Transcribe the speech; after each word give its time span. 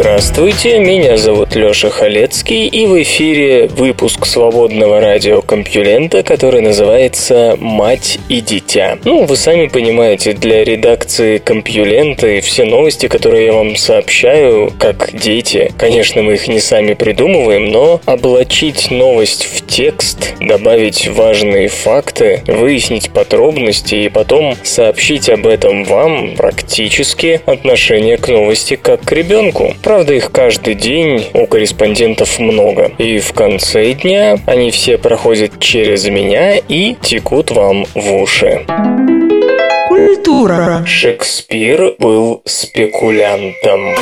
Здравствуйте, 0.00 0.78
меня 0.78 1.18
зовут 1.18 1.54
Лёша 1.54 1.90
Халецкий, 2.50 2.66
и 2.66 2.86
в 2.86 3.00
эфире 3.02 3.66
выпуск 3.68 4.26
свободного 4.26 5.00
радиокомпьюлента, 5.00 6.22
который 6.22 6.60
называется 6.60 7.56
«Мать 7.58 8.18
и 8.28 8.40
дитя». 8.40 8.98
Ну, 9.04 9.24
вы 9.24 9.36
сами 9.36 9.68
понимаете, 9.68 10.32
для 10.32 10.64
редакции 10.64 11.38
компьюлента 11.38 12.26
и 12.26 12.40
все 12.40 12.64
новости, 12.64 13.06
которые 13.06 13.46
я 13.46 13.52
вам 13.52 13.76
сообщаю, 13.76 14.72
как 14.78 15.10
дети, 15.12 15.72
конечно, 15.78 16.22
мы 16.22 16.34
их 16.34 16.48
не 16.48 16.60
сами 16.60 16.94
придумываем, 16.94 17.70
но 17.70 18.00
облачить 18.04 18.90
новость 18.90 19.44
в 19.44 19.66
текст, 19.66 20.34
добавить 20.40 21.06
важные 21.08 21.68
факты, 21.68 22.42
выяснить 22.46 23.10
подробности 23.10 23.94
и 23.94 24.08
потом 24.08 24.56
сообщить 24.62 25.28
об 25.28 25.46
этом 25.46 25.84
вам 25.84 26.34
практически 26.36 27.40
отношение 27.46 28.16
к 28.16 28.28
новости 28.28 28.76
как 28.76 29.02
к 29.02 29.12
ребенку. 29.12 29.74
Правда, 29.82 30.14
их 30.14 30.32
каждый 30.32 30.74
день 30.74 31.24
у 31.34 31.46
корреспондентов 31.46 32.39
много. 32.40 32.90
И 32.98 33.18
в 33.18 33.32
конце 33.32 33.92
дня 33.92 34.38
они 34.46 34.70
все 34.70 34.98
проходят 34.98 35.58
через 35.60 36.08
меня 36.08 36.56
и 36.56 36.96
текут 37.00 37.50
вам 37.50 37.84
в 37.94 38.14
уши. 38.14 38.64
Культура 39.88 40.82
Шекспир 40.86 41.94
был 41.98 42.42
спекулянтом. 42.44 43.94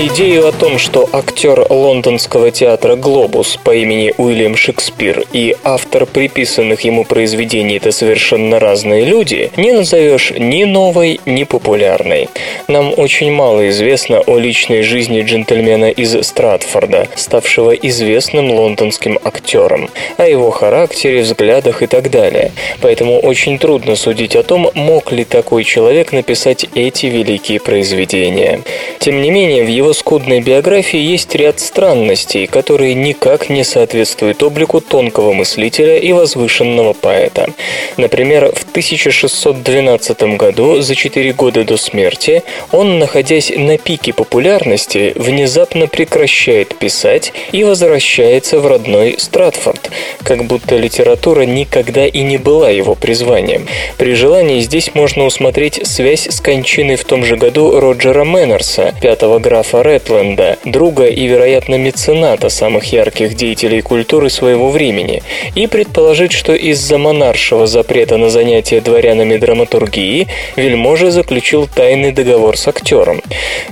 Идею 0.00 0.46
о 0.46 0.52
том, 0.52 0.78
что 0.78 1.08
актер 1.12 1.66
лондонского 1.68 2.52
театра 2.52 2.94
«Глобус» 2.94 3.58
по 3.64 3.74
имени 3.74 4.14
Уильям 4.16 4.54
Шекспир 4.54 5.24
и 5.32 5.56
автор 5.64 6.06
приписанных 6.06 6.82
ему 6.82 7.02
произведений– 7.02 7.76
это 7.78 7.90
совершенно 7.90 8.60
разные 8.60 9.04
люди, 9.04 9.50
не 9.56 9.72
назовешь 9.72 10.32
ни 10.38 10.62
новой, 10.62 11.18
ни 11.26 11.42
популярной. 11.42 12.28
Нам 12.68 12.94
очень 12.96 13.32
мало 13.32 13.68
известно 13.70 14.20
о 14.20 14.38
личной 14.38 14.82
жизни 14.82 15.22
джентльмена 15.22 15.90
из 15.90 16.16
Стратфорда, 16.24 17.08
ставшего 17.16 17.72
известным 17.72 18.52
лондонским 18.52 19.18
актером, 19.24 19.90
о 20.16 20.28
его 20.28 20.52
характере, 20.52 21.22
взглядах 21.22 21.82
и 21.82 21.88
так 21.88 22.08
далее. 22.08 22.52
Поэтому 22.80 23.18
очень 23.18 23.58
трудно 23.58 23.96
судить 23.96 24.36
о 24.36 24.44
том, 24.44 24.70
мог 24.74 25.10
ли 25.10 25.24
такой 25.24 25.64
человек 25.64 26.12
написать 26.12 26.66
эти 26.76 27.06
великие 27.06 27.58
произведения. 27.58 28.60
Тем 29.00 29.22
не 29.22 29.32
менее, 29.32 29.64
в 29.64 29.68
его 29.68 29.87
скудной 29.92 30.40
биографии 30.40 30.98
есть 30.98 31.34
ряд 31.34 31.60
странностей, 31.60 32.46
которые 32.46 32.94
никак 32.94 33.50
не 33.50 33.64
соответствуют 33.64 34.42
облику 34.42 34.80
тонкого 34.80 35.32
мыслителя 35.32 35.98
и 35.98 36.12
возвышенного 36.12 36.92
поэта. 36.92 37.52
Например, 37.96 38.52
в 38.54 38.62
1612 38.70 40.22
году, 40.36 40.80
за 40.80 40.94
четыре 40.94 41.32
года 41.32 41.64
до 41.64 41.76
смерти, 41.76 42.42
он, 42.72 42.98
находясь 42.98 43.52
на 43.54 43.78
пике 43.78 44.12
популярности, 44.12 45.12
внезапно 45.16 45.86
прекращает 45.86 46.76
писать 46.78 47.32
и 47.52 47.64
возвращается 47.64 48.60
в 48.60 48.66
родной 48.66 49.16
Стратфорд, 49.18 49.90
как 50.22 50.44
будто 50.44 50.76
литература 50.76 51.42
никогда 51.42 52.06
и 52.06 52.22
не 52.22 52.38
была 52.38 52.70
его 52.70 52.94
призванием. 52.94 53.66
При 53.96 54.14
желании 54.14 54.60
здесь 54.60 54.94
можно 54.94 55.24
усмотреть 55.24 55.86
связь 55.86 56.28
с 56.28 56.40
кончиной 56.40 56.96
в 56.96 57.04
том 57.04 57.24
же 57.24 57.36
году 57.36 57.80
Роджера 57.80 58.24
Мэннерса, 58.24 58.94
пятого 59.00 59.38
графа 59.38 59.77
Ретленда, 59.82 60.58
друга 60.64 61.06
и, 61.06 61.26
вероятно, 61.26 61.76
мецената 61.76 62.48
самых 62.48 62.92
ярких 62.92 63.34
деятелей 63.34 63.80
культуры 63.80 64.30
своего 64.30 64.70
времени, 64.70 65.22
и 65.54 65.66
предположить, 65.66 66.32
что 66.32 66.54
из-за 66.54 66.98
монаршего 66.98 67.66
запрета 67.66 68.16
на 68.16 68.30
занятия 68.30 68.80
дворянами 68.80 69.36
драматургии 69.36 70.28
вельможа 70.56 71.10
заключил 71.10 71.66
тайный 71.66 72.12
договор 72.12 72.56
с 72.56 72.66
актером. 72.68 73.20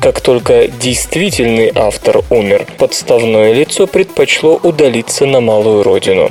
Как 0.00 0.20
только 0.20 0.68
действительный 0.68 1.72
автор 1.74 2.22
умер, 2.30 2.66
подставное 2.78 3.52
лицо 3.52 3.86
предпочло 3.86 4.60
удалиться 4.62 5.26
на 5.26 5.40
малую 5.40 5.82
родину. 5.82 6.30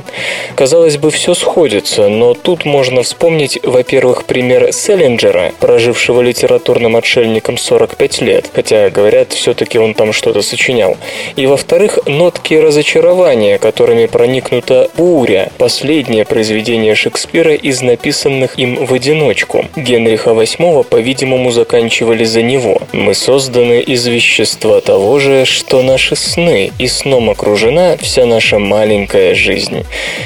Казалось 0.56 0.98
бы, 0.98 1.12
все 1.12 1.34
сходится, 1.34 2.08
но 2.08 2.34
тут 2.34 2.66
можно 2.66 3.04
вспомнить, 3.04 3.60
во-первых, 3.64 4.26
пример 4.26 4.72
Селлинджера, 4.72 5.52
прожившего 5.60 6.22
литературным 6.22 6.96
отшельником 6.96 7.58
45 7.58 8.22
лет, 8.22 8.50
хотя, 8.54 8.90
говорят, 8.90 9.34
все-таки 9.34 9.65
он 9.74 9.94
там 9.94 10.14
что-то 10.14 10.42
сочинял. 10.42 10.98
И, 11.36 11.48
во-вторых, 11.48 12.00
нотки 12.06 12.54
разочарования, 12.54 13.58
которыми 13.58 14.06
проникнута 14.06 14.90
«Буря», 14.96 15.52
последнее 15.58 16.26
произведение 16.26 16.96
Шекспира 16.96 17.56
из 17.56 17.82
написанных 17.82 18.58
им 18.60 18.86
в 18.86 18.94
одиночку. 18.94 19.66
Генриха 19.76 20.32
VIII, 20.32 20.84
по-видимому, 20.84 21.52
заканчивали 21.52 22.24
за 22.24 22.42
него. 22.42 22.82
«Мы 22.92 23.14
созданы 23.14 23.82
из 23.82 24.06
вещества 24.06 24.82
того 24.82 25.20
же, 25.20 25.46
что 25.46 25.82
наши 25.82 26.16
сны, 26.16 26.72
и 26.78 26.88
сном 26.88 27.30
окружена 27.30 27.98
вся 27.98 28.26
наша 28.26 28.60
маленькая 28.60 29.36
жизнь». 29.36 29.86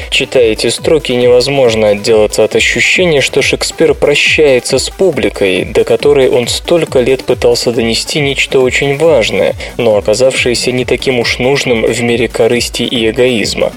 Читая 0.09 0.51
эти 0.51 0.67
строки, 0.67 1.11
невозможно 1.13 1.89
отделаться 1.89 2.43
от 2.43 2.55
ощущения, 2.55 3.21
что 3.21 3.41
Шекспир 3.41 3.93
прощается 3.93 4.79
с 4.79 4.89
публикой, 4.89 5.65
до 5.65 5.83
которой 5.83 6.29
он 6.29 6.47
столько 6.47 6.99
лет 6.99 7.23
пытался 7.23 7.71
донести 7.71 8.19
нечто 8.19 8.59
очень 8.59 8.97
важное, 8.97 9.28
но 9.77 9.97
оказавшееся 9.97 10.71
не 10.71 10.85
таким 10.85 11.19
уж 11.19 11.39
нужным 11.39 11.85
в 11.85 12.01
мире 12.01 12.27
корысти 12.27 12.83
и 12.83 13.09
эгоизма. 13.09 13.71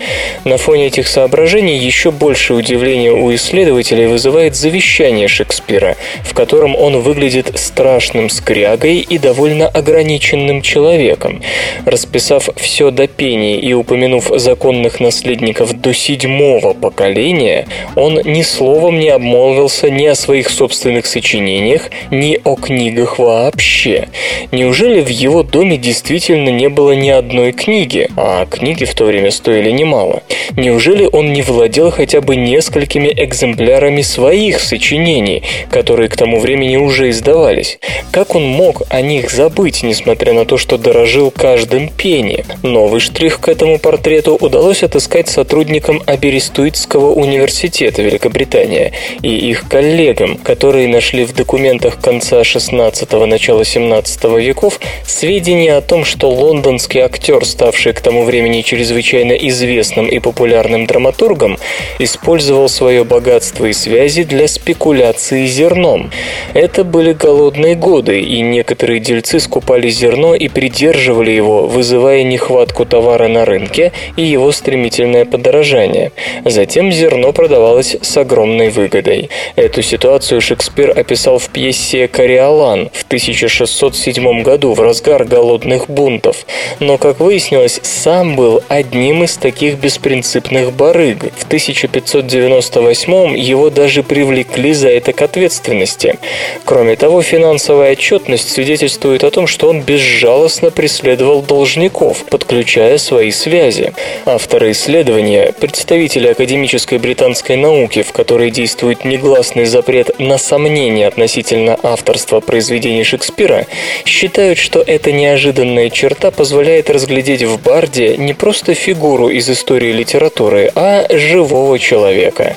На 0.45 0.57
фоне 0.57 0.87
этих 0.87 1.07
соображений 1.09 1.77
еще 1.77 2.11
больше 2.11 2.55
удивления 2.55 3.13
у 3.13 3.35
исследователей 3.35 4.07
вызывает 4.07 4.57
завещание 4.57 5.29
Шекспира, 5.29 5.97
в 6.25 6.35
котором 6.35 6.77
он 6.77 7.01
выглядит 7.01 7.59
страшным 7.59 8.31
скрягой 8.31 8.99
и 8.99 9.19
довольно 9.19 9.69
ограниченным 9.69 10.63
человеком. 10.63 11.43
Расписав 11.85 12.49
все 12.57 12.91
до 12.91 13.07
пения 13.07 13.59
и 13.59 13.73
упомянув 13.73 14.31
законных 14.37 15.01
наследников 15.01 15.81
до 15.81 15.95
седьмого 15.95 16.75
поколения, 16.75 17.67
он 17.97 18.21
ни 18.25 18.43
словом 18.43 18.99
не 18.99 19.09
обмолвился 19.09 19.91
ни 19.91 20.07
о 20.07 20.15
своих 20.15 20.49
собственных 20.49 21.07
сочинениях, 21.07 21.91
ни 22.11 22.41
о 22.45 22.57
книгах 22.57 23.19
вообще. 23.19 24.09
Неужели 24.51 25.01
в 25.01 25.09
его 25.09 25.42
доме 25.43 25.77
действительно 25.77 26.49
не 26.51 26.69
было 26.69 26.93
ни 26.93 27.09
одной 27.09 27.53
книги, 27.53 28.09
а 28.17 28.47
книги 28.47 28.85
в 28.85 28.95
то 28.95 29.05
время 29.05 29.31
стоили 29.31 29.71
немало? 29.71 30.23
Неужели 30.57 31.09
он 31.11 31.33
не 31.33 31.43
владел 31.43 31.91
хотя 31.91 32.21
бы 32.21 32.37
несколькими 32.37 33.09
экземплярами 33.09 34.03
своих 34.03 34.61
сочинений, 34.61 35.43
которые 35.71 36.09
к 36.09 36.17
тому 36.17 36.41
времени 36.41 36.77
уже 36.77 37.11
издавались? 37.11 37.79
Как 38.11 38.35
он 38.35 38.45
мог 38.45 38.83
о 38.89 39.01
них 39.01 39.31
забыть, 39.31 39.83
несмотря 39.83 40.33
на 40.33 40.45
то, 40.45 40.59
что 40.59 40.79
дорожил 40.79 41.31
каждым 41.31 41.89
пени? 41.89 42.45
Новый 42.63 43.01
штрих 43.01 43.41
к 43.41 43.49
этому 43.49 43.79
портрету 43.79 44.37
удалось 44.37 44.83
отыскать 44.83 45.29
сотрудникам 45.29 46.03
Аберестуитского 46.07 47.13
университета 47.13 48.03
Великобритания 48.03 48.93
и 49.23 49.35
их 49.51 49.69
коллегам, 49.69 50.37
которые 50.37 50.89
нашли 50.89 51.25
в 51.25 51.35
документах 51.35 52.01
конца 52.01 52.43
16-го, 52.43 53.27
начала 53.27 53.65
17 53.65 54.25
веков 54.39 54.81
сведения 55.23 55.77
о 55.77 55.81
том, 55.81 56.05
что 56.05 56.29
лондонский 56.31 56.99
актер, 56.99 57.45
ставший 57.45 57.93
к 57.93 58.01
тому 58.01 58.25
времени 58.25 58.63
чрезвычайно 58.63 59.35
известным 59.35 60.09
и 60.09 60.19
популярным 60.19 60.87
драматургом, 60.87 61.59
использовал 62.01 62.69
свое 62.69 63.05
богатство 63.05 63.67
и 63.67 63.73
связи 63.73 64.25
для 64.25 64.49
спекуляции 64.49 65.47
зерном. 65.47 66.11
Это 66.55 66.83
были 66.83 67.13
голодные 67.13 67.77
годы, 67.77 68.21
и 68.21 68.41
некоторые 68.41 68.99
дельцы 68.99 69.39
скупали 69.39 69.91
зерно 69.91 70.35
и 70.35 70.49
придерживали 70.49 71.31
его, 71.31 71.69
вызывая 71.69 72.25
нехватку 72.25 72.85
товара 72.85 73.29
на 73.29 73.45
рынке 73.45 73.93
и 74.17 74.23
его 74.23 74.51
стремительное 74.51 75.25
подорожание. 75.25 76.11
Затем 76.45 76.91
зерно 76.91 77.33
продавалось 77.33 77.97
с 78.03 78.17
огромной 78.17 78.71
выгодой. 78.71 79.31
Эту 79.55 79.83
ситуацию 79.83 80.41
Шекспир 80.41 80.91
описал 80.99 81.39
в 81.39 81.49
пьесе 81.51 82.09
«Кориолан» 82.09 82.91
в 82.93 83.05
1607 83.05 84.43
году 84.43 84.73
в 84.73 84.81
разгар 84.81 85.12
разгар 85.13 85.25
голодных 85.25 85.89
бунтов. 85.89 86.47
Но, 86.81 86.99
как 86.99 87.21
выяснилось, 87.21 87.81
сам 87.83 88.37
был 88.37 88.63
одним 88.69 89.25
из 89.25 89.37
таких 89.37 89.77
беспринципных 89.77 90.73
барыг. 90.73 91.33
В 91.37 91.45
1598 91.45 93.37
его 93.37 93.71
даже 93.71 94.03
привлекли 94.03 94.73
за 94.73 94.89
это 94.89 95.13
к 95.13 95.23
ответственности. 95.23 96.19
Кроме 96.65 96.97
того, 96.97 97.23
финансовая 97.23 97.93
отчетность 97.93 98.51
свидетельствует 98.51 99.25
о 99.25 99.31
том, 99.31 99.47
что 99.47 99.69
он 99.69 99.83
безжалостно 99.83 100.71
преследовал 100.71 101.43
должников, 101.43 102.25
подключая 102.25 102.99
свои 102.99 103.31
связи. 103.31 103.93
Авторы 104.27 104.73
исследования, 104.73 105.53
представители 105.59 106.29
академической 106.29 106.99
британской 106.99 107.57
науки, 107.57 108.03
в 108.03 108.13
которой 108.13 108.51
действует 108.51 109.05
негласный 109.05 109.65
запрет 109.67 110.19
на 110.19 110.39
сомнение 110.39 111.07
относительно 111.09 111.79
авторства 111.83 112.41
произведений 112.41 113.05
Шекспира, 113.05 113.67
считают, 114.05 114.59
что 114.59 114.83
эта 115.03 115.11
неожиданная 115.11 115.91
черта 115.91 116.31
позволяет 116.31 116.89
разглядеть 116.89 117.43
в 117.43 117.61
Барде 117.61 118.17
не 118.17 118.35
просто 118.35 118.75
фигуру 118.75 119.31
из 119.31 119.51
истории 119.51 119.91
литературы, 119.91 120.71
а 120.77 121.09
живого 121.11 121.77
человека. 121.81 122.57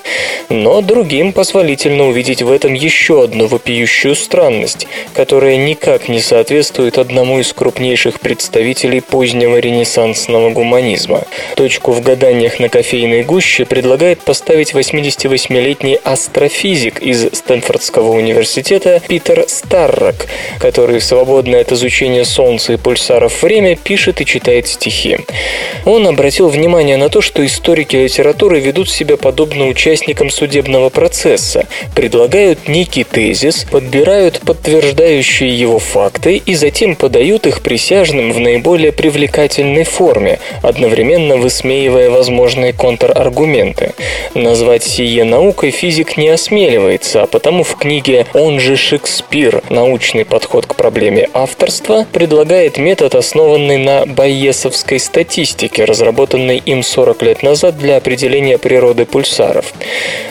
Но 0.49 0.81
другим 0.81 1.33
позволительно 1.33 2.07
увидеть 2.07 2.43
в 2.43 2.51
этом 2.51 2.75
еще 2.75 3.23
одну 3.23 3.47
вопиющую 3.47 4.13
странность, 4.13 4.85
которая 5.15 5.57
никак 5.57 6.07
не 6.07 6.19
соответствует 6.19 6.99
одному 6.99 7.39
из 7.39 7.51
крупнейших 7.51 8.19
представителей 8.19 9.01
позднего 9.01 9.57
ренессансного 9.57 10.51
гуманизма. 10.51 11.23
Точку 11.55 11.93
в 11.93 12.01
гаданиях 12.03 12.59
на 12.59 12.69
кофейной 12.69 13.23
гуще 13.23 13.65
предлагает 13.65 14.21
поставить 14.21 14.73
88-летний 14.73 15.97
астрофизик 16.03 17.01
из 17.01 17.27
Стэнфордского 17.33 18.11
университета 18.11 19.01
Питер 19.07 19.45
Старрок, 19.47 20.27
который 20.59 20.99
в 20.99 21.03
свободное 21.03 21.61
от 21.61 21.71
изучения 21.71 22.23
Солнца 22.35 22.73
и 22.73 22.77
пульсаров 22.77 23.41
время 23.41 23.77
пишет 23.77 24.19
и 24.19 24.25
читает 24.25 24.67
стихи. 24.67 25.19
Он 25.85 26.05
обратил 26.05 26.49
внимание 26.49 26.97
на 26.97 27.07
то, 27.07 27.21
что 27.21 27.45
историки 27.45 27.95
литературы 27.95 28.59
ведут 28.59 28.89
себя 28.89 29.15
подобно 29.15 29.67
участникам 29.67 30.29
судебного 30.29 30.89
процесса, 30.89 31.65
предлагают 31.95 32.67
некий 32.67 33.05
тезис, 33.05 33.65
подбирают 33.71 34.41
подтверждающие 34.41 35.57
его 35.57 35.79
факты 35.79 36.41
и 36.45 36.55
затем 36.55 36.97
подают 36.97 37.47
их 37.47 37.61
присяжным 37.61 38.33
в 38.33 38.39
наиболее 38.39 38.91
привлекательной 38.91 39.85
форме, 39.85 40.39
одновременно 40.61 41.37
высмеивая 41.37 42.09
возможные 42.09 42.73
контраргументы. 42.73 43.93
Назвать 44.33 44.83
сие 44.83 45.23
наукой 45.23 45.71
физик 45.71 46.17
не 46.17 46.27
осмеливается, 46.27 47.21
а 47.21 47.27
потому 47.27 47.63
в 47.63 47.77
книге 47.77 48.25
«Он 48.33 48.59
же 48.59 48.75
Шекспир. 48.75 49.63
Научный 49.69 50.25
подход 50.25 50.65
к 50.65 50.75
проблеме 50.75 51.29
авторства» 51.33 52.05
предлагает 52.25 52.79
метод, 52.79 53.13
основанный 53.13 53.77
на 53.77 54.07
байесовской 54.07 54.99
статистике, 54.99 55.85
разработанной 55.85 56.57
им 56.57 56.81
40 56.81 57.21
лет 57.21 57.43
назад 57.43 57.77
для 57.77 57.97
определения 57.97 58.57
природы 58.57 59.05
пульсаров. 59.05 59.71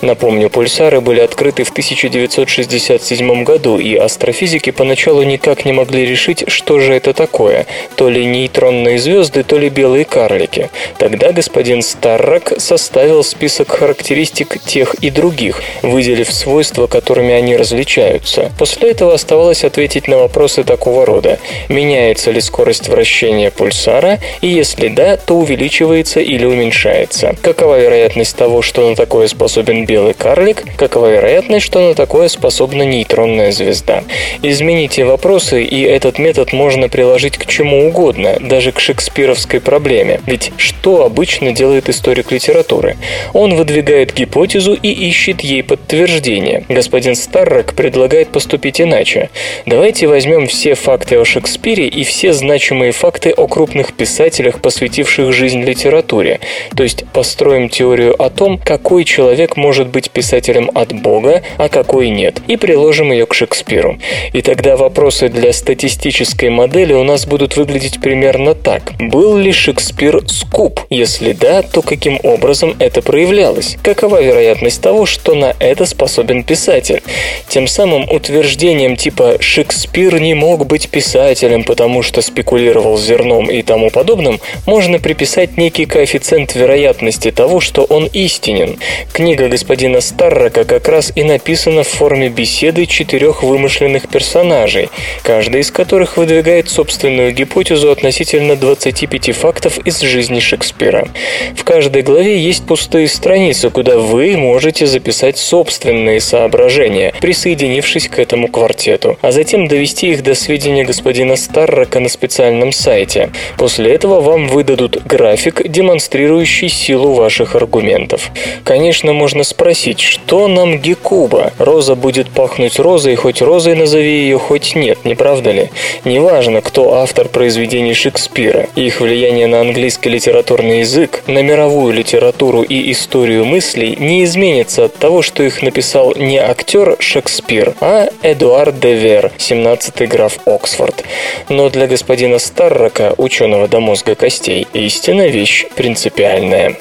Напомню, 0.03 0.51
пульсары 0.51 1.01
были 1.01 1.21
открыты 1.21 1.63
в 1.63 1.71
1967 1.71 3.45
году, 3.45 3.79
и 3.79 3.95
астрофизики 3.95 4.71
поначалу 4.71 5.23
никак 5.23 5.65
не 5.65 5.73
могли 5.73 6.05
решить, 6.05 6.43
что 6.49 6.81
же 6.81 6.95
это 6.95 7.13
такое, 7.13 7.67
то 7.95 8.11
ли 8.11 8.25
нейтронные 8.25 8.99
звезды, 8.99 9.45
то 9.45 9.57
ли 9.57 9.69
белые 9.69 10.05
карлики. 10.05 10.71
Тогда 10.99 11.31
господин 11.31 11.81
Старрак 11.81 12.55
составил 12.59 13.23
список 13.23 13.71
характеристик 13.71 14.59
тех 14.59 14.95
и 14.95 15.11
других, 15.11 15.63
выделив 15.83 16.33
свойства, 16.33 16.89
которыми 16.89 17.35
они 17.35 17.57
различаются. 17.57 18.51
После 18.59 18.91
этого 18.91 19.15
оставалось 19.15 19.63
ответить 19.63 20.09
на 20.09 20.17
вопросы 20.17 20.65
такого 20.65 21.07
рода. 21.07 21.39
Меняется 21.85 22.31
ли 22.31 22.41
скорость 22.41 22.89
вращения 22.89 23.51
пульсара, 23.51 24.19
и 24.41 24.47
если 24.49 24.89
да, 24.89 25.19
то 25.19 25.35
увеличивается 25.35 26.21
или 26.21 26.47
уменьшается. 26.47 27.37
Какова 27.43 27.79
вероятность 27.79 28.35
того, 28.37 28.63
что 28.63 28.89
на 28.89 28.97
такое 28.97 29.27
способен 29.27 29.85
белый 29.85 30.15
карлик? 30.15 30.65
Какова 30.79 31.13
вероятность, 31.13 31.67
что 31.67 31.81
на 31.87 31.95
такое 31.95 32.29
способна 32.29 32.85
нейтронная 32.85 33.53
звезда? 33.53 34.03
Измените 34.41 35.05
вопросы, 35.05 35.63
и 35.63 35.83
этот 35.83 36.19
метод 36.19 36.55
можно 36.55 36.89
приложить 36.89 37.37
к 37.37 37.45
чему 37.45 37.87
угодно, 37.87 38.39
даже 38.41 38.73
к 38.73 38.81
шекспировской 38.81 39.61
проблеме. 39.61 40.23
Ведь 40.25 40.53
что 40.57 41.05
обычно 41.05 41.53
делает 41.53 41.91
историк 41.91 42.33
литературы? 42.33 42.97
Он 43.35 43.57
выдвигает 43.57 44.15
гипотезу 44.15 44.73
и 44.73 44.89
ищет 44.89 45.43
ей 45.43 45.63
подтверждение. 45.63 46.65
Господин 46.71 47.15
Старрок 47.15 47.75
предлагает 47.75 48.29
поступить 48.29 48.81
иначе. 48.81 49.29
Давайте 49.67 50.07
возьмем 50.07 50.47
все 50.47 50.75
факты 50.75 51.19
о 51.19 51.27
Шекспире 51.27 51.74
и 51.83 52.05
все 52.05 52.33
значимые 52.33 52.93
факты 52.93 53.31
о 53.31 53.47
крупных 53.49 53.93
писателях, 53.93 54.61
посвятивших 54.61 55.33
жизнь 55.33 55.63
литературе. 55.63 56.41
То 56.77 56.83
есть 56.83 57.05
построим 57.13 57.69
теорию 57.69 58.21
о 58.23 58.31
том, 58.31 58.59
какой 58.59 59.05
человек 59.05 59.57
может 59.57 59.89
быть 59.89 60.11
писателем 60.11 60.71
от 60.75 60.93
Бога, 60.93 61.43
а 61.59 61.69
какой 61.69 62.11
нет, 62.11 62.41
и 62.47 62.57
приложим 62.57 63.13
ее 63.13 63.27
к 63.27 63.35
Шекспиру. 63.35 63.99
И 64.33 64.43
тогда 64.43 64.77
вопросы 64.77 65.29
для 65.29 65.53
статистической 65.53 66.51
модели 66.51 66.93
у 66.93 67.05
нас 67.05 67.27
будут 67.27 67.57
выглядеть 67.57 68.01
примерно 68.01 68.55
так. 68.55 68.93
Был 68.99 69.37
ли 69.37 69.53
Шекспир 69.53 70.23
скуп? 70.29 70.81
Если 70.91 71.33
да, 71.33 71.63
то 71.63 71.83
каким 71.83 72.21
образом 72.23 72.75
это 72.79 73.03
проявлялось? 73.03 73.77
Какова 73.83 74.23
вероятность 74.23 74.81
того, 74.81 75.07
что 75.07 75.35
на 75.35 75.55
это 75.59 75.87
способен 75.87 76.45
писатель? 76.45 77.03
Тем 77.49 77.67
самым 77.67 78.09
утверждением 78.09 78.97
типа 78.97 79.37
«Шекспир 79.41 80.21
не 80.21 80.35
мог 80.35 80.67
быть 80.67 80.89
писателем, 80.89 81.64
потому 81.65 82.03
что 82.03 82.23
спекулировал 82.23 82.97
зерном 82.99 83.51
и 83.51 83.63
тому 83.63 83.91
подобным» 83.91 84.41
можно 84.67 84.99
приписать 84.99 85.57
некий 85.57 85.87
коэффициент 85.87 86.55
вероятности 86.55 87.31
того, 87.31 87.61
что 87.61 87.85
он 87.85 88.07
истинен. 88.07 88.79
Книга 89.13 89.49
господина 89.49 90.01
Старрока 90.01 90.65
как 90.65 90.89
раз 90.89 91.13
и 91.15 91.23
написана 91.23 91.83
в 91.83 91.89
форме 91.89 92.29
беседы 92.29 92.87
четырех 92.87 93.43
вымышленных 93.43 94.09
персонажей, 94.09 94.89
каждый 95.23 95.61
из 95.61 95.71
которых 95.71 96.17
выдвигает 96.17 96.69
собственную 96.69 97.33
гипотезу 97.33 97.91
относительно 97.91 98.57
25 98.57 99.35
фактов 99.35 99.79
из 99.85 100.01
жизни 100.01 100.41
Шекспира. 100.41 101.09
В 101.57 101.65
каждой 101.65 102.03
главе 102.03 102.39
есть 102.39 102.67
пустые 102.67 103.09
страницы, 103.09 103.71
куда 103.71 103.99
вы 103.99 104.37
можете 104.37 104.87
записать 104.87 105.39
собственные 105.39 106.21
соображения, 106.21 107.15
присоединившись 107.21 108.09
к 108.09 108.19
этому 108.19 108.49
квартету, 108.49 109.19
а 109.23 109.33
затем 109.33 109.69
довести 109.69 110.11
их 110.11 110.23
до 110.23 110.35
сведения 110.35 110.85
господина 110.85 111.37
Старрока 111.37 111.54
на 111.55 112.09
специальном 112.09 112.73
сайте. 112.73 113.31
После 113.57 113.93
этого 113.95 114.21
вам 114.21 114.49
выдадут 114.49 115.03
график, 115.05 115.63
демонстрирующий 115.69 116.69
силу 116.69 117.15
ваших 117.15 117.55
аргументов. 117.55 118.31
Конечно, 118.65 119.13
можно 119.13 119.45
спросить, 119.45 120.01
что 120.01 120.49
нам 120.49 120.79
Гекуба? 120.79 121.53
Роза 121.59 121.95
будет 121.95 122.29
пахнуть 122.29 122.79
розой, 122.79 123.15
хоть 123.15 123.41
розой 123.41 123.77
назови 123.77 124.23
ее, 124.25 124.39
хоть 124.39 124.75
нет, 124.75 125.05
не 125.05 125.15
правда 125.15 125.53
ли? 125.53 125.71
Неважно, 126.05 126.61
кто 126.61 126.95
автор 126.95 127.29
произведений 127.29 127.95
Шекспира. 127.95 128.67
Их 128.75 129.01
влияние 129.01 129.47
на 129.47 129.61
английский 129.61 130.11
литературный 130.11 130.81
язык, 130.81 131.23
на 131.27 131.43
мировую 131.43 131.93
литературу 131.93 132.63
и 132.63 132.91
историю 132.91 133.45
мыслей 133.45 133.97
не 133.99 134.25
изменится 134.25 134.87
от 134.87 134.95
того, 134.97 135.23
что 135.23 135.43
их 135.43 135.63
написал 135.63 136.15
не 136.17 136.39
актер 136.39 136.97
Шекспир, 136.99 137.75
а 137.81 138.09
Эдуард 138.23 138.81
де 138.81 138.95
Вер, 138.95 139.31
17-й 139.39 140.07
граф 140.07 140.39
Оксфорд. 140.47 141.05
Но 141.49 141.71
для 141.71 141.87
господина 141.87 142.39
Старрока, 142.39 143.15
ученого 143.17 143.69
до 143.69 143.81
мозга 143.81 144.15
костей, 144.15 144.67
истина 144.73 145.29
вещь 145.29 145.67
принципиальная. 145.75 146.77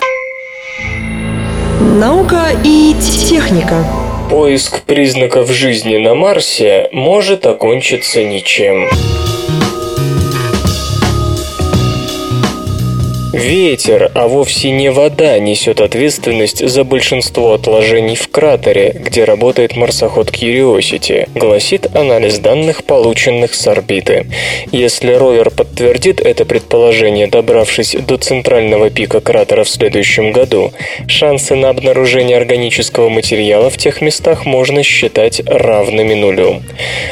Наука 1.80 2.48
и 2.64 2.96
техника. 3.30 3.86
Поиск 4.30 4.82
признаков 4.84 5.52
жизни 5.52 5.98
на 5.98 6.16
Марсе 6.16 6.90
может 6.92 7.46
окончиться 7.46 8.24
ничем. 8.24 8.90
Ветер, 13.34 14.12
а 14.14 14.28
вовсе 14.28 14.70
не 14.70 14.92
вода, 14.92 15.40
несет 15.40 15.82
ответственность 15.82 16.70
за 16.70 16.84
большинство 16.84 17.54
отложений 17.54 18.16
в 18.16 18.28
кратере, 18.28 18.92
где 18.94 19.24
работает 19.24 19.76
марсоход 19.76 20.30
Curiosity, 20.30 21.28
гласит 21.34 21.96
анализ 21.96 22.38
данных, 22.38 22.84
полученных 22.84 23.56
с 23.56 23.68
орбиты. 23.68 24.28
Если 24.72 25.14
ровер 25.14 25.50
подтвердит 25.50 26.22
это 26.22 26.46
предположение, 26.46 27.26
добравшись 27.26 27.96
до 28.08 28.18
центрального 28.18 28.92
пика 28.92 29.20
кратера 29.20 29.64
в 29.64 29.70
следующем 29.70 30.32
году, 30.32 30.72
шансы 31.08 31.56
на 31.56 31.70
обнаружение 31.70 32.38
органического 32.38 33.10
материала 33.10 33.72
в 33.72 33.78
тех 33.78 34.02
местах 34.02 34.46
можно 34.46 34.84
считать 34.84 35.42
равными 35.48 36.14
нулю. 36.14 36.62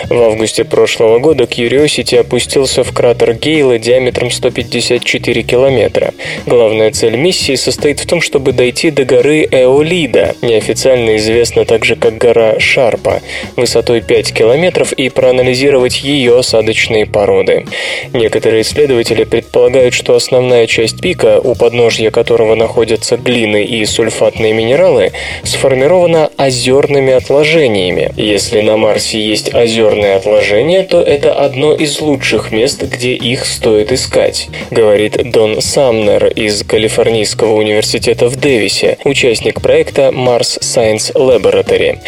В 0.07 0.21
августе 0.21 0.65
прошлого 0.65 1.17
года 1.17 1.45
Curiosity 1.45 2.19
опустился 2.19 2.83
в 2.83 2.93
кратер 2.93 3.33
Гейла 3.33 3.79
диаметром 3.79 4.29
154 4.29 5.41
километра. 5.41 6.10
Главная 6.45 6.91
цель 6.91 7.15
миссии 7.15 7.55
состоит 7.55 7.99
в 7.99 8.05
том, 8.05 8.21
чтобы 8.21 8.51
дойти 8.53 8.91
до 8.91 9.05
горы 9.05 9.47
Эолида, 9.49 10.35
неофициально 10.41 11.15
известна 11.17 11.65
также 11.65 11.95
как 11.95 12.17
гора 12.17 12.59
Шарпа, 12.59 13.21
высотой 13.55 14.01
5 14.01 14.33
километров 14.33 14.93
и 14.93 15.09
проанализировать 15.09 16.01
ее 16.03 16.39
осадочные 16.39 17.05
породы. 17.05 17.65
Некоторые 18.13 18.61
исследователи 18.61 19.23
предполагают, 19.23 19.93
что 19.93 20.15
основная 20.15 20.67
часть 20.67 21.01
пика, 21.01 21.39
у 21.39 21.55
подножья 21.55 22.11
которого 22.11 22.55
находятся 22.55 23.17
глины 23.17 23.63
и 23.63 23.85
сульфатные 23.85 24.53
минералы, 24.53 25.11
сформирована 25.43 26.29
озерными 26.37 27.13
отложениями. 27.13 28.11
Если 28.17 28.61
на 28.61 28.77
Марсе 28.77 29.19
есть 29.19 29.53
озерные 29.53 30.15
отложения, 30.15 30.83
то 30.83 31.01
это 31.01 31.33
одно 31.33 31.73
из 31.73 31.99
лучших 32.01 32.51
мест, 32.51 32.83
где 32.83 33.13
их 33.13 33.45
стоит 33.45 33.91
искать, 33.91 34.49
говорит 34.71 35.31
Дон 35.31 35.61
Самнер 36.01 36.27
из 36.27 36.63
Калифорнийского 36.63 37.53
университета 37.53 38.27
в 38.27 38.36
Дэвисе, 38.36 38.98
участник 39.03 39.62
проекта 39.62 40.10
Mars 40.12 40.60
Science 40.60 41.13
Laboratory. 41.13 42.00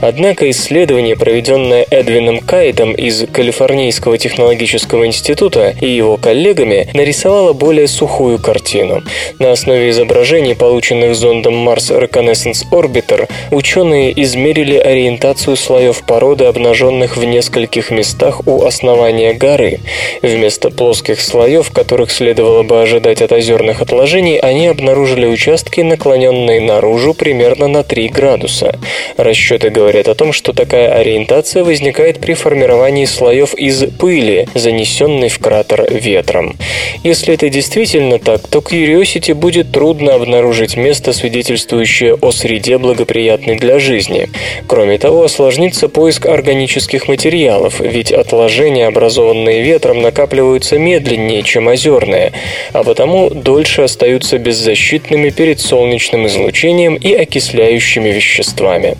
Однако 0.00 0.48
исследование, 0.50 1.16
проведенное 1.16 1.86
Эдвином 1.90 2.38
Кайтом 2.40 2.94
из 2.94 3.26
Калифорнийского 3.30 4.16
технологического 4.16 5.06
института 5.06 5.74
и 5.78 5.86
его 5.86 6.16
коллегами, 6.16 6.88
нарисовало 6.94 7.52
более 7.52 7.88
сухую 7.88 8.38
картину. 8.38 9.02
На 9.38 9.52
основе 9.52 9.90
изображений, 9.90 10.54
полученных 10.54 11.14
зондом 11.14 11.68
Mars 11.68 11.90
Reconnaissance 11.90 12.64
Orbiter, 12.70 13.28
ученые 13.50 14.18
измерили 14.22 14.78
ориентацию 14.78 15.56
слоев 15.56 16.02
породы, 16.06 16.46
обнаженных 16.46 17.18
в 17.18 17.24
нескольких 17.24 17.90
местах 17.90 18.46
у 18.46 18.64
основания 18.64 19.34
горы. 19.34 19.80
Вместо 20.22 20.70
плоских 20.70 21.20
слоев, 21.20 21.70
которых 21.70 22.10
следовало 22.10 22.62
бы 22.62 22.80
ожидать 22.80 23.20
от 23.20 23.41
озерных 23.42 23.82
отложений, 23.82 24.38
они 24.38 24.68
обнаружили 24.68 25.26
участки, 25.26 25.80
наклоненные 25.80 26.60
наружу 26.60 27.12
примерно 27.12 27.66
на 27.66 27.82
3 27.82 28.08
градуса. 28.08 28.78
Расчеты 29.16 29.70
говорят 29.70 30.06
о 30.08 30.14
том, 30.14 30.32
что 30.32 30.52
такая 30.52 30.92
ориентация 30.92 31.64
возникает 31.64 32.20
при 32.20 32.34
формировании 32.34 33.04
слоев 33.04 33.54
из 33.54 33.84
пыли, 33.98 34.46
занесенной 34.54 35.28
в 35.28 35.38
кратер 35.40 35.86
ветром. 35.90 36.56
Если 37.02 37.34
это 37.34 37.48
действительно 37.48 38.18
так, 38.18 38.46
то 38.46 38.60
Curiosity 38.60 39.34
будет 39.34 39.72
трудно 39.72 40.14
обнаружить 40.14 40.76
место, 40.76 41.12
свидетельствующее 41.12 42.14
о 42.14 42.30
среде, 42.30 42.78
благоприятной 42.78 43.56
для 43.56 43.80
жизни. 43.80 44.28
Кроме 44.68 44.98
того, 44.98 45.24
осложнится 45.24 45.88
поиск 45.88 46.26
органических 46.26 47.08
материалов, 47.08 47.80
ведь 47.80 48.12
отложения, 48.12 48.86
образованные 48.86 49.62
ветром, 49.62 50.00
накапливаются 50.00 50.78
медленнее, 50.78 51.42
чем 51.42 51.66
озерные, 51.66 52.32
а 52.72 52.84
потому 52.84 53.21
дольше 53.30 53.82
остаются 53.82 54.38
беззащитными 54.38 55.30
перед 55.30 55.60
солнечным 55.60 56.26
излучением 56.26 56.94
и 56.96 57.12
окисляющими 57.12 58.08
веществами. 58.10 58.96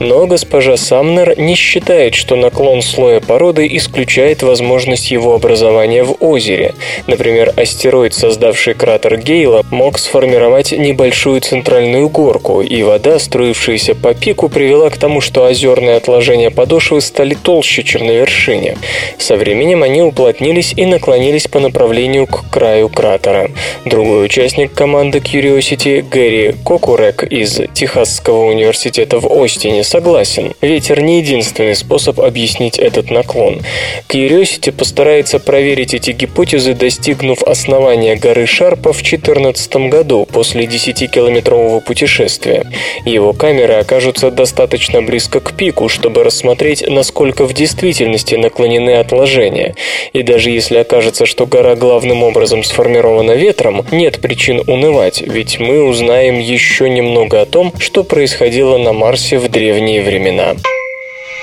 Но 0.00 0.26
госпожа 0.26 0.76
Самнер 0.76 1.38
не 1.38 1.54
считает, 1.54 2.14
что 2.14 2.36
наклон 2.36 2.82
слоя 2.82 3.20
породы 3.20 3.68
исключает 3.76 4.42
возможность 4.42 5.10
его 5.10 5.34
образования 5.34 6.04
в 6.04 6.16
озере. 6.20 6.74
Например, 7.06 7.52
астероид, 7.56 8.14
создавший 8.14 8.74
кратер 8.74 9.16
Гейла, 9.16 9.64
мог 9.70 9.98
сформировать 9.98 10.72
небольшую 10.72 11.40
центральную 11.40 12.08
горку, 12.08 12.62
и 12.62 12.82
вода, 12.82 13.18
струившаяся 13.18 13.94
по 13.94 14.14
пику, 14.14 14.48
привела 14.48 14.90
к 14.90 14.96
тому, 14.96 15.20
что 15.20 15.46
озерные 15.46 15.96
отложения 15.96 16.50
подошвы 16.50 17.00
стали 17.00 17.34
толще, 17.34 17.82
чем 17.82 18.06
на 18.06 18.12
вершине. 18.12 18.76
Со 19.18 19.36
временем 19.36 19.82
они 19.82 20.02
уплотнились 20.02 20.74
и 20.76 20.86
наклонились 20.86 21.48
по 21.48 21.60
направлению 21.60 22.26
к 22.26 22.50
краю 22.50 22.88
кратера. 22.88 23.50
Другой 23.84 24.26
участник 24.26 24.72
команды 24.72 25.18
Curiosity, 25.18 26.02
Гэри 26.02 26.54
Кокурек 26.64 27.22
из 27.22 27.60
Техасского 27.74 28.46
университета 28.46 29.18
в 29.20 29.26
Остине, 29.42 29.84
согласен. 29.84 30.54
Ветер 30.60 31.00
не 31.00 31.18
единственный 31.18 31.74
способ 31.74 32.20
объяснить 32.20 32.78
этот 32.78 33.10
наклон. 33.10 33.60
Curiosity 34.08 34.72
постарается 34.72 35.38
проверить 35.38 35.94
эти 35.94 36.10
гипотезы, 36.10 36.74
достигнув 36.74 37.42
основания 37.42 38.16
горы 38.16 38.46
Шарпа 38.46 38.92
в 38.92 39.02
2014 39.02 39.76
году 39.90 40.26
после 40.30 40.64
10-километрового 40.64 41.80
путешествия. 41.80 42.64
Его 43.04 43.32
камеры 43.32 43.74
окажутся 43.74 44.30
достаточно 44.30 45.02
близко 45.02 45.40
к 45.40 45.56
пику, 45.56 45.88
чтобы 45.88 46.24
рассмотреть, 46.24 46.84
насколько 46.88 47.44
в 47.44 47.52
действительности 47.52 48.34
наклонены 48.34 48.96
отложения. 48.96 49.74
И 50.12 50.22
даже 50.22 50.50
если 50.50 50.76
окажется, 50.76 51.26
что 51.26 51.46
гора 51.46 51.76
главным 51.76 52.22
образом 52.22 52.64
сформирована 52.64 53.32
ветром, 53.32 53.53
нет 53.92 54.20
причин 54.20 54.62
унывать, 54.66 55.22
ведь 55.22 55.58
мы 55.58 55.84
узнаем 55.84 56.38
еще 56.38 56.88
немного 56.88 57.40
о 57.40 57.46
том, 57.46 57.72
что 57.78 58.04
происходило 58.04 58.78
на 58.78 58.92
Марсе 58.92 59.38
в 59.38 59.48
древние 59.48 60.02
времена. 60.02 60.54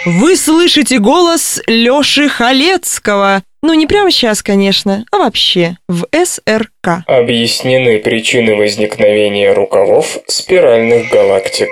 Вы 0.06 0.36
слышите 0.36 0.98
голос 0.98 1.62
Лёши 1.68 2.28
Халецкого. 2.28 3.44
Ну, 3.62 3.76
не 3.76 3.86
прямо 3.86 4.10
сейчас, 4.10 4.42
конечно, 4.42 5.06
а 5.12 5.20
вообще, 5.20 5.78
в 5.88 6.08
СРК. 6.12 7.04
Объяснены 7.06 8.00
причины 8.00 8.56
возникновения 8.56 9.54
рукавов 9.54 10.18
спиральных 10.26 11.10
галактик. 11.12 11.70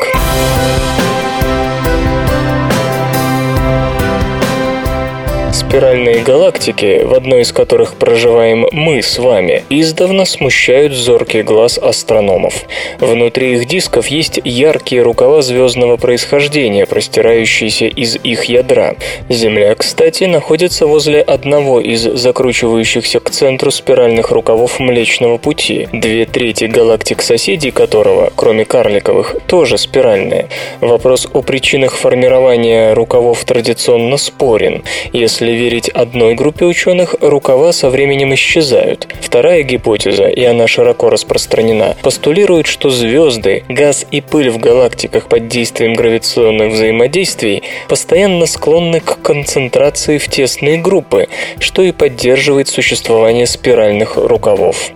Спиральные 5.69 6.23
галактики, 6.23 7.03
в 7.03 7.13
одной 7.13 7.41
из 7.41 7.51
которых 7.51 7.93
проживаем 7.93 8.65
мы 8.71 9.03
с 9.03 9.19
вами, 9.19 9.65
издавна 9.69 10.25
смущают 10.25 10.93
зоркий 10.93 11.43
глаз 11.43 11.77
астрономов. 11.77 12.63
Внутри 12.99 13.53
их 13.53 13.67
дисков 13.67 14.07
есть 14.07 14.39
яркие 14.43 15.03
рукава 15.03 15.43
звездного 15.43 15.97
происхождения, 15.97 16.87
простирающиеся 16.87 17.85
из 17.85 18.15
их 18.15 18.45
ядра. 18.45 18.95
Земля, 19.29 19.75
кстати, 19.75 20.23
находится 20.23 20.87
возле 20.87 21.21
одного 21.21 21.79
из 21.79 22.01
закручивающихся 22.01 23.19
к 23.19 23.29
центру 23.29 23.69
спиральных 23.69 24.31
рукавов 24.31 24.79
Млечного 24.79 25.37
Пути, 25.37 25.87
две 25.93 26.25
трети 26.25 26.63
галактик 26.63 27.21
соседей 27.21 27.69
которого, 27.69 28.33
кроме 28.35 28.65
карликовых, 28.65 29.35
тоже 29.45 29.77
спиральные. 29.77 30.47
Вопрос 30.81 31.27
о 31.31 31.43
причинах 31.43 31.95
формирования 31.95 32.93
рукавов 32.93 33.45
традиционно 33.45 34.17
спорен. 34.17 34.81
Если 35.13 35.58
верить 35.59 35.89
одной 35.89 36.35
группе 36.35 36.65
ученых, 36.65 37.15
рукава 37.19 37.73
со 37.73 37.89
временем 37.89 38.33
исчезают. 38.33 39.07
Вторая 39.19 39.63
гипотеза, 39.63 40.27
и 40.27 40.43
она 40.43 40.67
широко 40.67 41.09
распространена, 41.09 41.97
постулирует, 42.01 42.65
что 42.65 42.89
звезды, 42.89 43.63
газ 43.67 44.05
и 44.09 44.21
пыль 44.21 44.49
в 44.49 44.57
галактиках 44.57 45.27
под 45.27 45.49
действием 45.49 45.95
гравитационных 45.95 46.71
взаимодействий 46.71 47.63
постоянно 47.89 48.45
склонны 48.45 49.01
к 49.01 49.21
концентрации 49.21 50.17
в 50.17 50.27
тесные 50.29 50.77
группы, 50.77 51.27
что 51.59 51.81
и 51.81 51.91
поддерживает 51.91 52.69
существование 52.69 53.45
спиральных 53.45 54.15
рукавов. 54.15 54.91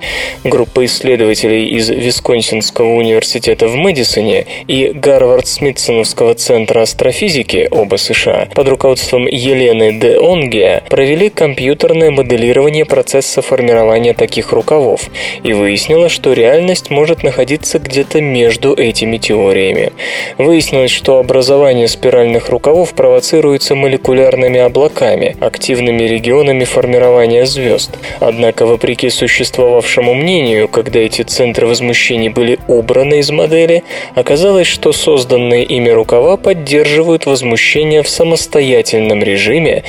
Группа 0.46 0.86
исследователей 0.86 1.68
из 1.68 1.90
Висконсинского 1.90 2.94
университета 2.94 3.68
в 3.68 3.76
Мэдисоне 3.76 4.46
и 4.68 4.92
Гарвард-Смитсоновского 4.94 6.36
центра 6.36 6.82
астрофизики, 6.82 7.68
оба 7.70 7.98
США, 7.98 8.48
под 8.56 8.70
руководством 8.70 9.28
Елены 9.28 10.00
Де 10.00 10.18
Онге 10.54 10.84
провели 10.90 11.30
компьютерное 11.30 12.12
моделирование 12.12 12.86
процесса 12.86 13.42
формирования 13.42 14.14
таких 14.14 14.52
рукавов 14.52 15.10
и 15.42 15.54
выяснилось, 15.54 16.12
что 16.12 16.34
реальность 16.34 16.90
может 16.92 17.24
находиться 17.24 17.80
где-то 17.80 18.22
между 18.22 18.74
этими 18.74 19.18
теориями. 19.18 19.92
Выяснилось, 20.38 20.92
что 20.92 21.18
образование 21.18 21.88
спиральных 21.88 22.50
рукавов 22.50 22.94
провоцируется 22.94 23.76
молекулярными 23.76 24.60
облаками, 24.60 25.36
активными 25.40 26.04
регионами 26.04 26.66
формирования 26.66 27.46
звезд. 27.46 27.92
Однако, 28.20 28.66
вопреки 28.66 29.10
существовавшему 29.10 30.14
мнению, 30.14 30.68
когда 30.68 31.00
эти 31.00 31.24
центры 31.24 31.66
возмущений 31.66 32.30
были 32.30 32.60
убраны 32.68 33.20
из 33.20 33.32
модели, 33.32 33.84
оказалось, 34.14 34.68
что 34.68 34.94
созданные 34.94 35.64
ими 35.64 35.90
рукава 35.90 36.38
поддерживают 36.38 37.26
возмущение 37.26 38.04
в 38.04 38.10
самостоятельном 38.10 39.24
режиме, 39.24 39.84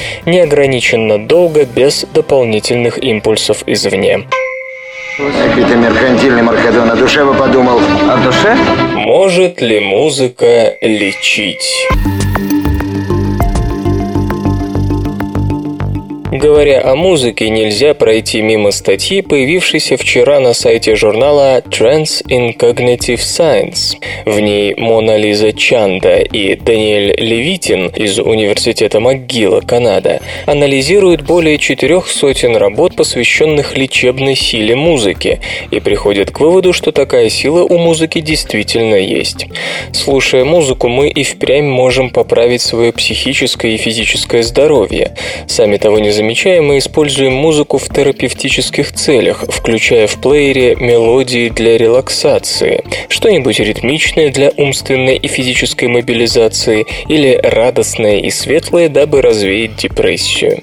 неограниченно 0.55 1.19
долго 1.19 1.65
без 1.65 2.07
дополнительных 2.15 3.03
импульсов 3.03 3.65
извне. 3.67 4.25
Какой-то 5.17 5.77
меркантильный 5.77 6.43
Маркадон 6.43 6.91
о 6.91 6.95
душе 6.97 7.25
бы 7.25 7.35
подумал. 7.35 7.79
О 7.79 8.17
душе? 8.25 8.57
Может 8.95 9.61
ли 9.61 9.81
музыка 9.81 10.77
лечить? 10.81 11.89
Говоря 16.45 16.83
о 16.83 16.95
музыке, 16.95 17.49
нельзя 17.49 17.95
пройти 17.95 18.43
мимо 18.43 18.71
статьи, 18.71 19.23
появившейся 19.23 19.97
вчера 19.97 20.41
на 20.41 20.53
сайте 20.53 20.95
журнала 20.95 21.61
Trends 21.61 22.23
in 22.29 22.55
Cognitive 22.55 23.21
Science. 23.21 23.97
В 24.27 24.39
ней 24.41 24.75
Мона 24.75 25.17
Лиза 25.17 25.55
Чанда 25.55 26.19
и 26.19 26.55
Даниэль 26.55 27.15
Левитин 27.19 27.87
из 27.87 28.19
Университета 28.19 29.01
МcГилла, 29.01 29.63
Канада, 29.63 30.21
анализируют 30.45 31.23
более 31.23 31.57
четырех 31.57 32.11
сотен 32.11 32.57
работ, 32.57 32.95
посвященных 32.95 33.79
лечебной 33.79 34.37
силе 34.37 34.77
музыки, 34.77 35.41
и 35.71 35.81
приходят 35.81 36.31
к 36.31 36.41
выводу, 36.41 36.75
что 36.75 36.93
такая 36.93 37.31
сила 37.31 37.63
у 37.63 37.79
музыки 37.79 38.21
действительно 38.21 38.97
есть. 38.97 39.47
Слушая 39.93 40.45
музыку, 40.45 40.89
мы 40.89 41.09
и 41.09 41.25
впрямь 41.25 41.65
можем 41.65 42.11
поправить 42.11 42.61
свое 42.61 42.93
психическое 42.93 43.77
и 43.77 43.79
физическое 43.79 44.43
здоровье. 44.43 45.17
Сами 45.47 45.79
того 45.79 45.99
не 45.99 46.11
замечая, 46.11 46.34
мы 46.35 46.79
используем 46.79 47.33
музыку 47.33 47.79
в 47.79 47.89
терапевтических 47.89 48.93
целях, 48.93 49.45
включая 49.49 50.09
в 50.09 50.21
плеере 50.21 50.75
мелодии 50.75 51.49
для 51.49 51.79
релаксации, 51.79 52.83
что-нибудь 53.09 53.61
ритмичное 53.61 54.33
для 54.33 54.51
умственной 54.57 55.17
и 55.17 55.29
физической 55.29 55.87
мобилизации 55.87 56.87
или 57.09 57.39
радостное 57.41 58.17
и 58.17 58.31
светлое, 58.31 58.89
дабы 58.89 59.23
развеять 59.23 59.77
депрессию. 59.77 60.61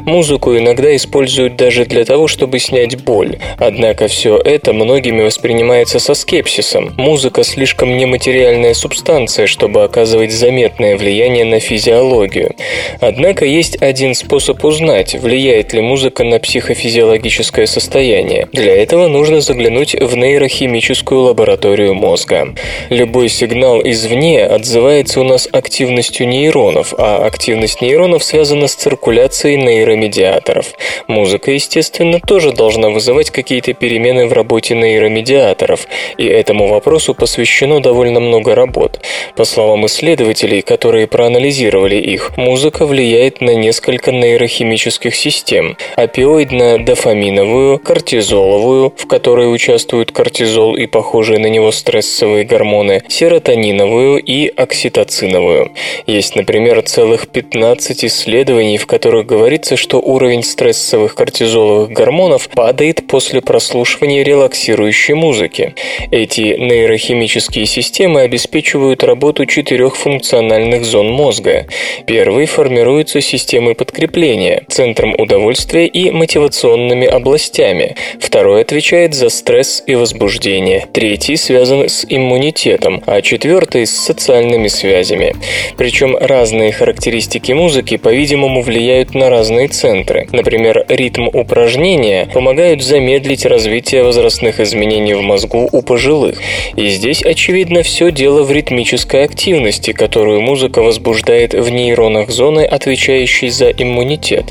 Музыку 0.00 0.56
иногда 0.56 0.94
используют 0.96 1.54
даже 1.54 1.84
для 1.84 2.04
того, 2.04 2.26
чтобы 2.26 2.58
снять 2.58 3.00
боль. 3.04 3.38
Однако 3.58 4.08
все 4.08 4.36
это 4.36 4.72
многими 4.72 5.22
воспринимается 5.22 6.00
со 6.00 6.14
скепсисом. 6.14 6.94
Музыка 6.96 7.44
слишком 7.44 7.96
нематериальная 7.96 8.74
субстанция, 8.74 9.46
чтобы 9.46 9.84
оказывать 9.84 10.32
заметное 10.32 10.96
влияние 10.96 11.44
на 11.44 11.60
физиологию. 11.60 12.56
Однако 13.00 13.44
есть 13.44 13.80
один 13.80 14.16
способ 14.16 14.64
узнать, 14.64 15.01
влияет 15.10 15.72
ли 15.72 15.80
музыка 15.80 16.24
на 16.24 16.38
психофизиологическое 16.38 17.66
состояние. 17.66 18.48
Для 18.52 18.76
этого 18.76 19.08
нужно 19.08 19.40
заглянуть 19.40 19.94
в 19.94 20.16
нейрохимическую 20.16 21.20
лабораторию 21.22 21.94
мозга. 21.94 22.54
Любой 22.88 23.28
сигнал 23.28 23.80
извне 23.82 24.44
отзывается 24.44 25.20
у 25.20 25.24
нас 25.24 25.48
активностью 25.50 26.28
нейронов, 26.28 26.94
а 26.96 27.26
активность 27.26 27.82
нейронов 27.82 28.22
связана 28.22 28.68
с 28.68 28.74
циркуляцией 28.74 29.56
нейромедиаторов. 29.56 30.66
Музыка, 31.08 31.50
естественно, 31.50 32.20
тоже 32.20 32.52
должна 32.52 32.90
вызывать 32.90 33.30
какие-то 33.30 33.72
перемены 33.72 34.26
в 34.26 34.32
работе 34.32 34.74
нейромедиаторов, 34.74 35.86
и 36.16 36.26
этому 36.26 36.68
вопросу 36.68 37.14
посвящено 37.14 37.80
довольно 37.80 38.20
много 38.20 38.54
работ. 38.54 39.00
По 39.36 39.44
словам 39.44 39.86
исследователей, 39.86 40.62
которые 40.62 41.06
проанализировали 41.06 41.96
их, 41.96 42.36
музыка 42.36 42.86
влияет 42.86 43.40
на 43.40 43.54
несколько 43.54 44.12
нейрохимических 44.12 44.91
систем– 44.92 45.76
опиоидно-дофаминовую, 45.96 47.78
кортизоловую, 47.78 48.92
в 48.96 49.06
которой 49.06 49.52
участвуют 49.52 50.12
кортизол 50.12 50.76
и 50.76 50.86
похожие 50.86 51.38
на 51.38 51.46
него 51.46 51.72
стрессовые 51.72 52.44
гормоны, 52.44 53.02
серотониновую 53.08 54.18
и 54.18 54.48
окситоциновую. 54.48 55.72
Есть, 56.06 56.36
например, 56.36 56.82
целых 56.82 57.28
15 57.28 58.04
исследований, 58.04 58.78
в 58.78 58.86
которых 58.86 59.26
говорится, 59.26 59.76
что 59.76 59.98
уровень 60.00 60.42
стрессовых 60.42 61.14
кортизоловых 61.14 61.90
гормонов 61.90 62.48
падает 62.48 63.06
после 63.06 63.40
прослушивания 63.40 64.22
релаксирующей 64.22 65.14
музыки. 65.14 65.74
Эти 66.10 66.56
нейрохимические 66.58 67.66
системы 67.66 68.22
обеспечивают 68.22 69.04
работу 69.04 69.46
четырех 69.46 69.96
функциональных 69.96 70.84
зон 70.84 71.08
мозга. 71.08 71.66
Первый 72.06 72.46
формируется 72.46 73.20
системой 73.20 73.74
подкрепления, 73.74 74.64
центром 74.82 75.14
удовольствия 75.16 75.86
и 75.86 76.10
мотивационными 76.10 77.06
областями. 77.06 77.94
Второй 78.18 78.62
отвечает 78.62 79.14
за 79.14 79.28
стресс 79.28 79.80
и 79.86 79.94
возбуждение. 79.94 80.88
Третий 80.92 81.36
связан 81.36 81.88
с 81.88 82.04
иммунитетом, 82.08 83.00
а 83.06 83.22
четвертый 83.22 83.86
с 83.86 83.92
социальными 83.92 84.66
связями. 84.66 85.36
Причем 85.76 86.16
разные 86.16 86.72
характеристики 86.72 87.52
музыки, 87.52 87.96
по-видимому, 87.96 88.62
влияют 88.62 89.14
на 89.14 89.30
разные 89.30 89.68
центры. 89.68 90.26
Например, 90.32 90.84
ритм 90.88 91.28
упражнения 91.28 92.28
помогает 92.34 92.82
замедлить 92.82 93.46
развитие 93.46 94.02
возрастных 94.02 94.58
изменений 94.58 95.14
в 95.14 95.22
мозгу 95.22 95.68
у 95.70 95.82
пожилых. 95.82 96.38
И 96.74 96.88
здесь, 96.88 97.22
очевидно, 97.22 97.84
все 97.84 98.10
дело 98.10 98.42
в 98.42 98.50
ритмической 98.50 99.22
активности, 99.22 99.92
которую 99.92 100.40
музыка 100.40 100.82
возбуждает 100.82 101.54
в 101.54 101.70
нейронах 101.70 102.30
зоны, 102.30 102.64
отвечающей 102.64 103.48
за 103.48 103.70
иммунитет. 103.70 104.46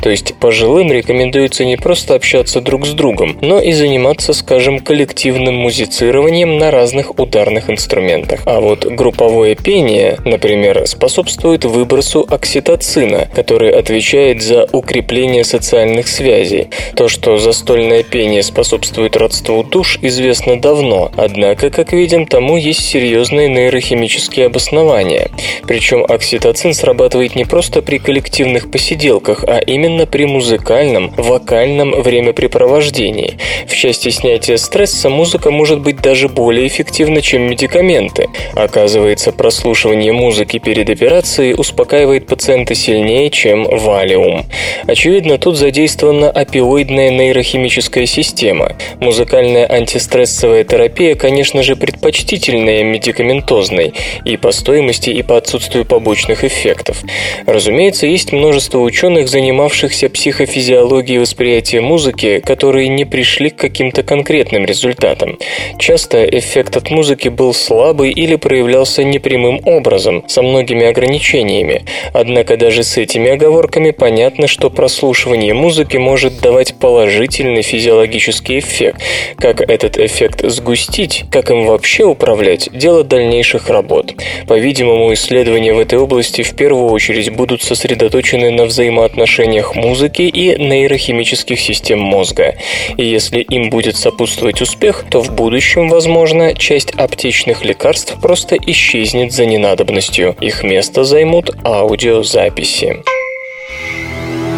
То 0.00 0.10
есть 0.10 0.34
пожилым 0.34 0.92
рекомендуется 0.92 1.64
не 1.64 1.76
просто 1.76 2.14
общаться 2.14 2.60
друг 2.60 2.86
с 2.86 2.92
другом, 2.92 3.38
но 3.40 3.60
и 3.60 3.72
заниматься, 3.72 4.32
скажем, 4.32 4.78
коллективным 4.80 5.54
музицированием 5.54 6.58
на 6.58 6.70
разных 6.70 7.18
ударных 7.18 7.70
инструментах. 7.70 8.40
А 8.44 8.60
вот 8.60 8.84
групповое 8.84 9.54
пение, 9.54 10.18
например, 10.24 10.86
способствует 10.86 11.64
выбросу 11.64 12.26
окситоцина, 12.28 13.28
который 13.34 13.70
отвечает 13.70 14.42
за 14.42 14.66
укрепление 14.72 15.44
социальных 15.44 16.08
связей. 16.08 16.68
То, 16.96 17.08
что 17.08 17.38
застольное 17.38 18.02
пение 18.02 18.42
способствует 18.42 19.16
родству 19.16 19.62
душ, 19.62 19.98
известно 20.02 20.60
давно, 20.60 21.10
однако, 21.16 21.70
как 21.70 21.92
видим, 21.92 22.26
тому 22.26 22.56
есть 22.56 22.84
серьезные 22.84 23.48
нейрохимические 23.48 24.46
обоснования. 24.46 25.30
Причем 25.66 26.04
окситоцин 26.08 26.74
срабатывает 26.74 27.36
не 27.36 27.44
просто 27.44 27.82
при 27.82 27.98
коллективных 27.98 28.70
посиделках, 28.70 29.44
а 29.44 29.61
именно 29.62 30.06
при 30.06 30.26
музыкальном, 30.26 31.10
вокальном 31.16 32.02
времяпрепровождении. 32.02 33.38
В 33.66 33.74
части 33.74 34.10
снятия 34.10 34.56
стресса 34.56 35.08
музыка 35.08 35.50
может 35.50 35.80
быть 35.80 36.00
даже 36.00 36.28
более 36.28 36.66
эффективна, 36.66 37.22
чем 37.22 37.42
медикаменты. 37.42 38.28
Оказывается, 38.54 39.32
прослушивание 39.32 40.12
музыки 40.12 40.58
перед 40.58 40.90
операцией 40.90 41.54
успокаивает 41.54 42.26
пациента 42.26 42.74
сильнее, 42.74 43.30
чем 43.30 43.64
валиум. 43.64 44.46
Очевидно, 44.86 45.38
тут 45.38 45.56
задействована 45.56 46.30
опиоидная 46.30 47.10
нейрохимическая 47.10 48.06
система. 48.06 48.76
Музыкальная 49.00 49.70
антистрессовая 49.70 50.64
терапия, 50.64 51.14
конечно 51.14 51.62
же, 51.62 51.76
предпочтительнее 51.76 52.84
медикаментозной 52.84 53.94
и 54.24 54.36
по 54.36 54.52
стоимости, 54.52 55.10
и 55.10 55.22
по 55.22 55.36
отсутствию 55.36 55.84
побочных 55.84 56.44
эффектов. 56.44 57.02
Разумеется, 57.46 58.06
есть 58.06 58.32
множество 58.32 58.78
ученых, 58.78 59.28
занимавшихся 59.52 60.08
психофизиологией 60.08 61.18
восприятия 61.18 61.82
музыки, 61.82 62.40
которые 62.40 62.88
не 62.88 63.04
пришли 63.04 63.50
к 63.50 63.56
каким-то 63.56 64.02
конкретным 64.02 64.64
результатам. 64.64 65.38
Часто 65.78 66.24
эффект 66.24 66.78
от 66.78 66.90
музыки 66.90 67.28
был 67.28 67.52
слабый 67.52 68.12
или 68.12 68.36
проявлялся 68.36 69.04
непрямым 69.04 69.60
образом, 69.66 70.24
со 70.26 70.40
многими 70.40 70.86
ограничениями. 70.86 71.84
Однако 72.14 72.56
даже 72.56 72.82
с 72.82 72.96
этими 72.96 73.30
оговорками 73.30 73.90
понятно, 73.90 74.46
что 74.46 74.70
прослушивание 74.70 75.52
музыки 75.52 75.98
может 75.98 76.40
давать 76.40 76.74
положительный 76.76 77.62
физиологический 77.62 78.58
эффект. 78.58 79.02
Как 79.36 79.60
этот 79.60 79.98
эффект 79.98 80.48
сгустить, 80.48 81.24
как 81.30 81.50
им 81.50 81.66
вообще 81.66 82.04
управлять, 82.04 82.70
дело 82.72 83.04
дальнейших 83.04 83.68
работ. 83.68 84.14
По-видимому, 84.48 85.12
исследования 85.12 85.74
в 85.74 85.78
этой 85.78 85.98
области 85.98 86.42
в 86.42 86.56
первую 86.56 86.90
очередь 86.90 87.30
будут 87.30 87.62
сосредоточены 87.62 88.50
на 88.50 88.64
взаимоотношениях 88.64 89.41
музыки 89.74 90.22
и 90.22 90.56
нейрохимических 90.58 91.60
систем 91.60 92.00
мозга. 92.00 92.54
И 92.96 93.04
если 93.04 93.40
им 93.40 93.70
будет 93.70 93.96
сопутствовать 93.96 94.60
успех, 94.60 95.04
то 95.10 95.20
в 95.22 95.34
будущем, 95.34 95.88
возможно, 95.88 96.54
часть 96.54 96.90
аптечных 96.92 97.64
лекарств 97.64 98.20
просто 98.20 98.56
исчезнет 98.66 99.32
за 99.32 99.46
ненадобностью. 99.46 100.36
Их 100.40 100.62
место 100.62 101.04
займут 101.04 101.50
аудиозаписи. 101.64 103.02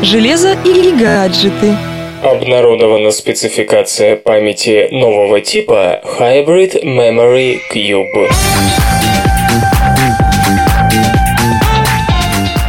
Железо 0.03 0.57
или 0.65 0.91
гаджеты? 0.91 1.77
Обнародована 2.23 3.11
спецификация 3.11 4.17
памяти 4.17 4.89
нового 4.91 5.41
типа 5.41 6.01
Hybrid 6.19 6.83
Memory 6.83 7.59
Cube. 7.73 9.14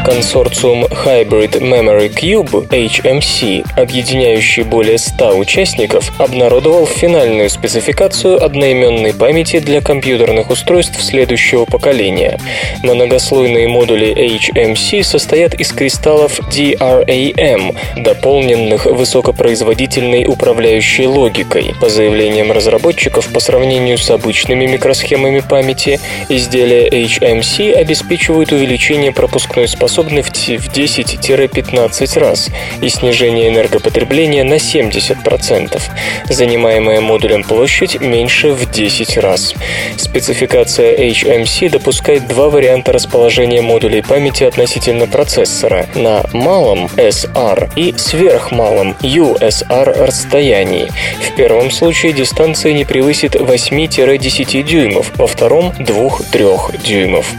Консорциум 0.06 0.86
Hybrid 0.86 1.60
Memory 1.62 2.14
Cube 2.14 2.68
HMC, 2.70 3.66
объединяющий 3.76 4.62
более 4.62 5.00
100 5.00 5.36
участников, 5.36 6.12
обнародовал 6.20 6.86
финальную 6.86 7.50
спецификацию 7.50 8.44
одноименной 8.46 9.16
памяти 9.16 9.58
для 9.58 9.82
компьютерных 9.82 10.52
устройств 10.52 11.02
следующего 11.02 11.66
поколения. 11.66 12.40
Многослойные 12.84 13.68
модули 13.68 14.14
HMC 14.16 15.02
состоят 15.02 15.56
из 15.56 15.72
кристаллов 15.72 16.40
DRAM, 16.52 17.76
дополненных 17.98 18.86
высокопроизводительной 18.86 20.26
управляющей 20.28 21.08
логикой. 21.08 21.74
По 21.82 21.90
заявлениям 21.90 22.52
разработчиков, 22.52 23.28
по 23.34 23.40
сравнению 23.40 23.98
с 23.98 24.12
обычными 24.12 24.68
микросхемами 24.68 25.40
памяти, 25.40 26.00
изделия 26.30 26.88
HMC 26.90 27.74
обеспечивают 27.74 28.52
увеличение 28.52 29.12
пропускной 29.12 29.68
способности 29.68 29.95
эффективны 29.96 30.58
в 30.58 30.70
10-15 30.70 32.20
раз 32.20 32.50
и 32.82 32.90
снижение 32.90 33.50
энергопотребления 33.50 34.44
на 34.44 34.56
70%. 34.56 35.82
Занимаемая 36.30 37.02
модулем 37.02 37.44
площадь 37.44 38.00
меньше 38.02 38.52
в 38.54 38.70
10 38.70 39.18
раз. 39.18 39.54
Спецификация 39.98 40.96
HMC 40.98 41.70
допускает 41.70 42.28
два 42.28 42.50
варианта 42.50 42.92
расположения 42.92 43.62
модулей 43.62 44.02
памяти 44.02 44.44
относительно 44.44 45.08
процессора 45.08 45.88
на 45.96 46.24
малом 46.34 46.86
SR 46.98 47.70
и 47.76 47.94
сверхмалом 47.98 48.96
USR 49.02 50.06
расстоянии. 50.06 50.90
В 51.22 51.36
первом 51.36 51.72
случае 51.72 52.14
дистанция 52.14 52.74
не 52.74 52.86
превысит 52.86 53.36
8-10 53.36 54.64
дюймов, 54.64 55.12
во 55.16 55.28
втором 55.28 55.74
2-3 55.80 56.82
дюймов. 56.84 57.32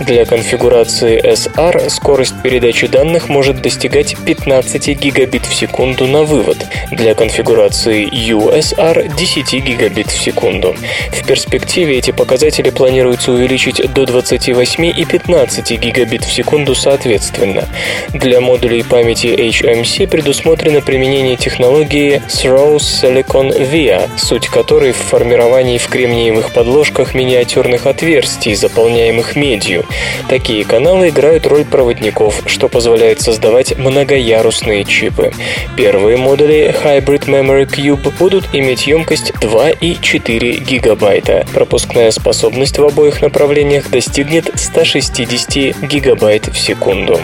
Для 0.00 0.24
конфигурации 0.24 1.20
SR 1.22 1.88
скорость 2.00 2.40
передачи 2.42 2.86
данных 2.86 3.28
может 3.28 3.60
достигать 3.60 4.16
15 4.24 4.88
гигабит 4.98 5.44
в 5.44 5.54
секунду 5.54 6.06
на 6.06 6.22
вывод. 6.22 6.56
Для 6.90 7.14
конфигурации 7.14 8.08
USR 8.08 9.14
10 9.14 9.62
гигабит 9.62 10.06
в 10.06 10.18
секунду. 10.18 10.74
В 11.12 11.26
перспективе 11.26 11.98
эти 11.98 12.10
показатели 12.10 12.70
планируется 12.70 13.32
увеличить 13.32 13.82
до 13.92 14.06
28 14.06 14.84
и 14.86 15.04
15 15.04 15.78
гигабит 15.78 16.24
в 16.24 16.32
секунду 16.32 16.74
соответственно. 16.74 17.68
Для 18.14 18.40
модулей 18.40 18.82
памяти 18.82 19.26
HMC 19.26 20.08
предусмотрено 20.08 20.80
применение 20.80 21.36
технологии 21.36 22.22
Throw 22.28 22.76
Silicon 22.76 23.70
Via, 23.70 24.08
суть 24.16 24.48
которой 24.48 24.92
в 24.92 24.96
формировании 24.96 25.76
в 25.76 25.88
кремниевых 25.88 26.54
подложках 26.54 27.14
миниатюрных 27.14 27.84
отверстий, 27.86 28.54
заполняемых 28.54 29.36
медью. 29.36 29.84
Такие 30.30 30.64
каналы 30.64 31.10
играют 31.10 31.46
роль 31.46 31.66
проводников, 31.90 32.42
что 32.46 32.68
позволяет 32.68 33.20
создавать 33.20 33.76
многоярусные 33.76 34.84
чипы. 34.84 35.32
Первые 35.76 36.16
модули 36.16 36.72
Hybrid 36.84 37.26
Memory 37.26 37.66
Cube 37.66 38.12
будут 38.18 38.44
иметь 38.52 38.86
емкость 38.86 39.32
2 39.40 39.70
и 39.70 39.96
4 40.00 40.52
гигабайта. 40.58 41.46
Пропускная 41.52 42.12
способность 42.12 42.78
в 42.78 42.84
обоих 42.84 43.22
направлениях 43.22 43.90
достигнет 43.90 44.50
160 44.54 45.82
гигабайт 45.82 46.46
в 46.46 46.56
секунду. 46.56 47.18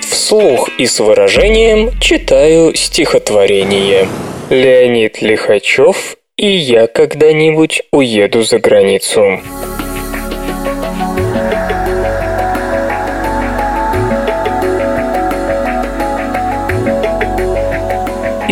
Вслух 0.00 0.68
и 0.78 0.86
с 0.86 0.98
выражением 0.98 1.90
читаю 2.00 2.74
стихотворение. 2.74 4.08
Леонид 4.50 5.22
Лихачев 5.22 6.16
и 6.36 6.48
я 6.48 6.88
когда-нибудь 6.88 7.82
уеду 7.92 8.42
за 8.42 8.58
границу. 8.58 9.40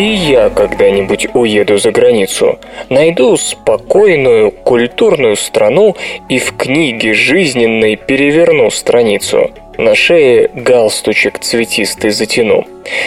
И 0.01 0.15
я 0.15 0.49
когда-нибудь 0.49 1.27
уеду 1.35 1.77
за 1.77 1.91
границу, 1.91 2.57
найду 2.89 3.37
спокойную, 3.37 4.49
культурную 4.49 5.35
страну 5.35 5.95
и 6.27 6.39
в 6.39 6.57
книге 6.57 7.13
жизненной 7.13 7.97
переверну 7.97 8.71
страницу. 8.71 9.51
На 9.77 9.93
шее 9.93 10.49
галстучек 10.55 11.37
цветистый 11.37 12.09
затяну. 12.09 12.65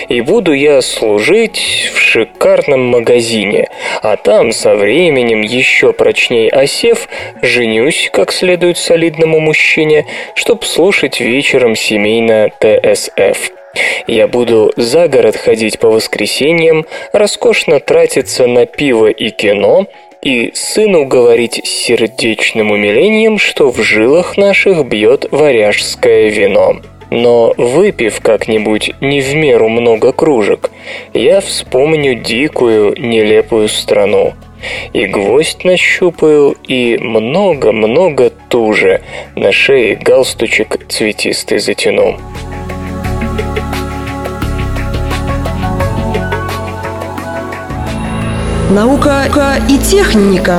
И 0.09 0.21
буду 0.21 0.53
я 0.53 0.81
служить 0.83 1.91
в 1.93 1.99
шикарном 1.99 2.83
магазине, 2.83 3.67
а 4.01 4.17
там 4.17 4.53
со 4.53 4.77
временем 4.77 5.41
еще 5.41 5.93
прочней 5.93 6.49
осев, 6.49 7.09
женюсь 7.43 8.09
как 8.13 8.31
следует 8.31 8.79
солидному 8.79 9.41
мужчине, 9.41 10.07
чтоб 10.37 10.65
слушать 10.65 11.19
вечером 11.19 11.75
семейно 11.75 12.53
ТСФ. 12.61 13.51
Я 14.07 14.29
буду 14.29 14.73
за 14.77 15.09
город 15.09 15.37
ходить 15.37 15.79
по 15.79 15.89
воскресеньям, 15.89 16.87
роскошно 17.13 17.81
тратиться 17.81 18.47
на 18.47 18.67
пиво 18.67 19.09
и 19.09 19.31
кино, 19.31 19.87
и 20.23 20.53
сыну 20.55 21.05
говорить 21.05 21.61
с 21.65 21.69
сердечным 21.69 22.71
умилением, 22.71 23.39
что 23.39 23.71
в 23.71 23.81
жилах 23.83 24.37
наших 24.37 24.87
бьет 24.87 25.27
варяжское 25.31 26.31
вино. 26.31 26.81
Но 27.11 27.55
выпив 27.57 28.21
как-нибудь 28.21 28.91
не 29.01 29.21
в 29.21 29.35
меру 29.35 29.69
много 29.69 30.13
кружек, 30.13 30.71
я 31.13 31.41
вспомню 31.41 32.15
дикую, 32.15 32.95
нелепую 32.99 33.69
страну. 33.69 34.33
И 34.95 35.05
гвоздь 35.05 35.63
нащупаю, 35.65 36.57
и 36.67 36.97
много-много 36.99 38.31
туже 38.49 39.03
на 39.37 39.53
шее 39.53 39.95
галстучек 39.95 40.87
цветистый 40.89 41.59
затяну. 41.59 42.17
Наука 48.71 49.27
и 49.69 49.77
техника. 49.77 50.59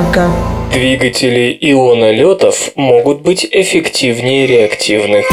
Двигатели 0.72 1.58
ионолетов 1.60 2.70
могут 2.76 3.22
быть 3.22 3.44
эффективнее 3.50 4.46
реактивных. 4.46 5.26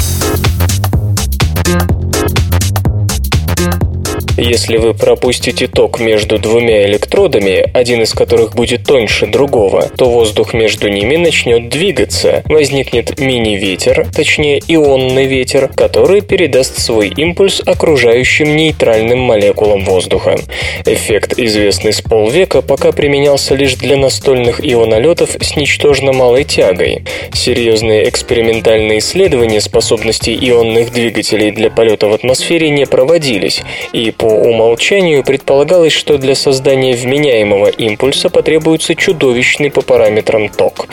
Если 4.38 4.78
вы 4.78 4.96
пропустите 4.96 5.68
ток 5.68 6.00
между 6.00 6.40
двумя 6.40 6.88
электродами, 6.88 7.70
один 7.72 8.02
из 8.02 8.14
которых 8.14 8.56
будет 8.56 8.84
тоньше 8.84 9.28
другого, 9.28 9.90
то 9.96 10.10
воздух 10.10 10.56
между 10.56 10.90
ними 10.90 11.18
начнет 11.18 11.70
двигаться. 11.70 12.42
Возникнет 12.46 13.20
мини-ветер, 13.20 14.08
точнее 14.12 14.60
ионный 14.68 15.28
ветер, 15.28 15.68
который 15.68 16.22
передаст 16.22 16.80
свой 16.80 17.10
импульс 17.10 17.62
окружающим 17.64 18.56
нейтральным 18.56 19.20
молекулам 19.20 19.86
воздуха. 19.86 20.40
Эффект, 20.88 21.38
известный 21.38 21.94
с 21.94 22.02
полвека, 22.02 22.64
пока 22.64 22.92
применялся 22.92 23.54
лишь 23.54 23.76
для 23.76 23.98
настольных 23.98 24.66
ионолетов 24.66 25.38
с 25.40 25.56
ничтожно 25.56 26.12
малой 26.12 26.44
тягой. 26.44 27.04
Серьезные 27.34 28.10
экспериментальные 28.10 28.98
исследования 28.98 29.62
способностей 29.62 30.36
ионных 30.42 30.92
двигателей 30.92 31.52
для 31.52 31.70
полета 31.70 32.08
в 32.08 32.14
атмосфере 32.14 32.72
не 32.72 32.88
проводились, 32.88 33.62
и 33.94 34.10
по 34.24 34.28
умолчанию 34.28 35.22
предполагалось, 35.22 35.92
что 35.92 36.18
для 36.18 36.34
создания 36.34 36.94
вменяемого 36.94 37.68
импульса 37.68 38.30
потребуется 38.30 38.96
чудовищный 38.96 39.70
по 39.70 39.82
параметрам 39.82 40.48
ток. 40.48 40.88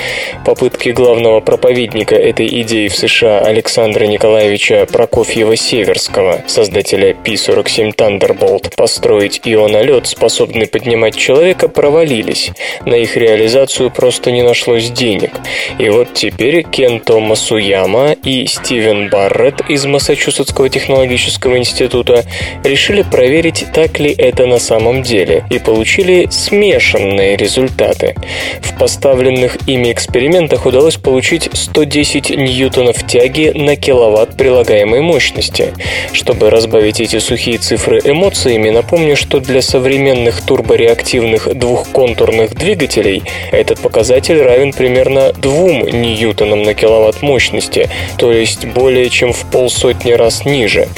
Попытки 0.44 0.88
главного 0.88 1.38
проповедника 1.38 2.16
этой 2.16 2.48
идеи 2.62 2.88
в 2.88 2.96
США 2.96 3.38
Александра 3.38 4.06
Николаевича 4.06 4.84
Прокофьева-Северского, 4.92 6.40
создателя 6.48 7.14
P-47 7.14 7.94
Thunderbolt, 7.94 8.74
построить 8.74 9.42
ионолет, 9.44 10.08
способный 10.08 10.66
поднимать 10.66 11.14
человека, 11.14 11.68
провалились. 11.68 12.50
На 12.84 12.96
их 12.96 13.16
реализацию 13.16 13.92
просто 13.92 14.32
не 14.32 14.42
нашлось 14.42 14.90
денег. 14.90 15.30
И 15.78 15.88
вот 15.88 16.14
теперь 16.14 16.64
Кенто 16.64 17.20
Масуяма 17.20 18.16
и 18.24 18.46
Стивен 18.46 19.08
Барретт 19.08 19.70
из 19.70 19.86
Массачусетского 19.86 20.68
технологического 20.68 21.58
института 21.58 22.24
решили 22.64 23.02
проверить, 23.20 23.66
так 23.74 24.00
ли 24.00 24.14
это 24.16 24.46
на 24.46 24.58
самом 24.58 25.02
деле, 25.02 25.44
и 25.50 25.58
получили 25.58 26.26
смешанные 26.30 27.36
результаты. 27.36 28.14
В 28.62 28.78
поставленных 28.78 29.58
ими 29.66 29.92
экспериментах 29.92 30.64
удалось 30.64 30.96
получить 30.96 31.50
110 31.52 32.30
ньютонов 32.30 33.06
тяги 33.06 33.52
на 33.54 33.76
киловатт 33.76 34.38
прилагаемой 34.38 35.02
мощности. 35.02 35.74
Чтобы 36.14 36.48
разбавить 36.48 37.02
эти 37.02 37.18
сухие 37.18 37.58
цифры 37.58 38.00
эмоциями, 38.02 38.70
напомню, 38.70 39.16
что 39.16 39.38
для 39.38 39.60
современных 39.60 40.40
турбореактивных 40.40 41.54
двухконтурных 41.54 42.54
двигателей 42.54 43.22
этот 43.52 43.80
показатель 43.80 44.40
равен 44.40 44.72
примерно 44.72 45.34
2 45.34 45.90
ньютонам 45.90 46.62
на 46.62 46.72
киловатт 46.72 47.20
мощности, 47.20 47.90
то 48.16 48.32
есть 48.32 48.64
более 48.64 49.10
чем 49.10 49.34
в 49.34 49.44
полсотни 49.50 50.12
раз 50.12 50.46
ниже. 50.46 50.88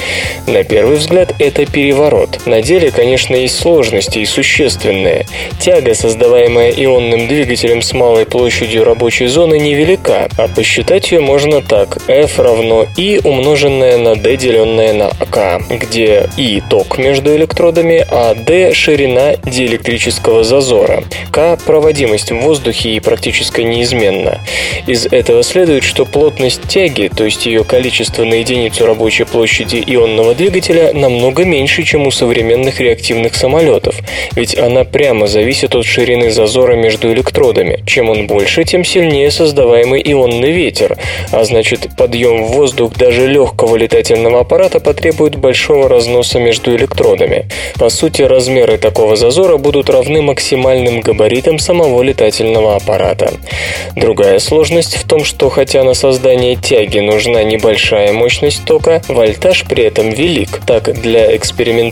На 0.47 0.63
первый 0.63 0.95
взгляд 0.95 1.35
это 1.37 1.65
переворот 1.65 2.12
наоборот. 2.13 2.39
На 2.45 2.61
деле, 2.61 2.91
конечно, 2.91 3.35
есть 3.35 3.59
сложности 3.59 4.19
и 4.19 4.25
существенные. 4.25 5.25
Тяга, 5.59 5.93
создаваемая 5.93 6.71
ионным 6.71 7.27
двигателем 7.27 7.81
с 7.81 7.93
малой 7.93 8.25
площадью 8.25 8.83
рабочей 8.83 9.27
зоны, 9.27 9.59
невелика, 9.59 10.29
а 10.37 10.47
посчитать 10.47 11.11
ее 11.11 11.19
можно 11.19 11.61
так. 11.61 11.97
F 12.07 12.39
равно 12.39 12.87
I 12.97 13.19
умноженное 13.23 13.97
на 13.97 14.15
D 14.15 14.37
деленное 14.37 14.93
на 14.93 15.09
K, 15.29 15.59
где 15.69 16.29
I– 16.37 16.61
ток 16.69 16.97
между 16.97 17.35
электродами, 17.35 18.05
а 18.09 18.35
D– 18.35 18.73
ширина 18.73 19.35
диэлектрического 19.35 20.43
зазора. 20.43 21.03
K– 21.31 21.57
проводимость 21.65 22.31
в 22.31 22.39
воздухе 22.39 22.89
и 22.89 22.99
практически 22.99 23.61
неизменна. 23.61 24.39
Из 24.87 25.05
этого 25.05 25.43
следует, 25.43 25.83
что 25.83 26.05
плотность 26.05 26.67
тяги, 26.67 27.09
то 27.15 27.23
есть 27.23 27.45
ее 27.45 27.63
количество 27.63 28.23
на 28.23 28.35
единицу 28.35 28.85
рабочей 28.85 29.25
площади 29.25 29.83
ионного 29.85 30.35
двигателя, 30.35 30.93
намного 30.93 31.45
меньше, 31.45 31.83
чем 31.83 32.02
у 32.07 32.11
современных 32.11 32.79
реактивных 32.79 33.35
самолетов, 33.35 33.95
ведь 34.35 34.57
она 34.57 34.83
прямо 34.83 35.27
зависит 35.27 35.75
от 35.75 35.85
ширины 35.85 36.31
зазора 36.31 36.75
между 36.75 37.11
электродами. 37.11 37.83
Чем 37.85 38.09
он 38.09 38.27
больше, 38.27 38.63
тем 38.63 38.83
сильнее 38.83 39.31
создаваемый 39.31 40.01
ионный 40.05 40.51
ветер, 40.51 40.97
а 41.31 41.43
значит 41.43 41.89
подъем 41.97 42.45
в 42.45 42.51
воздух 42.51 42.93
даже 42.95 43.27
легкого 43.27 43.75
летательного 43.75 44.41
аппарата 44.41 44.79
потребует 44.79 45.35
большого 45.35 45.89
разноса 45.89 46.39
между 46.39 46.75
электродами. 46.75 47.45
По 47.79 47.89
сути, 47.89 48.21
размеры 48.21 48.77
такого 48.77 49.15
зазора 49.15 49.57
будут 49.57 49.89
равны 49.89 50.21
максимальным 50.21 51.01
габаритам 51.01 51.59
самого 51.59 52.01
летательного 52.01 52.75
аппарата. 52.75 53.33
Другая 53.95 54.39
сложность 54.39 54.95
в 54.95 55.07
том, 55.07 55.23
что 55.23 55.49
хотя 55.49 55.83
на 55.83 55.93
создание 55.93 56.55
тяги 56.55 56.99
нужна 56.99 57.43
небольшая 57.43 58.13
мощность 58.13 58.65
тока, 58.65 59.01
вольтаж 59.07 59.65
при 59.65 59.83
этом 59.83 60.09
велик. 60.09 60.61
Так, 60.65 60.93
для 61.01 61.35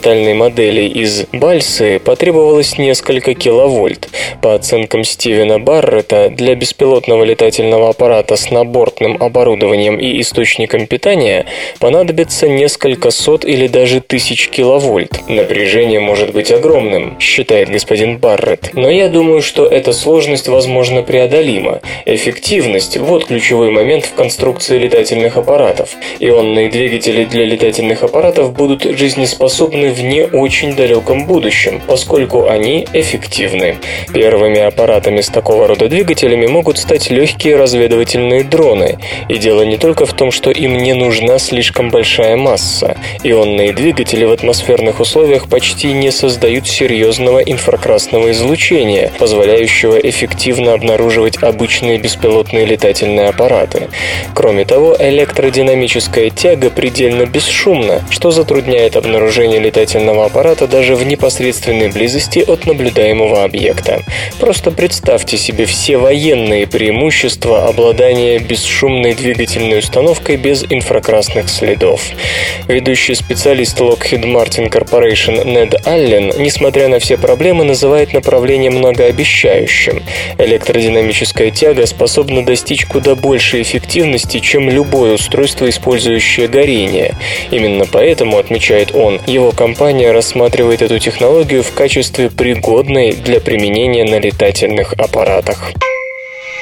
экспериментальной 0.02 0.34
модели 0.34 0.82
из 0.82 1.26
Бальсы 1.32 2.00
потребовалось 2.00 2.78
несколько 2.80 3.36
киловольт. 3.36 4.10
По 4.42 4.56
оценкам 4.56 5.04
Стивена 5.04 5.60
Баррета, 5.60 6.30
для 6.30 6.56
беспилотного 6.56 7.24
летательного 7.24 7.90
аппарата 7.90 8.36
с 8.36 8.50
набортным 8.50 9.18
оборудованием 9.22 9.98
и 10.00 10.20
источником 10.22 10.88
питания 10.88 11.46
понадобится 11.80 12.48
несколько 12.48 13.12
сот 13.12 13.46
или 13.46 13.68
даже 13.68 14.02
тысяч 14.02 14.50
киловольт. 14.50 15.22
Напряжение 15.30 16.00
может 16.00 16.34
быть 16.34 16.52
огромным, 16.52 17.20
считает 17.20 17.70
господин 17.70 18.18
Баррет. 18.18 18.72
Но 18.74 18.90
я 18.90 19.08
думаю, 19.08 19.44
что 19.44 19.68
эта 19.68 19.94
сложность 19.94 20.48
возможно 20.48 21.04
преодолима. 21.04 21.82
Эффективность– 22.06 22.98
вот 22.98 23.26
ключевой 23.26 23.70
момент 23.70 24.06
в 24.06 24.16
конструкции 24.16 24.80
летательных 24.80 25.38
аппаратов. 25.38 25.90
Ионные 26.20 26.70
двигатели 26.70 27.26
для 27.26 27.46
летательных 27.46 28.02
аппаратов 28.02 28.54
будут 28.54 28.84
жизнеспособны 28.84 29.91
в 29.92 30.02
не 30.02 30.26
очень 30.26 30.76
далеком 30.76 31.26
будущем, 31.26 31.82
поскольку 31.86 32.48
они 32.48 32.88
эффективны. 32.94 33.78
Первыми 34.14 34.60
аппаратами 34.60 35.22
с 35.22 35.28
такого 35.28 35.68
рода 35.68 35.88
двигателями 35.88 36.48
могут 36.48 36.78
стать 36.78 37.10
легкие 37.10 37.56
разведывательные 37.56 38.44
дроны. 38.44 38.98
И 39.30 39.38
дело 39.38 39.64
не 39.64 39.78
только 39.78 40.06
в 40.06 40.14
том, 40.14 40.32
что 40.32 40.52
им 40.52 40.78
не 40.78 40.94
нужна 40.94 41.40
слишком 41.40 41.90
большая 41.90 42.36
масса. 42.36 42.98
Ионные 43.24 43.74
двигатели 43.74 44.26
в 44.26 44.32
атмосферных 44.32 45.00
условиях 45.00 45.50
почти 45.50 45.94
не 45.94 46.12
создают 46.12 46.68
серьезного 46.68 47.40
инфракрасного 47.40 48.32
излучения, 48.32 49.12
позволяющего 49.20 49.98
эффективно 49.98 50.74
обнаруживать 50.74 51.42
обычные 51.42 51.98
беспилотные 51.98 52.66
летательные 52.66 53.28
аппараты. 53.30 53.90
Кроме 54.34 54.66
того, 54.66 54.96
электродинамическая 54.98 56.30
тяга 56.30 56.70
предельно 56.70 57.26
бесшумна, 57.26 58.02
что 58.10 58.32
затрудняет 58.32 58.96
обнаружение 58.96 59.60
летательного 59.82 60.26
аппарата 60.26 60.68
даже 60.68 60.96
в 60.96 61.04
непосредственной 61.04 61.90
близости 61.90 62.40
от 62.40 62.68
наблюдаемого 62.68 63.44
объекта. 63.44 64.04
Просто 64.40 64.70
представьте 64.70 65.38
себе 65.38 65.66
все 65.66 65.98
военные 65.98 66.68
преимущества 66.68 67.68
обладания 67.68 68.38
бесшумной 68.38 69.16
двигательной 69.16 69.80
установкой 69.80 70.38
без 70.38 70.64
инфракрасных 70.70 71.50
следов. 71.50 72.02
Ведущий 72.68 73.16
специалист 73.16 73.80
Lockheed 73.80 74.24
Martin 74.24 74.70
Corporation 74.70 75.46
Нед 75.46 75.88
Аллен, 75.88 76.32
несмотря 76.38 76.88
на 76.88 77.00
все 77.00 77.18
проблемы, 77.18 77.64
называет 77.64 78.14
направление 78.14 78.70
многообещающим. 78.70 80.04
Электродинамическая 80.38 81.50
тяга 81.50 81.88
способна 81.88 82.46
достичь 82.46 82.86
куда 82.86 83.16
большей 83.16 83.64
эффективности, 83.64 84.40
чем 84.40 84.70
любое 84.70 85.14
устройство, 85.14 85.68
использующее 85.68 86.48
горение. 86.48 87.16
Именно 87.50 87.86
поэтому, 87.92 88.38
отмечает 88.38 88.94
он, 88.94 89.20
его 89.26 89.52
компания 89.62 90.12
рассматривает 90.12 90.82
эту 90.82 90.98
технологию 90.98 91.62
в 91.62 91.72
качестве 91.74 92.32
пригодной 92.32 93.12
для 93.12 93.40
применения 93.40 94.04
на 94.04 94.20
летательных 94.20 94.94
аппаратах. 94.94 95.74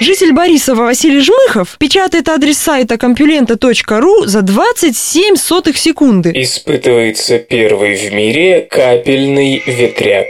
Житель 0.01 0.33
Борисова 0.33 0.83
Василий 0.83 1.21
Жмыхов 1.21 1.77
печатает 1.79 2.27
адрес 2.27 2.57
сайта 2.57 2.97
компьюлента.ру 2.97 4.25
за 4.25 4.41
27 4.41 5.37
сотых 5.37 5.77
секунды. 5.77 6.33
Испытывается 6.35 7.39
первый 7.39 7.95
в 7.95 8.11
мире 8.11 8.67
капельный 8.69 9.63
ветряк. 9.65 10.27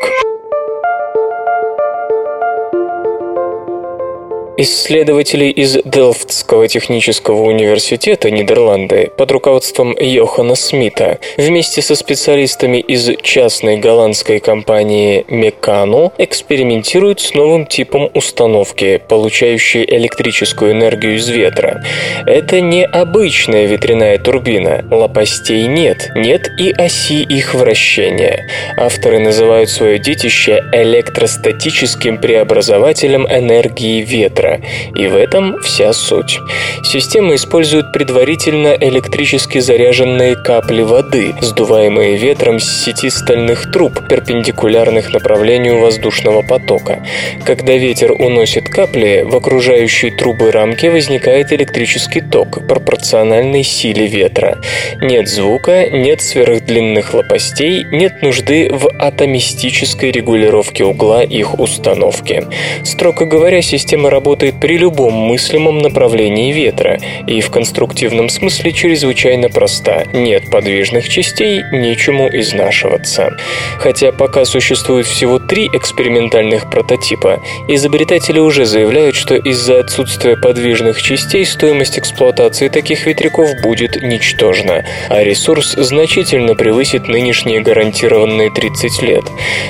Исследователи 4.61 5.45
из 5.45 5.77
Делфтского 5.85 6.67
технического 6.67 7.43
университета 7.43 8.29
Нидерланды 8.29 9.09
под 9.17 9.31
руководством 9.31 9.95
Йохана 9.97 10.55
Смита 10.55 11.19
вместе 11.37 11.81
со 11.81 11.95
специалистами 11.95 12.79
из 12.79 13.09
частной 13.21 13.77
голландской 13.77 14.41
компании 14.41 15.23
Мекано 15.29 16.11
экспериментируют 16.17 17.21
с 17.21 17.33
новым 17.35 17.67
типом 17.67 18.09
установки, 18.13 19.01
получающей 19.07 19.85
электрическую 19.85 20.73
энергию 20.73 21.15
из 21.15 21.29
ветра. 21.29 21.81
Это 22.25 22.59
не 22.59 22.83
обычная 22.83 23.65
ветряная 23.65 24.17
турбина, 24.17 24.83
лопастей 24.91 25.67
нет, 25.67 26.11
нет 26.15 26.49
и 26.59 26.71
оси 26.71 27.23
их 27.23 27.53
вращения. 27.53 28.49
Авторы 28.75 29.19
называют 29.19 29.69
свое 29.69 29.99
детище 29.99 30.61
электростатическим 30.73 32.17
преобразователем 32.17 33.25
энергии 33.25 34.01
ветра 34.01 34.48
ветра, 34.49 34.61
и 34.95 35.07
в 35.07 35.15
этом 35.15 35.61
вся 35.61 35.93
суть. 35.93 36.39
Система 36.83 37.35
использует 37.35 37.91
предварительно 37.91 38.75
электрически 38.79 39.59
заряженные 39.59 40.35
капли 40.35 40.81
воды, 40.81 41.33
сдуваемые 41.41 42.17
ветром 42.17 42.59
с 42.59 42.83
сети 42.83 43.09
стальных 43.09 43.71
труб, 43.71 44.07
перпендикулярных 44.07 45.13
направлению 45.13 45.79
воздушного 45.79 46.41
потока. 46.41 47.03
Когда 47.45 47.73
ветер 47.73 48.11
уносит 48.11 48.69
капли, 48.69 49.23
в 49.25 49.35
окружающей 49.35 50.11
трубы 50.11 50.51
рамки 50.51 50.87
возникает 50.87 51.51
электрический 51.51 52.21
ток, 52.21 52.67
пропорциональный 52.67 53.63
силе 53.63 54.07
ветра. 54.07 54.59
Нет 55.01 55.27
звука, 55.27 55.89
нет 55.89 56.21
сверхдлинных 56.21 57.13
лопастей, 57.13 57.85
нет 57.91 58.21
нужды 58.21 58.69
в 58.71 58.89
атомистической 58.99 60.11
регулировке 60.11 60.83
угла 60.83 61.23
их 61.23 61.59
установки. 61.59 62.45
Строго 62.83 63.25
говоря, 63.25 63.61
система 63.61 64.09
работает 64.09 64.38
работает 64.39 64.59
при 64.61 64.77
любом 64.77 65.13
мыслимом 65.13 65.79
направлении 65.79 66.53
ветра 66.53 66.97
и 67.27 67.41
в 67.41 67.49
конструктивном 67.49 68.29
смысле 68.29 68.71
чрезвычайно 68.71 69.49
проста. 69.49 70.05
Нет 70.13 70.49
подвижных 70.49 71.09
частей, 71.09 71.61
нечему 71.73 72.29
изнашиваться. 72.31 73.31
Хотя 73.79 74.13
пока 74.13 74.45
существует 74.45 75.05
всего 75.05 75.39
три 75.39 75.67
экспериментальных 75.67 76.69
прототипа, 76.69 77.41
изобретатели 77.67 78.39
уже 78.39 78.65
заявляют, 78.65 79.15
что 79.15 79.35
из-за 79.35 79.79
отсутствия 79.79 80.37
подвижных 80.37 81.01
частей 81.01 81.45
стоимость 81.45 81.99
эксплуатации 81.99 82.69
таких 82.69 83.07
ветряков 83.07 83.49
будет 83.61 84.01
ничтожна, 84.01 84.85
а 85.09 85.21
ресурс 85.21 85.73
значительно 85.73 86.55
превысит 86.55 87.09
нынешние 87.09 87.59
гарантированные 87.59 88.51
30 88.51 89.01
лет. 89.01 89.23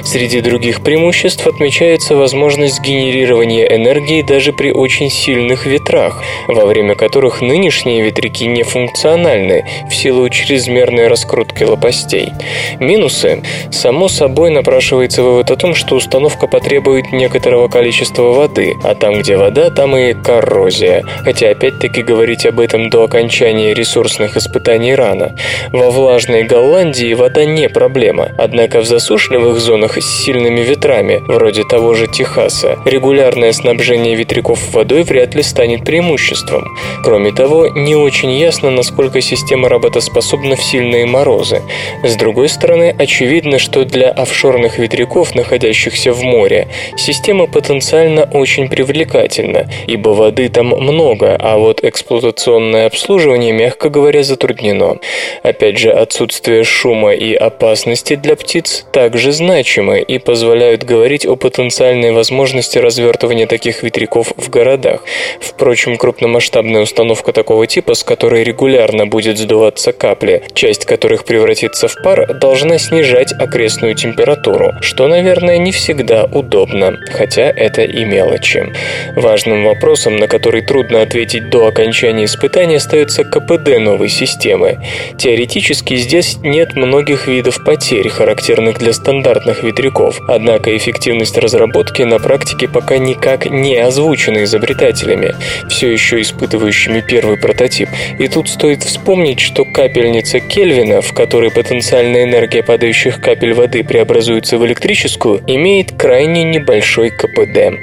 Среди 0.03 0.41
других 0.41 0.83
преимуществ 0.83 1.47
отмечается 1.47 2.15
возможность 2.15 2.81
генерирования 2.81 3.65
энергии 3.65 4.21
даже 4.21 4.53
при 4.59 4.73
очень 4.73 5.09
сильных 5.09 5.65
ветрах, 5.65 6.21
во 6.49 6.65
время 6.65 6.93
которых 6.93 7.39
нынешние 7.39 8.01
ветряки 8.01 8.45
не 8.45 8.63
функциональны 8.63 9.65
в 9.89 9.95
силу 9.95 10.27
чрезмерной 10.27 11.07
раскрутки 11.07 11.63
лопастей. 11.63 12.33
Минусы. 12.81 13.41
Само 13.71 14.09
собой 14.09 14.51
напрашивается 14.51 15.23
вывод 15.23 15.49
о 15.49 15.55
том, 15.55 15.75
что 15.75 15.95
установка 15.95 16.47
потребует 16.47 17.13
некоторого 17.13 17.69
количества 17.69 18.33
воды, 18.33 18.73
а 18.83 18.95
там, 18.95 19.21
где 19.21 19.37
вода, 19.37 19.69
там 19.69 19.95
и 19.95 20.11
коррозия. 20.13 21.05
Хотя 21.23 21.51
опять-таки 21.51 22.03
говорить 22.03 22.45
об 22.45 22.59
этом 22.59 22.89
до 22.89 23.05
окончания 23.05 23.73
ресурсных 23.73 24.35
испытаний 24.35 24.93
рано. 24.93 25.37
Во 25.71 25.89
влажной 25.89 26.43
Голландии 26.43 27.13
вода 27.13 27.45
не 27.45 27.69
проблема, 27.69 28.31
однако 28.37 28.81
в 28.81 28.85
засушливых 28.85 29.57
зонах 29.57 29.97
с 29.97 30.23
сильными 30.25 30.59
ветрами, 30.59 31.23
вроде 31.27 31.63
того 31.63 31.93
же 31.93 32.07
Техаса, 32.07 32.77
регулярное 32.83 33.53
снабжение 33.53 34.15
ветряков 34.15 34.48
ручейков 34.49 34.73
водой 34.73 35.03
вряд 35.03 35.35
ли 35.35 35.43
станет 35.43 35.85
преимуществом. 35.85 36.75
Кроме 37.03 37.31
того, 37.31 37.67
не 37.67 37.95
очень 37.95 38.31
ясно, 38.31 38.71
насколько 38.71 39.21
система 39.21 39.69
работоспособна 39.69 40.55
в 40.55 40.63
сильные 40.63 41.05
морозы. 41.05 41.61
С 42.03 42.15
другой 42.15 42.49
стороны, 42.49 42.95
очевидно, 42.97 43.59
что 43.59 43.85
для 43.85 44.09
офшорных 44.09 44.79
ветряков, 44.79 45.35
находящихся 45.35 46.11
в 46.13 46.23
море, 46.23 46.67
система 46.97 47.47
потенциально 47.47 48.23
очень 48.23 48.69
привлекательна, 48.69 49.69
ибо 49.87 50.09
воды 50.09 50.49
там 50.49 50.67
много, 50.67 51.35
а 51.39 51.57
вот 51.57 51.83
эксплуатационное 51.83 52.87
обслуживание, 52.87 53.51
мягко 53.51 53.89
говоря, 53.89 54.23
затруднено. 54.23 54.97
Опять 55.43 55.77
же, 55.77 55.91
отсутствие 55.91 56.63
шума 56.63 57.13
и 57.13 57.33
опасности 57.33 58.15
для 58.15 58.35
птиц 58.35 58.85
также 58.91 59.31
значимы 59.31 59.99
и 59.99 60.19
позволяют 60.19 60.83
говорить 60.83 61.25
о 61.25 61.35
потенциальной 61.35 62.11
возможности 62.11 62.79
развертывания 62.79 63.47
таких 63.47 63.83
ветряков 63.83 64.28
в 64.37 64.49
городах. 64.49 65.03
Впрочем, 65.39 65.97
крупномасштабная 65.97 66.81
установка 66.81 67.33
такого 67.33 67.67
типа, 67.67 67.93
с 67.93 68.03
которой 68.03 68.43
регулярно 68.43 69.07
будет 69.07 69.37
сдуваться 69.37 69.91
капли, 69.91 70.43
часть 70.53 70.85
которых 70.85 71.25
превратится 71.25 71.87
в 71.87 71.95
пар, 72.03 72.33
должна 72.35 72.77
снижать 72.77 73.33
окрестную 73.33 73.95
температуру, 73.95 74.73
что, 74.81 75.07
наверное, 75.07 75.57
не 75.57 75.71
всегда 75.71 76.25
удобно, 76.25 76.97
хотя 77.11 77.43
это 77.43 77.83
и 77.83 78.05
мелочи. 78.05 78.73
Важным 79.15 79.65
вопросом, 79.65 80.17
на 80.17 80.27
который 80.27 80.61
трудно 80.61 81.01
ответить 81.01 81.49
до 81.49 81.67
окончания 81.67 82.25
испытания, 82.25 82.77
остается 82.77 83.23
КПД 83.23 83.79
новой 83.79 84.09
системы. 84.09 84.79
Теоретически 85.17 85.95
здесь 85.95 86.37
нет 86.43 86.75
многих 86.75 87.27
видов 87.27 87.63
потерь, 87.63 88.09
характерных 88.09 88.77
для 88.77 88.93
стандартных 88.93 89.63
ветряков, 89.63 90.19
однако 90.27 90.75
эффективность 90.75 91.37
разработки 91.37 92.03
на 92.03 92.19
практике 92.19 92.67
пока 92.67 92.97
никак 92.97 93.45
не 93.45 93.75
озвучена 93.75 94.18
изобретателями, 94.43 95.33
все 95.69 95.91
еще 95.91 96.21
испытывающими 96.21 97.01
первый 97.01 97.37
прототип. 97.37 97.89
И 98.19 98.27
тут 98.27 98.49
стоит 98.49 98.83
вспомнить, 98.83 99.39
что 99.39 99.65
капельница 99.65 100.39
Кельвина, 100.39 101.01
в 101.01 101.13
которой 101.13 101.51
потенциальная 101.51 102.23
энергия 102.23 102.63
падающих 102.63 103.21
капель 103.21 103.53
воды 103.53 103.83
преобразуется 103.83 104.57
в 104.57 104.65
электрическую, 104.65 105.41
имеет 105.47 105.93
крайне 105.93 106.43
небольшой 106.43 107.09
КПД. 107.09 107.79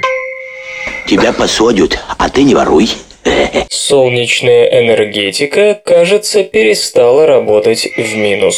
Тебя 1.07 1.33
посадят, 1.33 1.99
а 2.17 2.29
ты 2.29 2.43
не 2.43 2.53
воруй. 2.53 2.89
Солнечная 3.69 4.81
энергетика, 4.81 5.79
кажется, 5.83 6.43
перестала 6.43 7.25
работать 7.25 7.87
в 7.97 8.15
минус. 8.15 8.57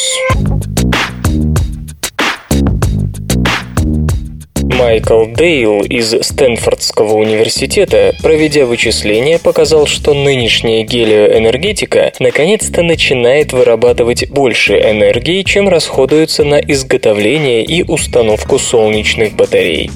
Майкл 4.80 5.26
Дейл 5.26 5.82
из 5.82 6.10
Стэнфордского 6.22 7.12
университета, 7.12 8.14
проведя 8.22 8.64
вычисления, 8.64 9.38
показал, 9.38 9.86
что 9.86 10.14
нынешняя 10.14 10.84
гелиоэнергетика 10.84 12.14
наконец-то 12.18 12.80
начинает 12.80 13.52
вырабатывать 13.52 14.30
больше 14.30 14.80
энергии, 14.80 15.42
чем 15.42 15.68
расходуется 15.68 16.44
на 16.44 16.58
изготовление 16.60 17.62
и 17.62 17.82
установку 17.82 18.58
солнечных 18.58 19.34
батарей. 19.34 19.90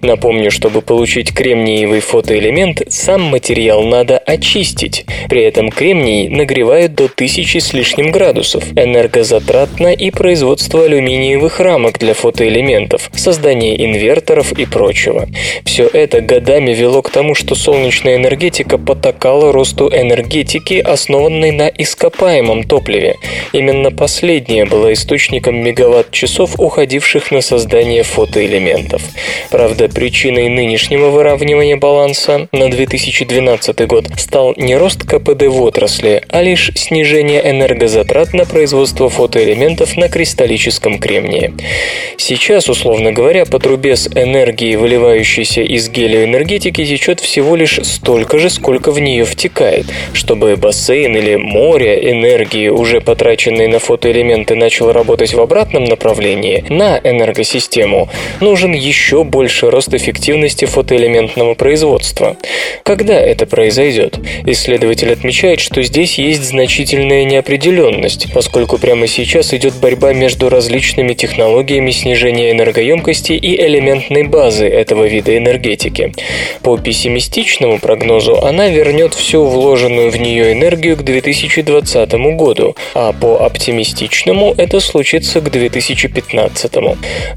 Напомню, 0.00 0.50
чтобы 0.50 0.80
получить 0.80 1.34
кремниевый 1.34 2.00
фотоэлемент, 2.00 2.84
сам 2.88 3.20
материал 3.20 3.82
надо 3.82 4.16
очистить. 4.16 5.04
При 5.28 5.42
этом 5.42 5.68
кремний 5.68 6.30
нагревают 6.30 6.94
до 6.94 7.08
тысячи 7.08 7.58
с 7.58 7.74
лишним 7.74 8.10
градусов. 8.10 8.64
Энергозатратно 8.76 9.92
и 9.92 10.10
производство 10.10 10.86
алюминиевых 10.86 11.60
рамок 11.60 11.98
для 11.98 12.14
фотоэлементов, 12.14 13.10
создание 13.14 13.84
инверторов, 13.84 14.21
инверторов 14.22 14.52
и 14.52 14.66
прочего. 14.66 15.28
Все 15.64 15.86
это 15.86 16.20
годами 16.20 16.72
вело 16.72 17.02
к 17.02 17.10
тому, 17.10 17.34
что 17.34 17.54
солнечная 17.54 18.16
энергетика 18.16 18.78
потакала 18.78 19.52
росту 19.52 19.88
энергетики, 19.88 20.74
основанной 20.74 21.50
на 21.50 21.68
ископаемом 21.68 22.64
топливе. 22.64 23.16
Именно 23.52 23.90
последнее 23.90 24.64
было 24.64 24.92
источником 24.92 25.56
мегаватт-часов, 25.56 26.58
уходивших 26.58 27.30
на 27.30 27.40
создание 27.40 28.02
фотоэлементов. 28.02 29.02
Правда, 29.50 29.88
причиной 29.88 30.48
нынешнего 30.48 31.10
выравнивания 31.10 31.76
баланса 31.76 32.48
на 32.52 32.70
2012 32.70 33.86
год 33.86 34.06
стал 34.16 34.54
не 34.56 34.76
рост 34.76 35.04
КПД 35.04 35.46
в 35.46 35.62
отрасли, 35.62 36.22
а 36.28 36.42
лишь 36.42 36.70
снижение 36.74 37.42
энергозатрат 37.44 38.32
на 38.34 38.44
производство 38.44 39.08
фотоэлементов 39.08 39.96
на 39.96 40.08
кристаллическом 40.08 40.98
кремнии. 40.98 41.52
Сейчас, 42.16 42.68
условно 42.68 43.12
говоря, 43.12 43.44
по 43.44 43.58
трубе 43.58 43.96
с 43.96 44.11
энергии, 44.14 44.76
выливающейся 44.76 45.62
из 45.62 45.88
гелиоэнергетики, 45.88 46.84
течет 46.84 47.20
всего 47.20 47.56
лишь 47.56 47.78
столько 47.82 48.38
же, 48.38 48.50
сколько 48.50 48.90
в 48.90 48.98
нее 48.98 49.24
втекает. 49.24 49.86
Чтобы 50.12 50.56
бассейн 50.56 51.16
или 51.16 51.36
море 51.36 52.10
энергии, 52.10 52.68
уже 52.68 53.00
потраченной 53.00 53.68
на 53.68 53.78
фотоэлементы, 53.78 54.54
начал 54.56 54.92
работать 54.92 55.32
в 55.32 55.40
обратном 55.40 55.84
направлении, 55.84 56.64
на 56.68 56.98
энергосистему, 56.98 58.08
нужен 58.40 58.72
еще 58.72 59.24
больше 59.24 59.70
рост 59.70 59.94
эффективности 59.94 60.64
фотоэлементного 60.64 61.54
производства. 61.54 62.36
Когда 62.82 63.20
это 63.20 63.46
произойдет? 63.46 64.18
Исследователь 64.46 65.12
отмечает, 65.12 65.60
что 65.60 65.82
здесь 65.82 66.18
есть 66.18 66.42
значительная 66.42 67.24
неопределенность, 67.24 68.32
поскольку 68.32 68.78
прямо 68.78 69.06
сейчас 69.06 69.54
идет 69.54 69.74
борьба 69.74 70.12
между 70.12 70.48
различными 70.48 71.14
технологиями 71.14 71.90
снижения 71.90 72.50
энергоемкости 72.50 73.32
и 73.32 73.60
элементной 73.60 73.91
элементной 73.92 74.24
базы 74.24 74.66
этого 74.66 75.04
вида 75.04 75.36
энергетики. 75.36 76.12
По 76.62 76.76
пессимистичному 76.78 77.78
прогнозу 77.78 78.38
она 78.42 78.68
вернет 78.68 79.14
всю 79.14 79.44
вложенную 79.44 80.10
в 80.10 80.16
нее 80.16 80.52
энергию 80.52 80.96
к 80.96 81.02
2020 81.02 82.12
году, 82.36 82.76
а 82.94 83.12
по 83.12 83.44
оптимистичному 83.44 84.54
это 84.56 84.80
случится 84.80 85.40
к 85.40 85.50
2015. 85.50 86.72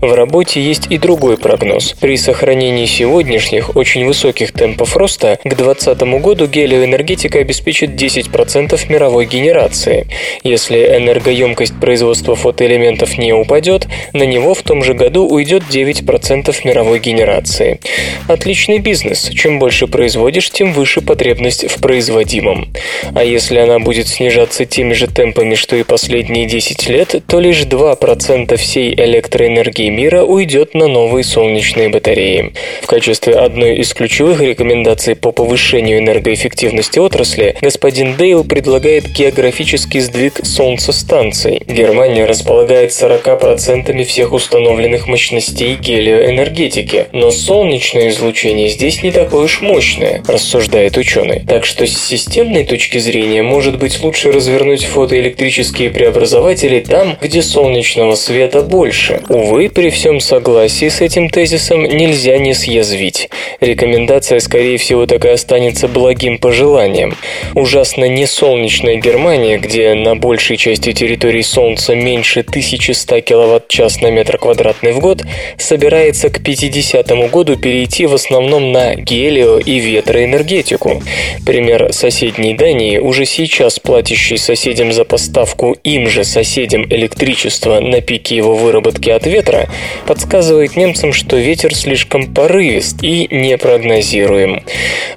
В 0.02 0.14
работе 0.14 0.62
есть 0.62 0.88
и 0.90 0.98
другой 0.98 1.38
прогноз. 1.38 1.94
При 2.00 2.18
сохранении 2.18 2.86
сегодняшних 2.86 3.76
очень 3.76 4.06
высоких 4.06 4.52
темпов 4.52 4.96
роста 4.96 5.40
к 5.44 5.56
2020 5.56 6.02
году 6.22 6.48
гелиоэнергетика 6.48 7.40
обеспечит 7.40 7.92
10% 7.92 8.92
мировой 8.92 9.26
генерации. 9.26 10.08
Если 10.44 10.78
энергоемкость 10.98 11.80
производства 11.80 12.36
фотоэлементов 12.36 13.18
не 13.18 13.34
упадет, 13.34 13.88
на 14.14 14.24
него 14.24 14.54
в 14.54 14.62
том 14.62 14.84
же 14.84 14.94
году 14.94 15.28
уйдет 15.28 15.64
9% 15.70 16.45
мировой 16.64 17.00
генерации. 17.00 17.80
Отличный 18.28 18.80
бизнес. 18.80 19.30
Чем 19.34 19.60
больше 19.60 19.88
производишь, 19.88 20.50
тем 20.52 20.74
выше 20.74 21.02
потребность 21.02 21.70
в 21.70 21.82
производимом. 21.82 22.74
А 23.16 23.24
если 23.24 23.58
она 23.58 23.80
будет 23.80 24.08
снижаться 24.08 24.66
теми 24.66 24.94
же 24.94 25.08
темпами, 25.08 25.56
что 25.56 25.76
и 25.76 25.84
последние 25.84 26.46
10 26.46 26.90
лет, 26.90 27.16
то 27.28 27.40
лишь 27.40 27.64
2% 27.64 28.56
всей 28.58 28.94
электроэнергии 28.94 29.90
мира 29.90 30.24
уйдет 30.24 30.74
на 30.76 30.88
новые 30.88 31.24
солнечные 31.24 31.90
батареи. 31.90 32.54
В 32.82 32.88
качестве 32.88 33.34
одной 33.34 33.78
из 33.78 33.94
ключевых 33.94 34.42
рекомендаций 34.42 35.16
по 35.16 35.32
повышению 35.32 36.00
энергоэффективности 36.00 37.00
отрасли 37.00 37.56
господин 37.62 38.16
Дейл 38.18 38.44
предлагает 38.44 39.08
географический 39.08 40.00
сдвиг 40.00 40.42
солнцестанций. 40.44 41.62
Германия 41.68 42.26
располагает 42.26 42.92
40% 42.92 44.04
всех 44.04 44.34
установленных 44.34 45.08
мощностей 45.08 45.76
гелиоэнергии 45.76 46.35
энергетики, 46.36 47.08
но 47.14 47.32
солнечное 47.32 48.10
излучение 48.10 48.70
здесь 48.70 49.02
не 49.04 49.12
такое 49.12 49.46
уж 49.46 49.62
мощное, 49.62 50.22
рассуждает 50.28 50.98
ученый. 50.98 51.44
Так 51.48 51.66
что 51.66 51.88
с 51.88 51.98
системной 51.98 52.66
точки 52.66 52.98
зрения 52.98 53.42
может 53.42 53.80
быть 53.80 54.02
лучше 54.04 54.32
развернуть 54.32 54.84
фотоэлектрические 54.84 55.90
преобразователи 55.90 56.82
там, 56.82 57.18
где 57.22 57.42
солнечного 57.42 58.16
света 58.16 58.62
больше. 58.62 59.22
Увы, 59.30 59.70
при 59.70 59.90
всем 59.90 60.20
согласии 60.20 60.90
с 60.90 61.02
этим 61.02 61.30
тезисом 61.30 61.84
нельзя 61.84 62.38
не 62.38 62.54
съязвить. 62.54 63.30
Рекомендация, 63.62 64.40
скорее 64.40 64.78
всего, 64.78 65.06
так 65.06 65.24
и 65.26 65.30
останется 65.30 65.88
благим 65.88 66.38
пожеланием. 66.38 67.16
Ужасно 67.54 68.06
не 68.06 68.26
солнечная 68.26 68.98
Германия, 68.98 69.58
где 69.58 69.94
на 69.94 70.16
большей 70.16 70.58
части 70.58 70.92
территории 70.92 71.42
Солнца 71.42 71.96
меньше 71.96 72.42
1100 72.42 73.22
кВт-час 73.22 74.02
на 74.02 74.12
метр 74.12 74.38
квадратный 74.38 74.92
в 74.92 75.00
год, 75.00 75.24
собирается 75.58 76.25
к 76.30 76.44
50 76.44 77.30
году 77.30 77.56
перейти 77.56 78.06
в 78.06 78.14
основном 78.14 78.72
на 78.72 78.96
гелио- 78.96 79.60
и 79.60 79.80
ветроэнергетику. 79.80 81.02
Пример 81.46 81.92
соседней 81.94 82.54
Дании, 82.54 82.98
уже 82.98 83.26
сейчас 83.26 83.80
платящий 83.80 84.38
соседям 84.38 84.92
за 84.92 85.06
поставку 85.06 85.76
им 85.84 86.10
же 86.10 86.24
соседям 86.24 86.86
электричества 86.86 87.80
на 87.80 88.02
пике 88.02 88.36
его 88.36 88.56
выработки 88.56 89.10
от 89.10 89.26
ветра, 89.26 89.70
подсказывает 90.08 90.76
немцам, 90.76 91.14
что 91.14 91.38
ветер 91.38 91.76
слишком 91.76 92.34
порывист 92.34 93.04
и 93.04 93.28
непрогнозируем. 93.32 94.64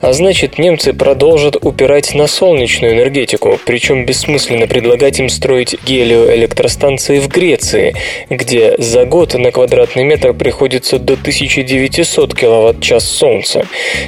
А 0.00 0.12
значит, 0.12 0.58
немцы 0.58 0.92
продолжат 0.92 1.56
упирать 1.64 2.14
на 2.14 2.26
солнечную 2.26 2.94
энергетику, 2.94 3.58
причем 3.64 4.04
бессмысленно 4.04 4.66
предлагать 4.66 5.18
им 5.18 5.28
строить 5.28 5.76
гелиоэлектростанции 5.84 7.18
в 7.18 7.28
Греции, 7.28 7.94
где 8.30 8.74
за 8.78 9.04
год 9.04 9.34
на 9.34 9.50
квадратный 9.50 10.04
метр 10.04 10.34
приходится 10.34 10.97
до 11.04 11.14
1900 11.14 12.34
кВт-час 12.34 13.04
солнца. 13.04 13.66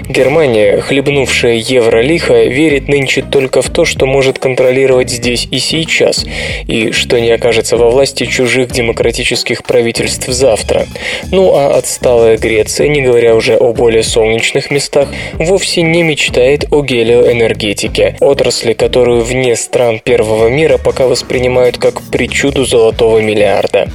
Германия, 0.08 0.80
хлебнувшая 0.80 1.54
евро-лихо, 1.54 2.44
верит 2.44 2.88
нынче 2.88 3.22
только 3.22 3.62
в 3.62 3.70
то, 3.70 3.84
что 3.84 4.06
может 4.06 4.38
контролировать 4.38 5.10
здесь 5.10 5.48
и 5.50 5.58
сейчас, 5.58 6.24
и 6.66 6.92
что 6.92 7.20
не 7.20 7.30
окажется 7.30 7.76
во 7.76 7.90
власти 7.90 8.26
чужих 8.26 8.70
демократических 8.70 9.64
правительств 9.64 10.28
завтра. 10.28 10.86
Ну 11.30 11.54
а 11.54 11.76
отсталая 11.76 12.36
Греция, 12.36 12.88
не 12.88 13.02
говоря 13.02 13.34
уже 13.34 13.56
о 13.56 13.72
более 13.72 14.02
солнечных 14.02 14.70
местах, 14.70 15.08
вовсе 15.34 15.82
не 15.82 16.02
мечтает 16.02 16.66
о 16.70 16.82
гелиоэнергетике, 16.82 18.16
отрасли, 18.20 18.72
которую 18.72 19.22
вне 19.22 19.56
стран 19.56 20.00
первого 20.02 20.48
мира 20.48 20.78
пока 20.78 21.06
воспринимают 21.06 21.78
как 21.78 22.02
причуду 22.10 22.64
золотого 22.64 23.18
миллиарда. 23.18 23.88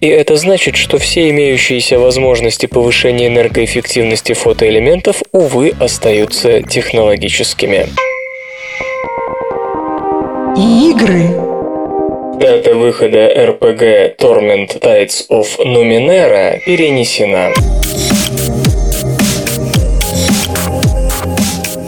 И 0.00 0.08
это 0.08 0.36
значит, 0.36 0.76
что 0.76 0.98
все 0.98 1.30
имеющиеся 1.30 1.98
возможности 1.98 2.33
возможности 2.34 2.66
повышения 2.66 3.28
энергоэффективности 3.28 4.32
фотоэлементов, 4.32 5.22
увы, 5.30 5.72
остаются 5.78 6.62
технологическими. 6.62 7.86
Игры. 10.56 11.28
Дата 12.40 12.74
выхода 12.74 13.32
RPG 13.52 14.16
Torment 14.16 14.80
Tides 14.80 15.28
of 15.30 15.46
Numenera 15.64 16.58
перенесена. 16.66 17.52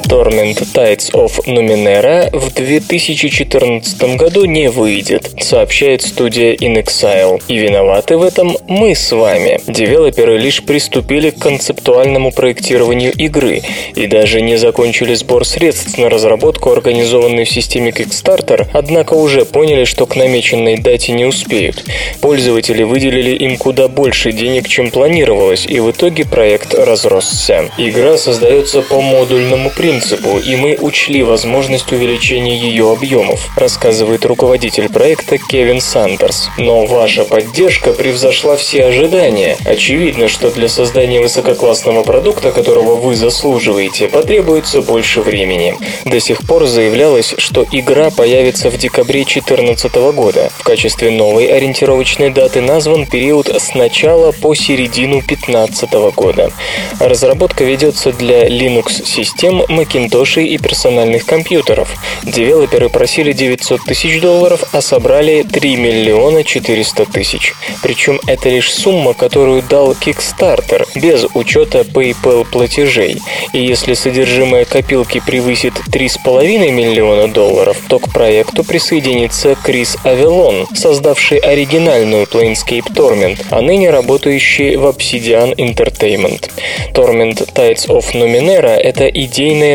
Torment 0.09 0.59
Tides 0.73 1.11
of 1.15 1.45
Numenera 1.47 2.31
в 2.33 2.55
2014 2.55 4.17
году 4.17 4.45
не 4.45 4.71
выйдет, 4.71 5.33
сообщает 5.41 6.03
студия 6.03 6.55
In 6.55 6.81
Exile. 6.81 7.43
И 7.49 7.57
виноваты 7.57 8.17
в 8.17 8.23
этом 8.23 8.57
мы 8.69 8.95
с 8.95 9.11
вами. 9.11 9.59
Девелоперы 9.67 10.39
лишь 10.39 10.63
приступили 10.63 11.31
к 11.31 11.41
концептуальному 11.41 12.31
проектированию 12.31 13.13
игры 13.13 13.63
и 13.97 14.07
даже 14.07 14.41
не 14.43 14.57
закончили 14.57 15.15
сбор 15.15 15.45
средств 15.45 15.99
на 15.99 16.09
разработку, 16.09 16.71
организованной 16.71 17.45
в 17.45 17.51
системе 17.51 17.91
Kickstarter, 17.91 18.69
однако 18.73 19.15
уже 19.15 19.45
поняли, 19.45 19.85
что 19.85 20.07
к 20.07 20.15
намеченной 20.15 20.77
дате 20.77 21.13
не 21.13 21.25
успеют. 21.25 21.85
Пользователи 22.21 22.85
выделили 22.85 23.37
им 23.37 23.57
куда 23.57 23.89
больше 23.89 24.31
денег, 24.31 24.69
чем 24.69 24.93
планировалось, 24.93 25.67
и 25.67 25.81
в 25.81 25.91
итоге 25.91 26.25
проект 26.25 26.75
разросся. 26.75 27.65
Игра 27.77 28.17
создается 28.17 28.83
по 28.83 29.01
модульному 29.01 29.71
принципу 29.71 29.96
принципу, 29.97 30.39
и 30.39 30.57
мы 30.57 30.77
учли 30.79 31.23
возможность 31.23 31.91
увеличения 31.91 32.57
ее 32.57 32.93
объемов, 32.93 33.49
рассказывает 33.57 34.27
руководитель 34.27 34.91
проекта 34.91 35.39
Кевин 35.39 35.81
Сандерс. 35.81 36.51
Но 36.59 36.85
ваша 36.85 37.25
поддержка 37.25 37.93
превзошла 37.93 38.57
все 38.57 38.85
ожидания. 38.85 39.57
Очевидно, 39.65 40.29
что 40.29 40.51
для 40.51 40.69
создания 40.69 41.21
высококлассного 41.21 42.03
продукта, 42.03 42.53
которого 42.53 42.97
вы 42.97 43.15
заслуживаете, 43.15 44.09
потребуется 44.09 44.83
больше 44.83 45.23
времени. 45.23 45.75
До 46.05 46.21
сих 46.21 46.47
пор 46.47 46.67
заявлялось, 46.67 47.35
что 47.39 47.65
игра 47.73 48.11
появится 48.11 48.71
в 48.71 48.77
декабре 48.77 49.25
2014 49.25 49.95
года. 50.15 50.51
В 50.59 50.63
качестве 50.63 51.11
новой 51.11 51.47
ориентировочной 51.47 52.31
даты 52.31 52.61
назван 52.61 53.07
период 53.07 53.49
с 53.49 53.75
начала 53.75 54.33
по 54.33 54.55
середину 54.55 55.23
2015 55.23 55.93
года. 56.15 56.53
Разработка 57.01 57.65
ведется 57.65 58.13
для 58.13 58.47
Linux-систем, 58.47 59.65
Macintosh 59.87 60.45
и 60.45 60.59
персональных 60.59 61.25
компьютеров. 61.27 61.97
Девелоперы 62.25 62.89
просили 62.89 63.33
900 63.33 63.83
тысяч 63.85 64.21
долларов, 64.21 64.65
а 64.73 64.81
собрали 64.81 65.43
3 65.43 65.77
миллиона 65.77 66.45
400 66.45 67.07
тысяч. 67.07 67.55
Причем 67.83 68.21
это 68.27 68.49
лишь 68.49 68.73
сумма, 68.73 69.15
которую 69.15 69.63
дал 69.63 69.93
Kickstarter, 69.93 70.87
без 70.95 71.27
учета 71.35 71.81
PayPal 71.81 72.47
платежей. 72.51 73.21
И 73.53 73.59
если 73.59 73.95
содержимое 73.95 74.65
копилки 74.65 75.23
превысит 75.25 75.75
3,5 75.89 76.71
миллиона 76.71 77.29
долларов, 77.29 77.79
то 77.89 77.99
к 77.99 78.13
проекту 78.13 78.65
присоединится 78.65 79.55
Крис 79.55 79.97
Авелон, 80.05 80.67
создавший 80.75 81.39
оригинальную 81.39 82.25
Planescape 82.27 82.93
Torment, 82.93 83.45
а 83.51 83.61
ныне 83.61 83.91
работающий 83.91 84.77
в 84.77 84.87
Obsidian 84.87 85.55
Entertainment. 85.57 86.51
Torment 86.93 87.49
Tides 87.55 87.89
of 87.89 88.13
Numenera— 88.15 88.77
это 88.77 89.07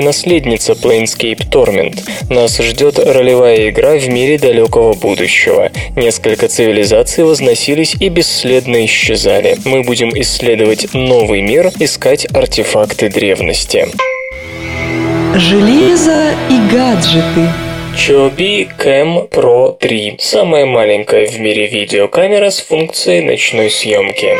наследница 0.01 0.73
Planescape 0.73 1.49
Torment. 1.49 1.99
Нас 2.29 2.57
ждет 2.57 2.99
ролевая 2.99 3.69
игра 3.69 3.95
в 3.95 4.07
мире 4.09 4.37
далекого 4.37 4.93
будущего. 4.93 5.71
Несколько 5.95 6.47
цивилизаций 6.47 7.23
возносились 7.23 7.95
и 7.99 8.09
бесследно 8.09 8.85
исчезали. 8.85 9.57
Мы 9.65 9.83
будем 9.83 10.09
исследовать 10.09 10.93
новый 10.93 11.41
мир, 11.41 11.71
искать 11.79 12.27
артефакты 12.33 13.09
древности. 13.09 13.87
Железо 15.35 16.33
и 16.49 16.73
гаджеты. 16.73 17.49
Chobi 17.95 18.69
Cam 18.77 19.29
Pro 19.29 19.77
3– 19.77 20.15
самая 20.19 20.65
маленькая 20.65 21.27
в 21.27 21.39
мире 21.39 21.67
видеокамера 21.67 22.49
с 22.49 22.61
функцией 22.61 23.21
ночной 23.21 23.69
съемки. 23.69 24.37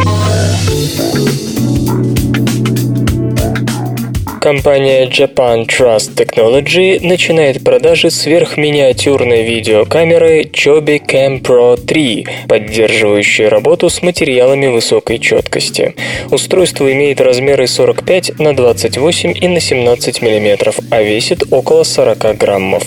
Компания 4.41 5.05
Japan 5.05 5.67
Trust 5.67 6.15
Technology 6.15 6.99
начинает 7.05 7.63
продажи 7.63 8.09
сверхминиатюрной 8.09 9.43
видеокамеры 9.43 10.45
Chobi 10.45 10.99
Cam 10.99 11.43
Pro 11.43 11.77
3, 11.77 12.25
поддерживающей 12.47 13.47
работу 13.47 13.87
с 13.87 14.01
материалами 14.01 14.65
высокой 14.65 15.19
четкости. 15.19 15.93
Устройство 16.31 16.91
имеет 16.91 17.21
размеры 17.21 17.67
45 17.67 18.39
на 18.39 18.55
28 18.55 19.37
и 19.39 19.47
на 19.47 19.59
17 19.59 20.23
мм, 20.23 20.73
а 20.89 21.03
весит 21.03 21.43
около 21.53 21.83
40 21.83 22.35
граммов. 22.35 22.83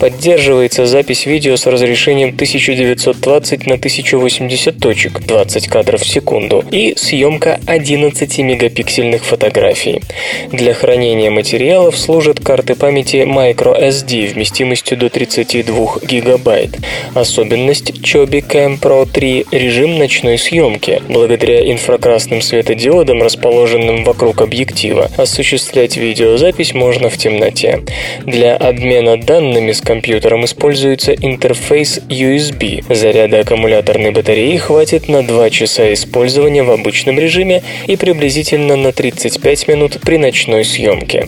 Поддерживается 0.00 0.86
запись 0.86 1.24
видео 1.24 1.54
с 1.56 1.66
разрешением 1.66 2.30
1920 2.30 3.66
на 3.66 3.74
1080 3.74 4.76
точек, 4.80 5.20
20 5.20 5.68
кадров 5.68 6.00
в 6.00 6.08
секунду, 6.08 6.64
и 6.72 6.94
съемка 6.96 7.60
11 7.66 8.38
мегапиксельных 8.38 9.24
фотографий. 9.24 10.02
Для 10.50 10.74
хранения 10.74 10.95
хранения 10.96 11.30
материалов 11.30 11.94
служат 11.94 12.40
карты 12.40 12.74
памяти 12.74 13.16
microSD 13.26 14.32
вместимостью 14.32 14.96
до 14.96 15.10
32 15.10 15.98
гигабайт. 16.08 16.78
Особенность 17.12 17.90
Chobi 17.90 18.40
Cam 18.40 18.80
Pro 18.80 19.06
3– 19.06 19.44
режим 19.50 19.98
ночной 19.98 20.38
съемки. 20.38 21.02
Благодаря 21.06 21.70
инфракрасным 21.70 22.40
светодиодам, 22.40 23.22
расположенным 23.22 24.04
вокруг 24.04 24.40
объектива, 24.40 25.10
осуществлять 25.18 25.98
видеозапись 25.98 26.72
можно 26.72 27.10
в 27.10 27.18
темноте. 27.18 27.82
Для 28.24 28.56
обмена 28.56 29.18
данными 29.18 29.72
с 29.72 29.82
компьютером 29.82 30.46
используется 30.46 31.12
интерфейс 31.12 31.98
USB. 32.08 32.82
Заряда 32.88 33.40
аккумуляторной 33.40 34.12
батареи 34.12 34.56
хватит 34.56 35.10
на 35.10 35.22
2 35.22 35.50
часа 35.50 35.92
использования 35.92 36.62
в 36.62 36.70
обычном 36.70 37.18
режиме 37.18 37.62
и 37.86 37.96
приблизительно 37.96 38.76
на 38.76 38.92
35 38.92 39.68
минут 39.68 39.98
при 40.00 40.16
ночной 40.16 40.64
съемке 40.64 40.85
съемки. 40.86 41.22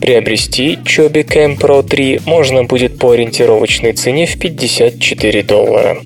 Приобрести 0.00 0.78
Chobi 0.84 1.24
Cam 1.24 1.58
Pro 1.58 1.82
3 1.82 2.20
можно 2.26 2.64
будет 2.64 2.98
по 2.98 3.10
ориентировочной 3.10 3.92
цене 3.92 4.26
в 4.26 4.38
54 4.38 5.42
доллара. 5.42 5.96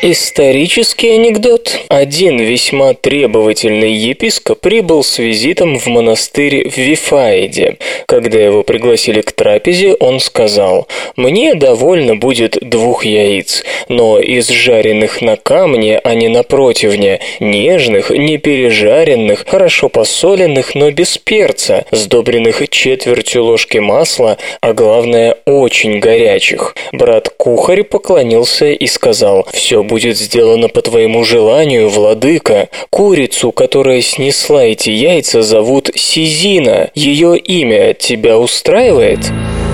Исторический 0.00 1.10
анекдот. 1.10 1.76
Один 1.88 2.38
весьма 2.38 2.94
требовательный 2.94 3.92
епископ 3.92 4.60
прибыл 4.60 5.02
с 5.02 5.18
визитом 5.18 5.76
в 5.76 5.88
монастырь 5.88 6.68
в 6.68 6.76
Вифаиде. 6.76 7.78
Когда 8.06 8.38
его 8.38 8.62
пригласили 8.62 9.22
к 9.22 9.32
трапезе, 9.32 9.94
он 9.94 10.20
сказал, 10.20 10.86
«Мне 11.16 11.56
довольно 11.56 12.14
будет 12.14 12.58
двух 12.60 13.04
яиц, 13.04 13.64
но 13.88 14.20
из 14.20 14.46
жареных 14.46 15.20
на 15.20 15.34
камне, 15.34 15.98
а 15.98 16.14
не 16.14 16.28
на 16.28 16.44
противне, 16.44 17.18
нежных, 17.40 18.10
не 18.10 18.38
пережаренных, 18.38 19.46
хорошо 19.48 19.88
посоленных, 19.88 20.76
но 20.76 20.92
без 20.92 21.18
перца, 21.18 21.86
сдобренных 21.90 22.68
четвертью 22.68 23.42
ложки 23.42 23.78
масла, 23.78 24.38
а 24.60 24.74
главное, 24.74 25.38
очень 25.44 25.98
горячих». 25.98 26.76
Брат-кухарь 26.92 27.82
поклонился 27.82 28.66
и 28.66 28.86
сказал, 28.86 29.44
«Все 29.52 29.82
будет 29.88 30.16
сделано 30.16 30.68
по 30.68 30.82
твоему 30.82 31.24
желанию, 31.24 31.88
владыка. 31.88 32.68
Курицу, 32.90 33.50
которая 33.50 34.00
снесла 34.02 34.62
эти 34.62 34.90
яйца, 34.90 35.42
зовут 35.42 35.90
Сизина. 35.96 36.90
Ее 36.94 37.36
имя 37.36 37.94
тебя 37.94 38.38
устраивает? 38.38 39.18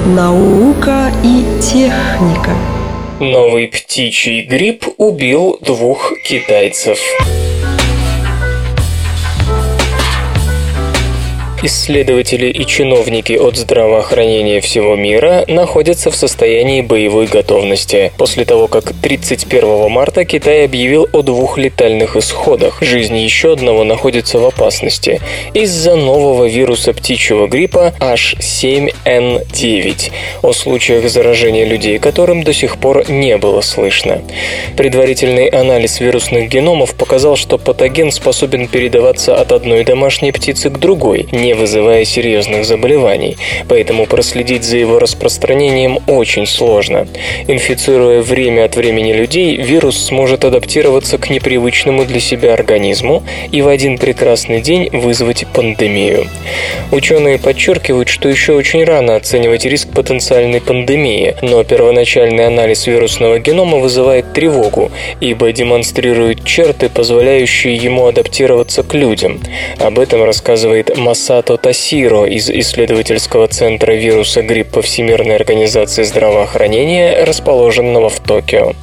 Наука 0.06 1.12
и 1.22 1.44
техника. 1.60 2.50
Новый 3.20 3.68
птичий 3.68 4.42
грипп 4.42 4.86
убил 4.96 5.58
двух 5.60 6.12
китайцев. 6.26 6.98
Исследователи 11.64 12.46
и 12.46 12.64
чиновники 12.66 13.32
от 13.32 13.56
здравоохранения 13.56 14.60
всего 14.60 14.94
мира 14.94 15.44
находятся 15.48 16.10
в 16.10 16.16
состоянии 16.16 16.82
боевой 16.82 17.26
готовности. 17.26 18.12
После 18.18 18.44
того, 18.44 18.68
как 18.68 18.92
31 19.02 19.90
марта 19.90 20.24
Китай 20.24 20.66
объявил 20.66 21.08
о 21.12 21.22
двух 21.22 21.58
летальных 21.58 22.14
исходах, 22.16 22.82
жизнь 22.82 23.16
еще 23.16 23.54
одного 23.54 23.82
находится 23.84 24.38
в 24.38 24.44
опасности 24.44 25.20
из-за 25.54 25.96
нового 25.96 26.46
вируса 26.46 26.92
птичьего 26.92 27.46
гриппа 27.46 27.94
H7N9, 27.98 30.12
о 30.42 30.52
случаях 30.52 31.08
заражения 31.08 31.64
людей 31.64 31.98
которым 31.98 32.42
до 32.42 32.52
сих 32.52 32.76
пор 32.76 33.10
не 33.10 33.38
было 33.38 33.62
слышно. 33.62 34.20
Предварительный 34.76 35.46
анализ 35.46 36.00
вирусных 36.00 36.50
геномов 36.50 36.94
показал, 36.94 37.36
что 37.36 37.56
патоген 37.56 38.12
способен 38.12 38.68
передаваться 38.68 39.40
от 39.40 39.52
одной 39.52 39.84
домашней 39.84 40.32
птицы 40.32 40.68
к 40.68 40.78
другой, 40.78 41.26
не 41.32 41.53
вызывая 41.54 42.04
серьезных 42.04 42.64
заболеваний, 42.64 43.36
поэтому 43.68 44.06
проследить 44.06 44.64
за 44.64 44.76
его 44.76 44.98
распространением 44.98 45.98
очень 46.06 46.46
сложно. 46.46 47.06
Инфицируя 47.48 48.22
время 48.22 48.64
от 48.64 48.76
времени 48.76 49.12
людей, 49.12 49.56
вирус 49.56 49.96
сможет 49.96 50.44
адаптироваться 50.44 51.18
к 51.18 51.30
непривычному 51.30 52.04
для 52.04 52.20
себя 52.20 52.54
организму 52.54 53.22
и 53.50 53.62
в 53.62 53.68
один 53.68 53.98
прекрасный 53.98 54.60
день 54.60 54.90
вызвать 54.90 55.46
пандемию. 55.52 56.26
Ученые 56.92 57.38
подчеркивают, 57.38 58.08
что 58.08 58.28
еще 58.28 58.52
очень 58.52 58.84
рано 58.84 59.16
оценивать 59.16 59.64
риск 59.64 59.88
потенциальной 59.88 60.60
пандемии, 60.60 61.36
но 61.42 61.64
первоначальный 61.64 62.46
анализ 62.46 62.86
вирусного 62.86 63.38
генома 63.38 63.78
вызывает 63.78 64.32
тревогу, 64.32 64.90
ибо 65.20 65.52
демонстрирует 65.52 66.44
черты, 66.44 66.88
позволяющие 66.88 67.74
ему 67.76 68.06
адаптироваться 68.06 68.82
к 68.82 68.94
людям. 68.94 69.40
Об 69.78 69.98
этом 69.98 70.22
рассказывает 70.24 70.96
Масато 71.34 71.56
Тасиро 71.56 72.26
из 72.26 72.48
исследовательского 72.48 73.48
центра 73.48 73.92
вируса 73.92 74.40
гриппа 74.40 74.82
Всемирной 74.82 75.34
организации 75.34 76.04
здравоохранения, 76.04 77.24
расположенного 77.24 78.08
в 78.08 78.20
Токио. 78.20 78.74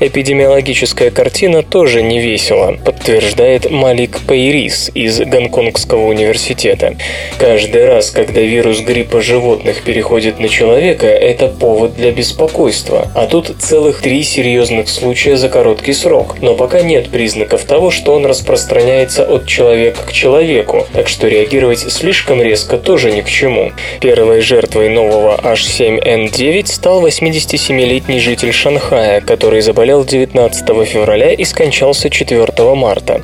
Эпидемиологическая 0.00 1.10
картина 1.10 1.62
тоже 1.62 2.02
не 2.02 2.18
весела, 2.18 2.78
подтверждает 2.82 3.70
Малик 3.70 4.20
Пейрис 4.26 4.90
из 4.94 5.20
Гонконгского 5.20 6.06
университета. 6.06 6.96
Каждый 7.36 7.84
раз, 7.84 8.10
когда 8.10 8.40
вирус 8.40 8.80
гриппа 8.80 9.20
животных 9.20 9.82
переходит 9.82 10.40
на 10.40 10.48
человека, 10.48 11.06
это 11.06 11.48
повод 11.48 11.94
для 11.94 12.10
беспокойства. 12.10 13.08
А 13.14 13.26
тут 13.26 13.54
целых 13.58 14.00
три 14.00 14.22
серьезных 14.22 14.88
случая 14.88 15.36
за 15.36 15.50
короткий 15.50 15.92
срок. 15.92 16.36
Но 16.40 16.54
пока 16.54 16.80
нет 16.80 17.10
признаков 17.10 17.64
того, 17.64 17.90
что 17.90 18.14
он 18.14 18.24
распространяется 18.24 19.24
от 19.24 19.46
человека 19.46 20.00
к 20.06 20.12
человеку, 20.12 20.86
так 20.94 21.08
что 21.08 21.28
реагировать 21.28 21.81
слишком 21.90 22.40
резко 22.42 22.78
тоже 22.78 23.12
ни 23.12 23.20
к 23.20 23.28
чему. 23.28 23.72
Первой 24.00 24.40
жертвой 24.40 24.88
нового 24.88 25.36
H7N9 25.42 26.66
стал 26.66 27.06
87-летний 27.06 28.20
житель 28.20 28.52
Шанхая, 28.52 29.20
который 29.20 29.60
заболел 29.60 30.04
19 30.04 30.86
февраля 30.86 31.32
и 31.32 31.44
скончался 31.44 32.10
4 32.10 32.74
марта. 32.74 33.22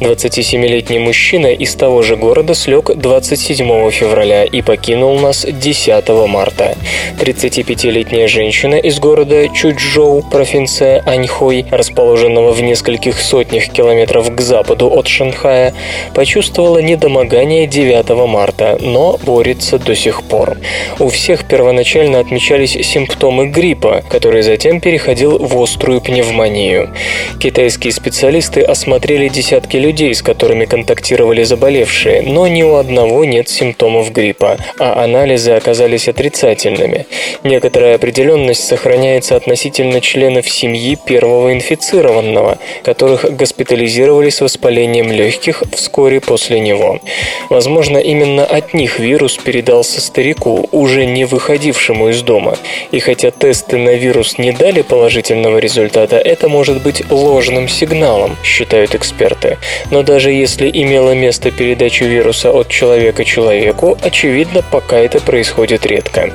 27-летний 0.00 0.98
мужчина 0.98 1.48
из 1.48 1.74
того 1.74 2.02
же 2.02 2.16
города 2.16 2.54
слег 2.54 2.90
27 2.94 3.90
февраля 3.90 4.44
и 4.44 4.62
покинул 4.62 5.18
нас 5.18 5.46
10 5.48 6.08
марта. 6.28 6.76
35-летняя 7.18 8.28
женщина 8.28 8.76
из 8.76 8.98
города 8.98 9.48
Чучжоу, 9.48 10.22
провинция 10.22 11.02
Аньхой, 11.06 11.66
расположенного 11.70 12.52
в 12.52 12.62
нескольких 12.62 13.20
сотнях 13.20 13.68
километров 13.68 14.34
к 14.34 14.40
западу 14.40 14.88
от 14.90 15.06
Шанхая, 15.06 15.74
почувствовала 16.14 16.78
недомогание 16.78 17.66
9 17.66 17.99
марта, 18.08 18.78
но 18.80 19.18
борется 19.24 19.78
до 19.78 19.94
сих 19.94 20.22
пор. 20.22 20.56
У 20.98 21.08
всех 21.08 21.46
первоначально 21.46 22.18
отмечались 22.20 22.72
симптомы 22.72 23.48
гриппа, 23.48 24.02
который 24.08 24.42
затем 24.42 24.80
переходил 24.80 25.38
в 25.38 25.60
острую 25.60 26.00
пневмонию. 26.00 26.90
Китайские 27.38 27.92
специалисты 27.92 28.62
осмотрели 28.62 29.28
десятки 29.28 29.76
людей, 29.76 30.14
с 30.14 30.22
которыми 30.22 30.64
контактировали 30.64 31.42
заболевшие, 31.42 32.22
но 32.22 32.46
ни 32.48 32.62
у 32.62 32.74
одного 32.74 33.24
нет 33.24 33.48
симптомов 33.48 34.12
гриппа, 34.12 34.56
а 34.78 35.04
анализы 35.04 35.52
оказались 35.52 36.08
отрицательными. 36.08 37.06
Некоторая 37.44 37.96
определенность 37.96 38.66
сохраняется 38.66 39.36
относительно 39.36 40.00
членов 40.00 40.48
семьи 40.48 40.96
первого 40.96 41.52
инфицированного, 41.52 42.58
которых 42.82 43.24
госпитализировали 43.36 44.30
с 44.30 44.40
воспалением 44.40 45.12
легких 45.12 45.62
вскоре 45.72 46.20
после 46.20 46.60
него. 46.60 47.00
Возможно, 47.48 47.89
именно 47.98 48.44
от 48.44 48.74
них 48.74 48.98
вирус 48.98 49.36
передался 49.36 50.00
старику, 50.00 50.68
уже 50.72 51.06
не 51.06 51.24
выходившему 51.24 52.08
из 52.08 52.22
дома. 52.22 52.56
И 52.90 53.00
хотя 53.00 53.30
тесты 53.30 53.76
на 53.76 53.94
вирус 53.94 54.38
не 54.38 54.52
дали 54.52 54.82
положительного 54.82 55.58
результата, 55.58 56.16
это 56.16 56.48
может 56.48 56.82
быть 56.82 57.02
ложным 57.10 57.68
сигналом, 57.68 58.36
считают 58.44 58.94
эксперты. 58.94 59.58
Но 59.90 60.02
даже 60.02 60.30
если 60.30 60.70
имела 60.70 61.12
место 61.12 61.50
передача 61.50 62.04
вируса 62.04 62.50
от 62.50 62.68
человека 62.68 63.24
человеку, 63.24 63.98
очевидно, 64.02 64.62
пока 64.70 64.98
это 64.98 65.20
происходит 65.20 65.86
редко. 65.86 66.30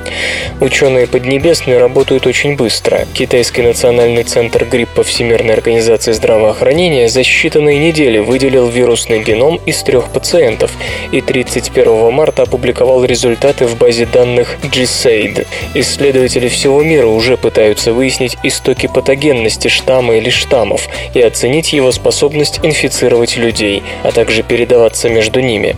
Ученые 0.60 1.06
Поднебесной 1.06 1.78
работают 1.78 2.26
очень 2.26 2.56
быстро. 2.56 3.06
Китайский 3.14 3.62
национальный 3.62 4.24
центр 4.24 4.64
гриппа 4.64 5.02
Всемирной 5.02 5.54
организации 5.54 6.12
здравоохранения 6.12 7.08
за 7.08 7.20
считанные 7.20 7.78
недели 7.78 8.18
выделил 8.18 8.68
вирусный 8.68 9.22
геном 9.22 9.60
из 9.66 9.82
трех 9.82 10.10
пациентов 10.10 10.72
и 11.12 11.20
31 11.46 12.12
марта 12.12 12.42
опубликовал 12.42 13.04
результаты 13.04 13.66
в 13.66 13.78
базе 13.78 14.04
данных 14.04 14.58
GSAID. 14.64 15.46
Исследователи 15.74 16.48
всего 16.48 16.82
мира 16.82 17.06
уже 17.06 17.36
пытаются 17.36 17.92
выяснить 17.92 18.36
истоки 18.42 18.88
патогенности 18.88 19.68
штамма 19.68 20.16
или 20.16 20.28
штаммов 20.28 20.88
и 21.14 21.20
оценить 21.20 21.72
его 21.72 21.92
способность 21.92 22.60
инфицировать 22.62 23.36
людей, 23.36 23.82
а 24.02 24.12
также 24.12 24.42
передаваться 24.42 25.08
между 25.08 25.40
ними. 25.40 25.76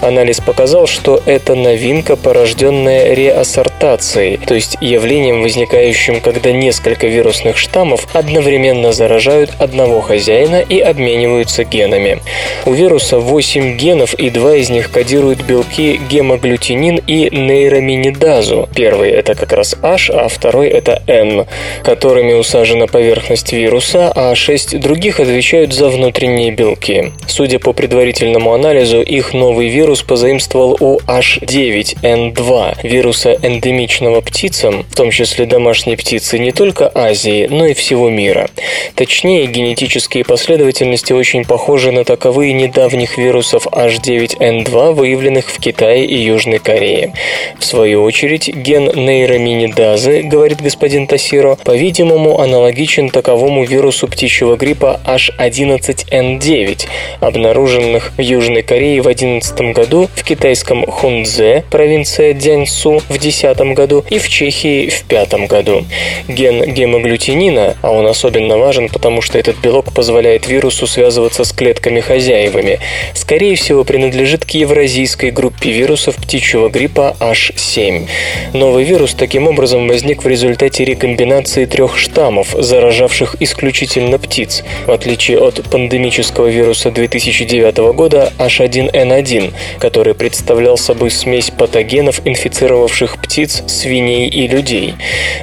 Анализ 0.00 0.40
показал, 0.40 0.86
что 0.86 1.20
это 1.26 1.54
новинка, 1.54 2.16
порожденная 2.16 3.12
реассортацией, 3.14 4.38
то 4.38 4.54
есть 4.54 4.78
явлением, 4.80 5.42
возникающим, 5.42 6.20
когда 6.20 6.52
несколько 6.52 7.08
вирусных 7.08 7.58
штаммов 7.58 8.06
одновременно 8.14 8.92
заражают 8.92 9.50
одного 9.58 10.00
хозяина 10.00 10.60
и 10.60 10.78
обмениваются 10.78 11.64
генами. 11.64 12.20
У 12.64 12.72
вируса 12.72 13.18
8 13.18 13.76
генов, 13.76 14.14
и 14.14 14.30
два 14.30 14.54
из 14.54 14.70
них 14.70 14.90
кодируют 14.90 15.07
белки 15.16 16.00
гемоглютинин 16.10 17.00
и 17.06 17.30
нейроминидазу. 17.34 18.68
Первый 18.74 19.10
это 19.10 19.34
как 19.34 19.52
раз 19.52 19.74
H, 19.82 20.10
а 20.10 20.28
второй 20.28 20.68
это 20.68 21.02
N, 21.06 21.46
которыми 21.82 22.34
усажена 22.34 22.86
поверхность 22.86 23.52
вируса, 23.52 24.12
а 24.14 24.34
шесть 24.34 24.78
других 24.78 25.20
отвечают 25.20 25.72
за 25.72 25.88
внутренние 25.88 26.50
белки. 26.50 27.12
Судя 27.26 27.58
по 27.58 27.72
предварительному 27.72 28.52
анализу, 28.52 29.00
их 29.00 29.32
новый 29.32 29.68
вирус 29.68 30.02
позаимствовал 30.02 30.76
у 30.80 30.98
H9N2, 30.98 32.78
вируса 32.82 33.38
эндемичного 33.42 34.20
птицам, 34.20 34.84
в 34.90 34.94
том 34.94 35.10
числе 35.10 35.46
домашней 35.46 35.96
птицы 35.96 36.38
не 36.38 36.52
только 36.52 36.90
Азии, 36.94 37.46
но 37.50 37.66
и 37.66 37.74
всего 37.74 38.10
мира. 38.10 38.50
Точнее, 38.94 39.46
генетические 39.46 40.24
последовательности 40.24 41.12
очень 41.12 41.44
похожи 41.44 41.92
на 41.92 42.04
таковые 42.04 42.52
недавних 42.52 43.16
вирусов 43.16 43.66
H9N2, 43.66 44.97
выявленных 44.98 45.46
в 45.46 45.58
Китае 45.60 46.04
и 46.04 46.18
Южной 46.18 46.58
Корее. 46.58 47.14
В 47.58 47.64
свою 47.64 48.02
очередь, 48.02 48.48
ген 48.48 48.90
нейроминидазы, 48.94 50.22
говорит 50.22 50.60
господин 50.60 51.06
Тасиро, 51.06 51.56
по-видимому, 51.64 52.40
аналогичен 52.40 53.10
таковому 53.10 53.64
вирусу 53.64 54.08
птичьего 54.08 54.56
гриппа 54.56 55.00
H11N9, 55.06 56.86
обнаруженных 57.20 58.12
в 58.16 58.20
Южной 58.20 58.62
Корее 58.62 59.00
в 59.00 59.04
2011 59.04 59.60
году, 59.74 60.08
в 60.14 60.24
китайском 60.24 60.84
Хунцзе, 60.84 61.64
провинция 61.70 62.34
Дзяньсу, 62.34 62.98
в 62.98 63.08
2010 63.08 63.58
году 63.74 64.04
и 64.10 64.18
в 64.18 64.28
Чехии 64.28 64.90
в 64.90 65.06
2005 65.08 65.46
году. 65.48 65.84
Ген 66.26 66.64
гемоглютинина, 66.72 67.76
а 67.82 67.92
он 67.92 68.06
особенно 68.06 68.58
важен, 68.58 68.88
потому 68.88 69.22
что 69.22 69.38
этот 69.38 69.56
белок 69.58 69.92
позволяет 69.92 70.48
вирусу 70.48 70.86
связываться 70.86 71.44
с 71.44 71.52
клетками-хозяевами, 71.52 72.80
скорее 73.14 73.54
всего 73.54 73.84
принадлежит 73.84 74.44
к 74.44 74.50
евразийской 74.88 75.30
группе 75.30 75.70
вирусов 75.70 76.16
птичьего 76.16 76.70
гриппа 76.70 77.14
H7. 77.20 78.08
Новый 78.54 78.84
вирус 78.84 79.12
таким 79.12 79.46
образом 79.46 79.86
возник 79.86 80.24
в 80.24 80.26
результате 80.26 80.84
рекомбинации 80.84 81.66
трех 81.66 81.98
штаммов, 81.98 82.54
заражавших 82.58 83.36
исключительно 83.40 84.18
птиц, 84.18 84.64
в 84.86 84.90
отличие 84.90 85.40
от 85.40 85.62
пандемического 85.70 86.46
вируса 86.46 86.90
2009 86.90 87.76
года 87.92 88.32
H1N1, 88.38 89.52
который 89.78 90.14
представлял 90.14 90.78
собой 90.78 91.10
смесь 91.10 91.50
патогенов, 91.50 92.22
инфицировавших 92.24 93.20
птиц, 93.20 93.64
свиней 93.66 94.28
и 94.28 94.48
людей. 94.48 94.94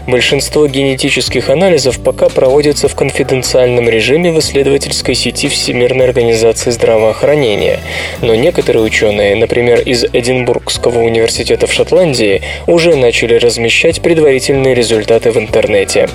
Большинство 0.07 0.65
генетических 0.65 1.49
анализов 1.49 1.99
пока 1.99 2.29
проводятся 2.29 2.87
в 2.87 2.95
конфиденциальном 2.95 3.89
режиме 3.89 4.31
в 4.31 4.39
исследовательской 4.39 5.13
сети 5.13 5.49
Всемирной 5.49 6.05
организации 6.05 6.71
здравоохранения, 6.71 7.79
но 8.21 8.33
некоторые 8.33 8.83
ученые, 8.83 9.34
например, 9.35 9.79
из 9.79 10.05
Эдинбургского 10.05 10.99
университета 10.99 11.67
в 11.67 11.73
Шотландии, 11.73 12.41
уже 12.67 12.95
начали 12.95 13.35
размещать 13.35 14.01
предварительные 14.01 14.73
результаты 14.73 15.31
в 15.31 15.37
интернете. 15.37 16.09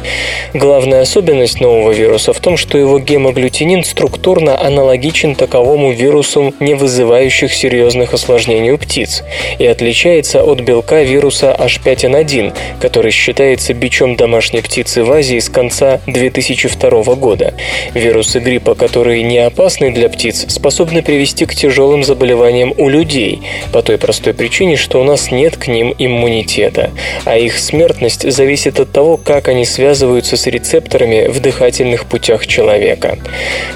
Главная 0.54 1.02
особенность 1.02 1.60
нового 1.60 1.92
вируса 1.92 2.32
в 2.32 2.40
том, 2.40 2.56
что 2.56 2.78
его 2.78 2.98
гемоглютинин 2.98 3.84
структурно 3.84 4.60
аналогичен 4.60 5.34
таковому 5.34 5.92
вирусу, 5.92 6.54
не 6.60 6.74
вызывающих 6.74 7.52
серьезных 7.52 8.14
осложнений 8.14 8.72
у 8.72 8.78
птиц, 8.78 9.22
и 9.58 9.66
отличается 9.66 10.42
от 10.42 10.60
белка 10.60 11.02
вируса 11.02 11.56
H5N1, 11.58 12.52
который 12.80 13.10
считается 13.10 13.74
бичом 13.74 14.16
домашней 14.16 14.60
птицы 14.60 15.04
в 15.04 15.12
Азии 15.12 15.38
с 15.38 15.48
конца 15.48 16.00
2002 16.06 17.14
года. 17.14 17.54
Вирусы 17.94 18.40
гриппа, 18.40 18.74
которые 18.74 19.22
не 19.22 19.38
опасны 19.38 19.92
для 19.92 20.08
птиц, 20.08 20.46
способны 20.48 21.02
привести 21.02 21.46
к 21.46 21.54
тяжелым 21.54 22.04
заболеваниям 22.04 22.72
у 22.76 22.88
людей, 22.88 22.99
людей, 23.00 23.40
по 23.72 23.82
той 23.82 23.96
простой 23.96 24.34
причине, 24.34 24.76
что 24.76 25.00
у 25.00 25.04
нас 25.04 25.30
нет 25.30 25.56
к 25.56 25.68
ним 25.68 25.94
иммунитета, 25.98 26.90
а 27.24 27.38
их 27.38 27.58
смертность 27.58 28.30
зависит 28.30 28.78
от 28.78 28.92
того, 28.92 29.16
как 29.16 29.48
они 29.48 29.64
связываются 29.64 30.36
с 30.36 30.46
рецепторами 30.46 31.28
в 31.28 31.40
дыхательных 31.40 32.04
путях 32.04 32.46
человека. 32.46 33.18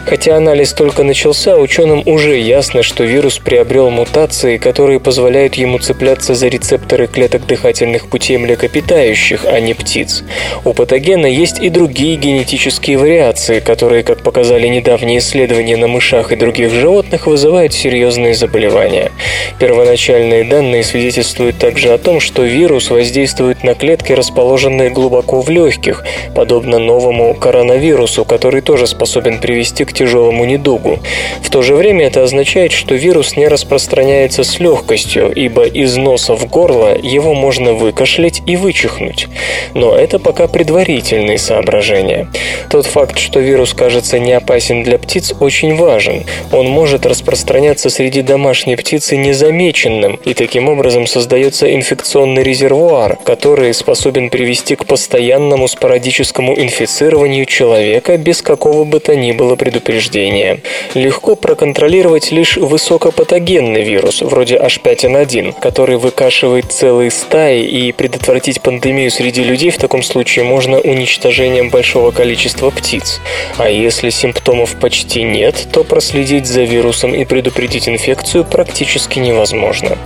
Хотя 0.05 0.37
анализ 0.37 0.73
только 0.75 1.05
начался, 1.05 1.57
ученым 1.57 2.03
уже 2.07 2.39
ясно, 2.39 2.83
что 2.83 3.05
вирус 3.05 3.39
приобрел 3.39 3.91
мутации, 3.91 4.59
которые 4.59 5.01
позволяют 5.01 5.55
ему 5.55 5.79
цепляться 5.79 6.35
за 6.35 6.49
рецепторы 6.49 7.07
клеток 7.07 7.47
дыхательных 7.47 8.09
путей 8.09 8.37
млекопитающих, 8.37 9.47
а 9.47 9.59
не 9.61 9.73
птиц. 9.73 10.23
У 10.65 10.75
патогена 10.75 11.27
есть 11.27 11.61
и 11.63 11.71
другие 11.71 12.17
генетические 12.17 12.99
вариации, 12.99 13.61
которые, 13.61 14.03
как 14.03 14.23
показали 14.23 14.69
недавние 14.69 15.19
исследования 15.19 15.77
на 15.79 15.89
мышах 15.89 16.33
и 16.33 16.37
других 16.37 16.71
животных, 16.71 17.27
вызывают 17.27 17.73
серьезные 17.73 18.35
заболевания. 18.35 19.11
Первоначальные 19.59 20.45
данные 20.45 20.83
свидетельствуют 20.83 21.59
также 21.59 21.93
о 21.93 21.99
том, 21.99 22.21
что 22.21 22.43
вирус 22.43 22.91
воздействует 22.91 23.63
на 23.63 23.75
клетки, 23.75 24.13
расположенные 24.13 24.91
глубоко 24.91 25.41
в 25.41 25.49
легких, 25.49 26.05
подобно 26.35 26.79
новому 26.79 27.35
коронавирусу, 27.35 28.25
который 28.25 28.61
тоже 28.61 28.87
способен 28.87 29.39
привести 29.39 29.85
к 29.85 29.93
тяжелому 29.93 30.45
недугу. 30.45 30.99
В 31.43 31.51
то 31.51 31.63
же 31.63 31.75
время 31.75 32.07
это 32.07 32.23
означает, 32.23 32.73
что 32.73 32.95
вирус 32.95 33.37
не 33.37 33.49
распространяется 33.49 34.45
с 34.45 34.59
легкостью, 34.59 35.33
ибо 35.33 35.65
из 35.65 35.97
носа 35.97 36.35
в 36.35 36.47
горло 36.49 36.97
его 37.01 37.35
можно 37.35 37.73
выкашлять 37.75 38.43
и 38.47 38.57
вычихнуть. 38.57 39.29
Но 39.75 39.95
это 39.95 40.19
пока 40.19 40.49
предварительные 40.49 41.39
соображения. 41.39 42.29
Тот 42.71 42.87
факт, 42.87 43.19
что 43.19 43.41
вирус 43.41 43.73
кажется 43.73 44.19
не 44.19 44.33
опасен 44.33 44.83
для 44.83 44.99
птиц, 44.99 45.33
очень 45.39 45.77
важен. 45.77 46.25
Он 46.53 46.67
может 46.67 47.07
распространяться 47.07 47.91
среди 47.91 48.23
домашней 48.23 48.77
птицы 49.05 49.17
незамеченным, 49.19 50.19
и 50.25 50.33
таким 50.33 50.69
образом 50.71 51.07
создается 51.07 51.71
инфекционный 51.75 52.43
резервуар, 52.43 53.19
который 53.23 53.75
способен 53.75 54.31
привести 54.31 54.77
к 54.77 54.87
постоянному 54.87 55.69
спорадическому 55.69 56.59
инфицированию 56.59 57.45
человека 57.45 58.17
без 58.17 58.41
какого 58.41 58.85
бы 58.85 59.01
то 59.01 59.15
ни 59.15 59.33
было 59.33 59.57
предупреждения. 59.57 60.61
Легко 60.95 61.37
проконтролировать 61.37 62.33
лишь 62.33 62.57
высокопатогенный 62.57 63.83
вирус, 63.83 64.23
вроде 64.23 64.57
H5N1, 64.57 65.55
который 65.61 65.99
выкашивает 65.99 66.73
целые 66.73 67.11
стаи, 67.11 67.63
и 67.63 67.93
предотвратить 67.93 68.63
пандемию 68.63 69.11
среди 69.11 69.45
людей 69.45 69.71
в 69.71 69.77
таком 69.77 70.03
случае 70.03 70.47
можно 70.47 70.81
уничтожением 70.81 71.69
большого 71.69 72.11
количества 72.11 72.71
птиц. 72.71 73.21
А 73.59 73.69
если 73.69 74.09
симптомов 74.09 74.77
почти 74.81 75.25
нет, 75.25 75.69
то 75.73 75.85
проследить 75.85 76.47
за 76.47 76.63
вирусом 76.63 77.15
и 77.15 77.27
предупредить 77.27 77.87
инфекцию 77.87 78.45
практически 78.45 78.94
невозможно. 79.21 79.99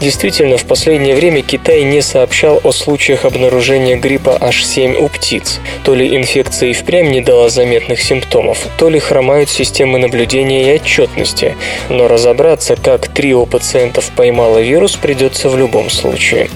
Действительно, 0.00 0.56
в 0.56 0.64
последнее 0.64 1.14
время 1.14 1.42
Китай 1.42 1.82
не 1.82 2.02
сообщал 2.02 2.60
о 2.62 2.72
случаях 2.72 3.24
обнаружения 3.24 3.96
гриппа 3.96 4.38
H7 4.40 4.96
у 4.96 5.08
птиц. 5.08 5.60
То 5.84 5.94
ли 5.94 6.16
инфекция 6.16 6.70
и 6.70 6.72
впрямь 6.72 7.10
не 7.10 7.20
дала 7.20 7.48
заметных 7.48 8.02
симптомов, 8.02 8.58
то 8.76 8.88
ли 8.88 8.98
хромают 8.98 9.48
системы 9.50 9.98
наблюдения 9.98 10.74
и 10.74 10.76
отчетности. 10.76 11.56
Но 11.88 12.08
разобраться, 12.08 12.76
как 12.76 13.08
трио 13.08 13.46
пациентов 13.46 14.10
поймало 14.16 14.58
вирус, 14.58 14.96
придется 14.96 15.48
в 15.48 15.56
любом 15.56 15.90
случае. 15.90 16.48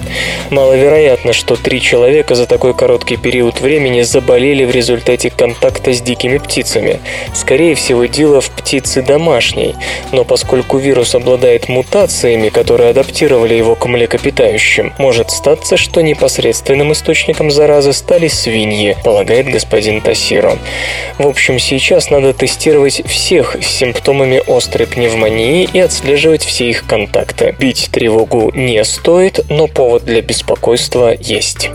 Маловероятно, 0.49 1.33
что 1.33 1.55
три 1.55 1.81
человека 1.81 2.35
за 2.35 2.45
такой 2.45 2.73
короткий 2.73 3.17
период 3.17 3.61
времени 3.61 4.01
заболели 4.01 4.65
в 4.65 4.71
результате 4.71 5.29
контакта 5.29 5.93
с 5.93 6.01
дикими 6.01 6.37
птицами. 6.37 6.99
Скорее 7.33 7.75
всего, 7.75 8.05
дело 8.05 8.41
в 8.41 8.49
птице 8.49 9.01
домашней. 9.01 9.75
Но 10.11 10.23
поскольку 10.23 10.77
вирус 10.77 11.15
обладает 11.15 11.58
мутациями, 11.67 12.49
которые 12.49 12.91
адаптировали 12.91 13.55
его 13.55 13.75
к 13.75 13.85
млекопитающим, 13.85 14.93
может 14.97 15.31
статься, 15.31 15.75
что 15.75 16.01
непосредственным 16.01 16.93
источником 16.93 17.51
заразы 17.51 17.93
стали 17.93 18.27
свиньи, 18.27 18.95
полагает 19.03 19.49
господин 19.49 20.01
Тассиро. 20.01 20.57
В 21.17 21.27
общем, 21.27 21.59
сейчас 21.59 22.09
надо 22.09 22.33
тестировать 22.33 23.05
всех 23.05 23.57
с 23.61 23.65
симптомами 23.65 24.41
острой 24.47 24.87
пневмонии 24.87 25.67
и 25.71 25.79
отслеживать 25.79 26.43
все 26.43 26.69
их 26.69 26.85
контакты. 26.85 27.55
Бить 27.59 27.89
тревогу 27.91 28.51
не 28.55 28.83
стоит, 28.85 29.39
но 29.49 29.67
повод 29.67 30.05
для 30.05 30.21
беспокойства 30.21 31.13
есть. 31.19 31.71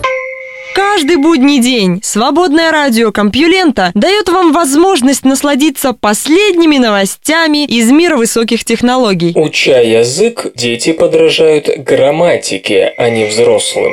Каждый 0.75 1.19
будний 1.19 1.61
день 1.61 2.01
свободное 2.03 2.73
радио 2.73 3.13
Компьюлента 3.13 3.93
дает 3.95 4.29
вам 4.29 4.53
возможность 4.53 5.25
насладиться 5.25 5.93
последними 5.93 6.79
новостями 6.79 7.65
из 7.65 7.93
мира 7.93 8.17
высоких 8.17 8.65
технологий. 8.65 9.33
Уча 9.37 9.79
язык, 9.79 10.47
дети 10.57 10.93
подражают 10.93 11.69
грамматике, 11.79 12.93
а 12.99 13.09
не 13.09 13.25
взрослым. 13.27 13.93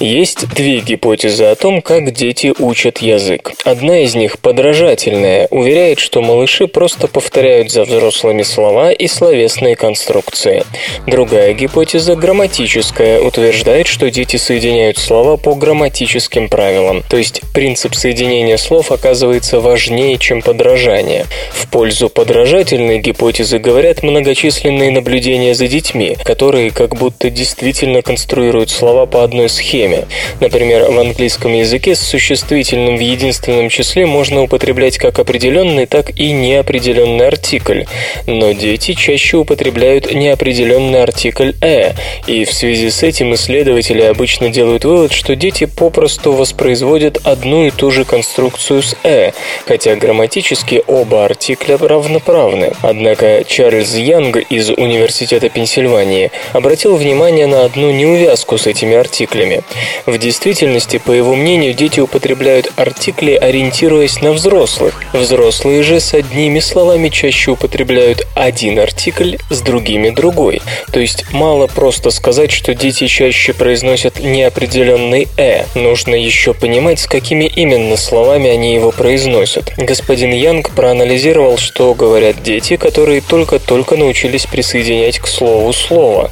Есть 0.00 0.48
две 0.54 0.78
гипотезы 0.78 1.44
о 1.44 1.56
том, 1.56 1.82
как 1.82 2.12
дети 2.12 2.54
учат 2.60 2.98
язык. 2.98 3.52
Одна 3.64 4.04
из 4.04 4.14
них, 4.14 4.38
подражательная, 4.38 5.48
уверяет, 5.50 5.98
что 5.98 6.22
малыши 6.22 6.68
просто 6.68 7.08
повторяют 7.08 7.72
за 7.72 7.82
взрослыми 7.82 8.42
слова 8.42 8.92
и 8.92 9.08
словесные 9.08 9.74
конструкции. 9.74 10.62
Другая 11.08 11.52
гипотеза, 11.52 12.14
грамматическая, 12.14 13.20
утверждает, 13.20 13.88
что 13.88 14.08
дети 14.08 14.36
соединяют 14.36 14.98
слова 14.98 15.36
по 15.36 15.56
грамматическим 15.56 16.48
правилам, 16.48 17.02
то 17.10 17.16
есть 17.16 17.40
принцип 17.52 17.96
соединения 17.96 18.56
слов 18.56 18.92
оказывается 18.92 19.58
важнее, 19.58 20.16
чем 20.18 20.42
подражание. 20.42 21.26
В 21.50 21.68
пользу 21.68 22.08
подражательной 22.08 23.00
гипотезы 23.00 23.58
говорят 23.58 24.04
многочисленные 24.04 24.92
наблюдения 24.92 25.54
за 25.54 25.66
детьми, 25.66 26.16
которые 26.24 26.70
как 26.70 26.94
будто 26.94 27.30
действительно 27.30 28.02
конструируют 28.02 28.70
слова 28.70 29.06
по 29.06 29.24
одной 29.24 29.48
схеме, 29.48 29.87
время. 29.88 30.06
Например, 30.40 30.90
в 30.90 30.98
английском 30.98 31.54
языке 31.54 31.94
с 31.94 32.00
существительным 32.00 32.96
в 32.96 33.00
единственном 33.00 33.68
числе 33.68 34.06
можно 34.06 34.42
употреблять 34.42 34.98
как 34.98 35.18
определенный, 35.18 35.86
так 35.86 36.10
и 36.18 36.32
неопределенный 36.32 37.26
артикль. 37.26 37.84
Но 38.26 38.52
дети 38.52 38.94
чаще 38.94 39.38
употребляют 39.38 40.12
неопределенный 40.12 41.02
артикль 41.02 41.52
«э», 41.60 41.92
и 42.26 42.44
в 42.44 42.52
связи 42.52 42.90
с 42.90 43.02
этим 43.02 43.34
исследователи 43.34 44.02
обычно 44.02 44.50
делают 44.50 44.84
вывод, 44.84 45.12
что 45.12 45.34
дети 45.34 45.64
попросту 45.64 46.32
воспроизводят 46.32 47.18
одну 47.26 47.66
и 47.66 47.70
ту 47.70 47.90
же 47.90 48.04
конструкцию 48.04 48.82
с 48.82 48.96
«э», 49.02 49.32
хотя 49.66 49.96
грамматически 49.96 50.82
оба 50.86 51.24
артикля 51.24 51.78
равноправны. 51.78 52.72
Однако 52.82 53.44
Чарльз 53.46 53.94
Янг 53.94 54.36
из 54.36 54.70
Университета 54.70 55.48
Пенсильвании 55.48 56.30
обратил 56.52 56.96
внимание 56.96 57.46
на 57.46 57.64
одну 57.64 57.90
неувязку 57.90 58.58
с 58.58 58.66
этими 58.66 58.94
артиклями. 58.94 59.62
В 60.06 60.16
действительности, 60.18 60.98
по 60.98 61.12
его 61.12 61.34
мнению, 61.34 61.74
дети 61.74 62.00
употребляют 62.00 62.72
артикли, 62.76 63.32
ориентируясь 63.32 64.20
на 64.20 64.32
взрослых. 64.32 65.02
Взрослые 65.12 65.82
же 65.82 66.00
с 66.00 66.14
одними 66.14 66.60
словами 66.60 67.08
чаще 67.08 67.52
употребляют 67.52 68.26
один 68.34 68.78
артикль, 68.78 69.36
с 69.50 69.60
другими 69.60 70.10
другой. 70.10 70.62
То 70.92 71.00
есть 71.00 71.24
мало 71.32 71.66
просто 71.66 72.10
сказать, 72.10 72.50
что 72.50 72.74
дети 72.74 73.06
чаще 73.06 73.52
произносят 73.52 74.20
неопределенный 74.20 75.28
«э». 75.36 75.64
Нужно 75.74 76.14
еще 76.14 76.54
понимать, 76.54 77.00
с 77.00 77.06
какими 77.06 77.44
именно 77.44 77.96
словами 77.96 78.50
они 78.50 78.74
его 78.74 78.90
произносят. 78.90 79.72
Господин 79.76 80.32
Янг 80.32 80.70
проанализировал, 80.70 81.58
что 81.58 81.94
говорят 81.94 82.42
дети, 82.42 82.76
которые 82.76 83.20
только-только 83.20 83.96
научились 83.96 84.46
присоединять 84.46 85.18
к 85.18 85.26
слову 85.26 85.72
слово. 85.72 86.30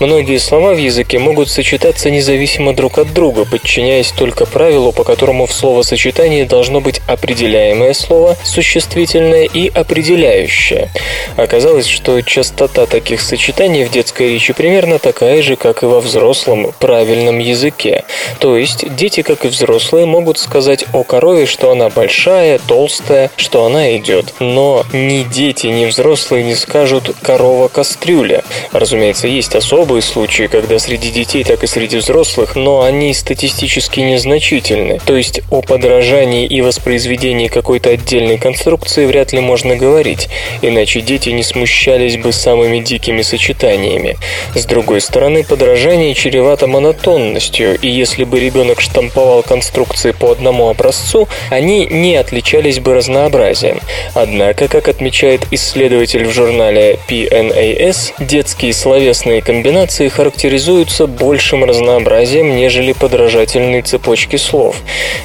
Многие 0.00 0.38
слова 0.38 0.74
в 0.74 0.78
языке 0.78 1.18
могут 1.18 1.48
сочетаться 1.50 2.10
независимо 2.10 2.74
друг 2.80 2.96
от 2.96 3.12
друга, 3.12 3.44
подчиняясь 3.44 4.10
только 4.10 4.46
правилу, 4.46 4.90
по 4.90 5.04
которому 5.04 5.44
в 5.44 5.52
словосочетании 5.52 6.44
должно 6.44 6.80
быть 6.80 7.02
определяемое 7.06 7.92
слово, 7.92 8.38
существительное 8.42 9.44
и 9.44 9.68
определяющее. 9.68 10.88
Оказалось, 11.36 11.86
что 11.86 12.22
частота 12.22 12.86
таких 12.86 13.20
сочетаний 13.20 13.84
в 13.84 13.90
детской 13.90 14.30
речи 14.30 14.54
примерно 14.54 14.98
такая 14.98 15.42
же, 15.42 15.56
как 15.56 15.82
и 15.82 15.86
во 15.86 16.00
взрослом 16.00 16.72
правильном 16.78 17.38
языке. 17.38 18.04
То 18.38 18.56
есть 18.56 18.96
дети, 18.96 19.20
как 19.20 19.44
и 19.44 19.48
взрослые, 19.48 20.06
могут 20.06 20.38
сказать 20.38 20.86
о 20.94 21.04
корове, 21.04 21.44
что 21.44 21.72
она 21.72 21.90
большая, 21.90 22.58
толстая, 22.66 23.30
что 23.36 23.66
она 23.66 23.94
идет. 23.98 24.32
Но 24.38 24.86
ни 24.94 25.24
дети, 25.24 25.66
ни 25.66 25.84
взрослые 25.84 26.44
не 26.44 26.54
скажут 26.54 27.14
«корова-кастрюля». 27.20 28.42
Разумеется, 28.72 29.28
есть 29.28 29.54
особые 29.54 30.00
случаи, 30.00 30.46
когда 30.46 30.78
среди 30.78 31.10
детей, 31.10 31.44
так 31.44 31.62
и 31.62 31.66
среди 31.66 31.98
взрослых, 31.98 32.56
но 32.56 32.69
но 32.70 32.82
они 32.82 33.12
статистически 33.14 33.98
незначительны. 33.98 35.00
То 35.04 35.16
есть 35.16 35.40
о 35.50 35.60
подражании 35.60 36.46
и 36.46 36.60
воспроизведении 36.60 37.48
какой-то 37.48 37.90
отдельной 37.90 38.38
конструкции 38.38 39.06
вряд 39.06 39.32
ли 39.32 39.40
можно 39.40 39.74
говорить, 39.74 40.28
иначе 40.62 41.00
дети 41.00 41.30
не 41.30 41.42
смущались 41.42 42.16
бы 42.16 42.30
самыми 42.30 42.78
дикими 42.78 43.22
сочетаниями. 43.22 44.18
С 44.54 44.66
другой 44.66 45.00
стороны, 45.00 45.42
подражание 45.42 46.14
чревато 46.14 46.68
монотонностью, 46.68 47.76
и 47.76 47.88
если 47.88 48.22
бы 48.22 48.38
ребенок 48.38 48.80
штамповал 48.80 49.42
конструкции 49.42 50.12
по 50.12 50.30
одному 50.30 50.68
образцу, 50.68 51.26
они 51.50 51.86
не 51.86 52.14
отличались 52.14 52.78
бы 52.78 52.94
разнообразием. 52.94 53.80
Однако, 54.14 54.68
как 54.68 54.86
отмечает 54.86 55.40
исследователь 55.50 56.24
в 56.24 56.30
журнале 56.30 57.00
PNAS, 57.08 58.12
детские 58.20 58.72
словесные 58.74 59.42
комбинации 59.42 60.06
характеризуются 60.06 61.08
большим 61.08 61.64
разнообразием, 61.64 62.59
нежели 62.60 62.92
подражательные 62.92 63.80
цепочки 63.80 64.36
слов. 64.36 64.76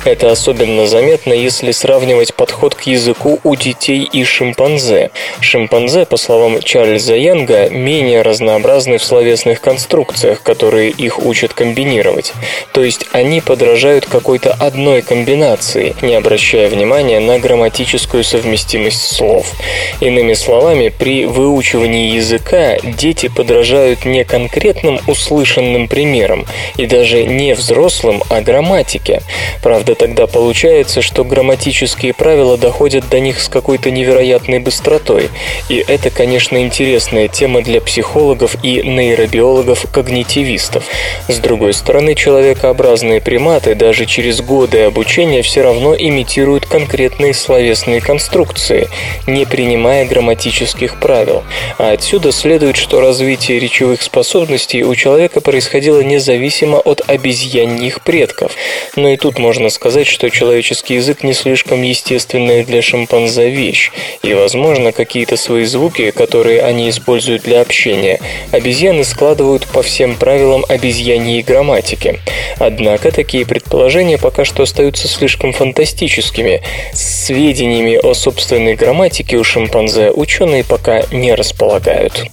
Это 0.06 0.32
особенно 0.32 0.88
заметно, 0.88 1.34
если 1.34 1.72
сравнивать 1.72 2.34
подход 2.34 2.76
к 2.76 2.84
языку 2.84 3.42
у 3.44 3.56
детей 3.58 4.08
и 4.10 4.24
шимпанзе. 4.24 5.12
Шимпанзе, 5.42 6.06
по 6.06 6.16
словам 6.16 6.62
Чарльза 6.62 7.16
Янга, 7.16 7.70
менее 7.70 8.22
разнообразны 8.22 9.00
в 9.00 9.04
словесных 9.04 9.60
конструкциях, 9.60 10.44
которые 10.44 10.92
их 10.92 11.20
учат 11.26 11.54
комбинировать. 11.54 12.32
То 12.72 12.82
есть 12.82 13.06
они 13.12 13.42
подражают 13.42 14.06
какой-то 14.06 14.54
одной 14.54 15.02
комбинации, 15.02 15.94
не 16.02 16.16
обращая 16.16 16.70
внимания 16.70 17.20
на 17.20 17.38
грамматическую 17.40 18.24
совместимость 18.24 19.14
слов. 19.14 19.52
Иными 20.00 20.36
словами, 20.36 20.88
при 20.88 21.26
выучивании 21.26 22.16
языка 22.16 22.78
дети 22.82 23.28
подражают 23.28 24.06
не 24.06 24.24
конкретным 24.24 25.02
услышанным 25.06 25.90
примерам 25.90 26.46
и 26.78 26.86
даже 26.86 27.15
не 27.24 27.54
взрослым, 27.54 28.24
а 28.30 28.42
грамматике. 28.42 29.22
Правда, 29.62 29.96
тогда 29.96 30.28
получается, 30.28 31.02
что 31.02 31.24
грамматические 31.24 32.14
правила 32.14 32.58
доходят 32.58 33.08
до 33.10 33.20
них 33.20 33.40
с 33.40 33.48
какой-то 33.48 33.92
невероятной 33.92 34.60
быстротой. 34.60 35.30
И 35.70 35.84
это, 35.88 36.10
конечно, 36.10 36.62
интересная 36.62 37.28
тема 37.28 37.62
для 37.62 37.82
психологов 37.82 38.58
и 38.64 38.82
нейробиологов-когнитивистов. 38.82 40.84
С 41.28 41.38
другой 41.40 41.74
стороны, 41.74 42.16
человекообразные 42.16 43.22
приматы 43.22 43.76
даже 43.76 44.06
через 44.06 44.42
годы 44.42 44.82
обучения 44.82 45.42
все 45.42 45.62
равно 45.62 45.96
имитируют 45.96 46.66
конкретные 46.66 47.34
словесные 47.34 48.02
конструкции, 48.02 48.90
не 49.28 49.46
принимая 49.46 50.06
грамматических 50.06 51.00
правил. 51.00 51.44
А 51.78 51.92
отсюда 51.92 52.32
следует, 52.32 52.76
что 52.76 53.00
развитие 53.00 53.60
речевых 53.60 54.02
способностей 54.02 54.84
у 54.84 54.96
человека 54.96 55.42
происходило 55.42 56.02
независимо 56.02 56.78
от 56.78 57.02
обезьяньих 57.08 58.02
предков. 58.02 58.54
Но 58.96 59.10
и 59.10 59.18
тут 59.18 59.40
можно 59.40 59.70
сказать, 59.70 60.08
что 60.08 60.30
человеческий 60.30 60.96
язык 60.96 61.24
не 61.24 61.34
слишком 61.34 61.82
естественная 61.82 62.64
для 62.64 62.82
шимпанзе 62.82 63.50
вещь, 63.50 63.92
и, 64.24 64.34
возможно, 64.34 64.92
какие-то 64.92 65.38
свои 65.38 65.66
звуки, 65.66 66.12
которые 66.12 66.62
они 66.62 66.90
используют 66.90 67.44
для 67.44 67.62
общения, 67.62 68.20
обезьяны 68.52 69.04
складывают 69.04 69.68
по 69.68 69.82
всем 69.82 70.16
правилам 70.16 70.66
обезьяньей 70.68 71.42
грамматики. 71.42 72.20
Однако 72.60 73.12
такие 73.12 73.46
предположения 73.46 74.18
пока 74.18 74.46
что 74.46 74.64
остаются 74.64 75.08
слишком 75.08 75.54
фантастическими. 75.54 76.62
Сведениями 76.94 77.96
о 77.96 78.14
собственной 78.14 78.76
грамматике 78.76 79.38
у 79.38 79.44
шимпанзе 79.44 80.12
ученые 80.12 80.64
пока 80.64 81.04
не 81.12 81.34
располагают. 81.34 82.26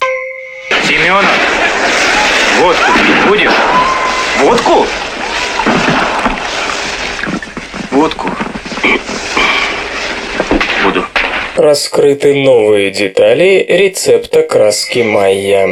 Семенов, 0.86 1.24
водку 2.60 2.90
будешь? 3.28 3.52
Водку? 4.42 4.86
Водку. 7.92 8.28
Буду. 10.82 11.04
Раскрыты 11.56 12.34
новые 12.34 12.90
детали 12.90 13.64
рецепта 13.68 14.42
краски 14.42 15.04
майя. 15.04 15.68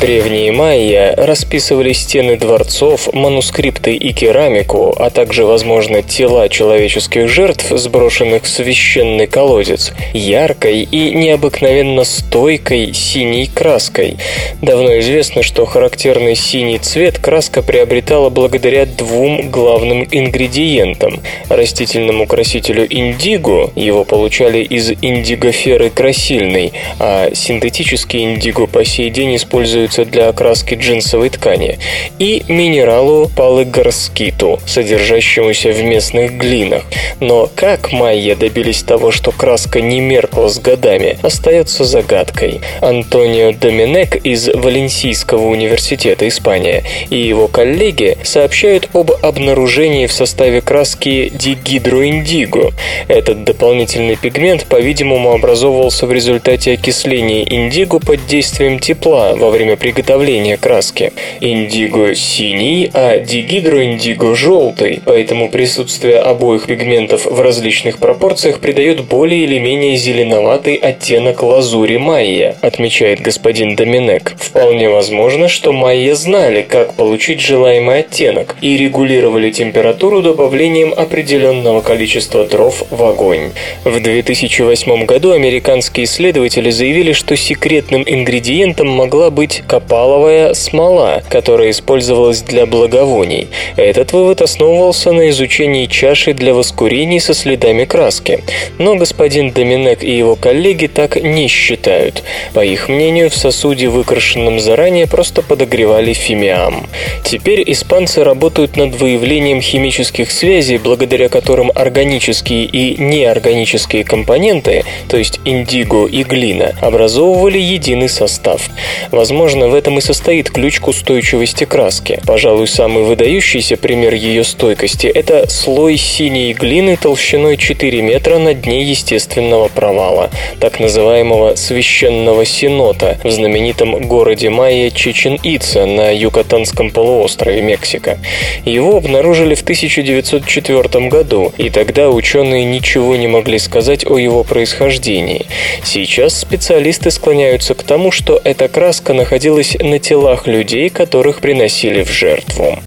Древние 0.00 0.52
майя 0.52 1.14
расписывали 1.16 1.92
стены 1.92 2.38
дворцов, 2.38 3.12
манускрипты 3.12 3.94
и 3.94 4.14
керамику, 4.14 4.94
а 4.98 5.10
также, 5.10 5.44
возможно, 5.44 6.02
тела 6.02 6.48
человеческих 6.48 7.28
жертв, 7.28 7.66
сброшенных 7.70 8.44
в 8.44 8.48
священный 8.48 9.26
колодец, 9.26 9.92
яркой 10.14 10.82
и 10.82 11.14
необыкновенно 11.14 12.04
стойкой 12.04 12.94
синей 12.94 13.48
краской. 13.48 14.16
Давно 14.62 14.98
известно, 15.00 15.42
что 15.42 15.66
характерный 15.66 16.36
синий 16.36 16.78
цвет 16.78 17.18
краска 17.18 17.60
приобретала 17.62 18.30
благодаря 18.30 18.86
двум 18.86 19.50
главным 19.50 20.08
ингредиентам– 20.10 21.20
растительному 21.50 22.26
красителю 22.26 22.86
индиго, 22.88 23.70
его 23.76 24.04
получали 24.04 24.64
из 24.64 24.90
индигоферы 24.90 25.90
красильной, 25.90 26.72
а 26.98 27.30
синтетический 27.34 28.24
индиго 28.24 28.66
по 28.66 28.86
сей 28.86 29.10
день 29.10 29.36
используется 29.36 29.81
используется 29.82 30.04
для 30.04 30.28
окраски 30.28 30.74
джинсовой 30.74 31.30
ткани, 31.30 31.78
и 32.18 32.42
минералу 32.48 33.30
палыгарскиту, 33.34 34.60
содержащемуся 34.66 35.70
в 35.70 35.82
местных 35.82 36.36
глинах. 36.36 36.82
Но 37.20 37.48
как 37.54 37.92
майя 37.92 38.36
добились 38.36 38.82
того, 38.82 39.10
что 39.10 39.32
краска 39.32 39.80
не 39.80 40.00
меркла 40.00 40.48
с 40.48 40.58
годами, 40.58 41.18
остается 41.22 41.84
загадкой. 41.84 42.60
Антонио 42.80 43.52
Доминек 43.52 44.16
из 44.24 44.48
Валенсийского 44.48 45.46
университета 45.46 46.28
Испания 46.28 46.84
и 47.10 47.16
его 47.16 47.48
коллеги 47.48 48.18
сообщают 48.22 48.88
об 48.92 49.12
обнаружении 49.22 50.06
в 50.06 50.12
составе 50.12 50.60
краски 50.60 51.30
дигидроиндиго. 51.34 52.72
Этот 53.08 53.44
дополнительный 53.44 54.16
пигмент, 54.16 54.66
по-видимому, 54.66 55.32
образовывался 55.32 56.06
в 56.06 56.12
результате 56.12 56.72
окисления 56.72 57.44
индиго 57.44 57.98
под 57.98 58.26
действием 58.26 58.78
тепла 58.78 59.34
во 59.34 59.50
время 59.50 59.71
приготовления 59.76 60.56
краски. 60.56 61.12
Индиго 61.40 62.14
синий, 62.14 62.90
а 62.92 63.18
дигидроиндиго 63.18 64.34
желтый, 64.34 65.00
поэтому 65.04 65.48
присутствие 65.48 66.18
обоих 66.18 66.66
пигментов 66.66 67.26
в 67.26 67.40
различных 67.40 67.98
пропорциях 67.98 68.60
придает 68.60 69.02
более 69.04 69.44
или 69.44 69.58
менее 69.58 69.96
зеленоватый 69.96 70.74
оттенок 70.74 71.42
лазури 71.42 71.96
майя, 71.96 72.56
отмечает 72.60 73.20
господин 73.20 73.76
Доминек. 73.76 74.34
Вполне 74.38 74.88
возможно, 74.88 75.48
что 75.48 75.72
майя 75.72 76.14
знали, 76.14 76.62
как 76.62 76.94
получить 76.94 77.40
желаемый 77.40 78.00
оттенок 78.00 78.56
и 78.60 78.76
регулировали 78.76 79.50
температуру 79.50 80.22
добавлением 80.22 80.92
определенного 80.96 81.80
количества 81.80 82.44
дров 82.44 82.84
в 82.90 83.02
огонь. 83.02 83.50
В 83.84 84.00
2008 84.00 85.04
году 85.04 85.32
американские 85.32 86.04
исследователи 86.04 86.70
заявили, 86.70 87.12
что 87.12 87.36
секретным 87.36 88.02
ингредиентом 88.06 88.88
могла 88.88 89.30
быть 89.30 89.61
копаловая 89.66 90.54
смола, 90.54 91.22
которая 91.28 91.70
использовалась 91.70 92.42
для 92.42 92.66
благовоний. 92.66 93.48
Этот 93.76 94.12
вывод 94.12 94.42
основывался 94.42 95.12
на 95.12 95.30
изучении 95.30 95.86
чаши 95.86 96.34
для 96.34 96.54
воскурений 96.54 97.20
со 97.20 97.34
следами 97.34 97.84
краски. 97.84 98.42
Но 98.78 98.96
господин 98.96 99.52
Доминек 99.52 100.02
и 100.02 100.16
его 100.16 100.36
коллеги 100.36 100.86
так 100.86 101.22
не 101.22 101.48
считают. 101.48 102.22
По 102.54 102.64
их 102.64 102.88
мнению, 102.88 103.30
в 103.30 103.36
сосуде, 103.36 103.88
выкрашенном 103.88 104.60
заранее, 104.60 105.06
просто 105.06 105.42
подогревали 105.42 106.12
фимиам. 106.12 106.86
Теперь 107.24 107.62
испанцы 107.66 108.24
работают 108.24 108.76
над 108.76 108.94
выявлением 108.94 109.60
химических 109.60 110.30
связей, 110.30 110.78
благодаря 110.78 111.28
которым 111.28 111.70
органические 111.74 112.64
и 112.64 113.00
неорганические 113.00 114.04
компоненты, 114.04 114.84
то 115.08 115.16
есть 115.16 115.40
индиго 115.44 116.06
и 116.06 116.22
глина, 116.24 116.74
образовывали 116.80 117.58
единый 117.58 118.08
состав. 118.08 118.68
Возможно, 119.10 119.51
Возможно, 119.52 119.68
в 119.70 119.74
этом 119.74 119.98
и 119.98 120.00
состоит 120.00 120.48
ключ 120.48 120.80
к 120.80 120.88
устойчивости 120.88 121.64
краски. 121.64 122.20
Пожалуй, 122.26 122.66
самый 122.66 123.02
выдающийся 123.02 123.76
пример 123.76 124.14
ее 124.14 124.44
стойкости– 124.44 125.06
это 125.14 125.46
слой 125.50 125.98
синей 125.98 126.54
глины 126.54 126.96
толщиной 126.96 127.58
4 127.58 128.00
метра 128.00 128.38
на 128.38 128.54
дне 128.54 128.82
естественного 128.82 129.68
провала, 129.68 130.30
так 130.58 130.80
называемого 130.80 131.54
священного 131.56 132.46
синота 132.46 133.18
в 133.24 133.30
знаменитом 133.30 134.00
городе 134.08 134.48
Майя 134.48 134.90
Чечен-Ица 134.90 135.84
на 135.84 136.10
Юкатанском 136.16 136.90
полуострове 136.90 137.60
Мексика. 137.60 138.18
Его 138.64 138.96
обнаружили 138.96 139.54
в 139.54 139.60
1904 139.60 141.08
году, 141.08 141.52
и 141.58 141.68
тогда 141.68 142.08
ученые 142.08 142.64
ничего 142.64 143.16
не 143.16 143.28
могли 143.28 143.58
сказать 143.58 144.06
о 144.06 144.16
его 144.16 144.44
происхождении. 144.44 145.44
Сейчас 145.84 146.40
специалисты 146.40 147.10
склоняются 147.10 147.74
к 147.74 147.82
тому, 147.82 148.10
что 148.10 148.40
эта 148.42 148.68
краска 148.68 149.12
находилась 149.12 149.31
находилась 149.32 149.74
на 149.80 149.98
телах 149.98 150.46
людей, 150.46 150.90
которых 150.90 151.40
приносили 151.40 152.02
в 152.02 152.10
жертву. 152.10 152.78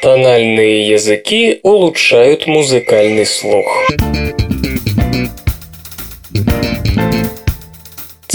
Тональные 0.00 0.88
языки 0.88 1.60
улучшают 1.62 2.46
музыкальный 2.46 3.26
слух. 3.26 3.86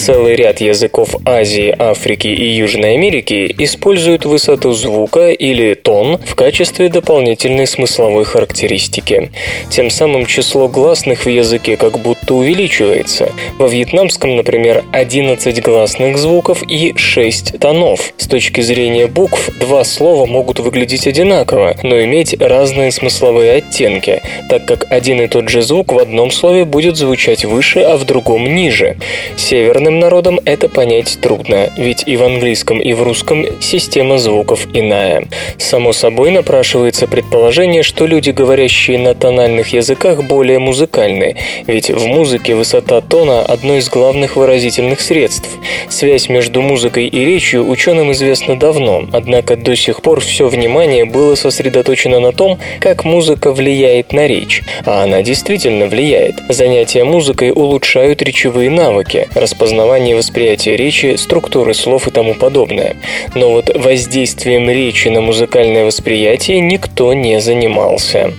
Целый 0.07 0.37
ряд 0.37 0.61
языков 0.61 1.17
Азии, 1.25 1.75
Африки 1.77 2.29
и 2.29 2.45
Южной 2.45 2.93
Америки 2.93 3.53
используют 3.59 4.23
высоту 4.23 4.71
звука 4.71 5.31
или 5.31 5.73
тон 5.73 6.17
в 6.25 6.33
качестве 6.33 6.87
дополнительной 6.87 7.67
смысловой 7.67 8.23
характеристики. 8.23 9.31
Тем 9.69 9.89
самым 9.89 10.25
число 10.25 10.69
гласных 10.69 11.25
в 11.25 11.29
языке 11.29 11.75
как 11.75 11.99
будто 11.99 12.35
увеличивается. 12.35 13.33
Во 13.57 13.67
вьетнамском, 13.67 14.37
например, 14.37 14.85
11 14.93 15.61
гласных 15.61 16.17
звуков 16.17 16.63
и 16.65 16.93
6 16.95 17.59
тонов. 17.59 18.13
С 18.15 18.27
точки 18.27 18.61
зрения 18.61 19.07
букв, 19.07 19.49
два 19.59 19.83
слова 19.83 20.25
могут 20.25 20.61
выглядеть 20.61 21.05
одинаково, 21.05 21.75
но 21.83 22.01
иметь 22.03 22.33
разные 22.39 22.93
смысловые 22.93 23.55
оттенки, 23.55 24.21
так 24.49 24.65
как 24.65 24.89
один 24.89 25.19
и 25.19 25.27
тот 25.27 25.49
же 25.49 25.61
звук 25.61 25.91
в 25.91 25.99
одном 25.99 26.31
слове 26.31 26.63
будет 26.63 26.95
звучать 26.95 27.43
выше, 27.43 27.81
а 27.81 27.97
в 27.97 28.05
другом 28.05 28.55
ниже. 28.55 28.95
Северным 29.35 29.96
народам 29.97 30.39
это 30.45 30.69
понять 30.69 31.19
трудно, 31.21 31.71
ведь 31.77 32.03
и 32.05 32.15
в 32.15 32.23
английском, 32.23 32.79
и 32.79 32.93
в 32.93 33.03
русском 33.03 33.45
система 33.59 34.17
звуков 34.17 34.67
иная. 34.73 35.27
Само 35.57 35.93
собой 35.93 36.31
напрашивается 36.31 37.07
предположение, 37.07 37.83
что 37.83 38.05
люди, 38.05 38.29
говорящие 38.29 38.97
на 38.99 39.13
тональных 39.13 39.73
языках, 39.73 40.23
более 40.23 40.59
музыкальны, 40.59 41.35
ведь 41.65 41.89
в 41.89 42.05
музыке 42.05 42.55
высота 42.55 43.01
тона– 43.01 43.41
одно 43.47 43.77
из 43.77 43.89
главных 43.89 44.35
выразительных 44.35 45.01
средств. 45.01 45.49
Связь 45.89 46.29
между 46.29 46.61
музыкой 46.61 47.07
и 47.07 47.25
речью 47.25 47.67
ученым 47.67 48.11
известна 48.11 48.57
давно, 48.57 49.05
однако 49.11 49.55
до 49.55 49.75
сих 49.75 50.01
пор 50.01 50.21
все 50.21 50.47
внимание 50.47 51.05
было 51.05 51.35
сосредоточено 51.35 52.19
на 52.19 52.31
том, 52.31 52.59
как 52.79 53.03
музыка 53.03 53.51
влияет 53.51 54.13
на 54.13 54.27
речь. 54.27 54.63
А 54.85 55.03
она 55.03 55.21
действительно 55.21 55.87
влияет. 55.87 56.35
Занятия 56.49 57.03
музыкой 57.03 57.51
улучшают 57.51 58.21
речевые 58.21 58.69
навыки, 58.69 59.27
распознавание 59.33 59.86
и 59.95 60.13
восприятие 60.13 60.75
речи, 60.75 61.15
структуры 61.17 61.73
слов 61.73 62.07
и 62.07 62.11
тому 62.11 62.33
подобное. 62.33 62.95
Но 63.35 63.51
вот 63.51 63.71
воздействием 63.75 64.69
речи 64.69 65.07
на 65.07 65.21
музыкальное 65.21 65.85
восприятие 65.85 66.59
никто 66.59 67.13
не 67.13 67.39
занимался. 67.39 68.33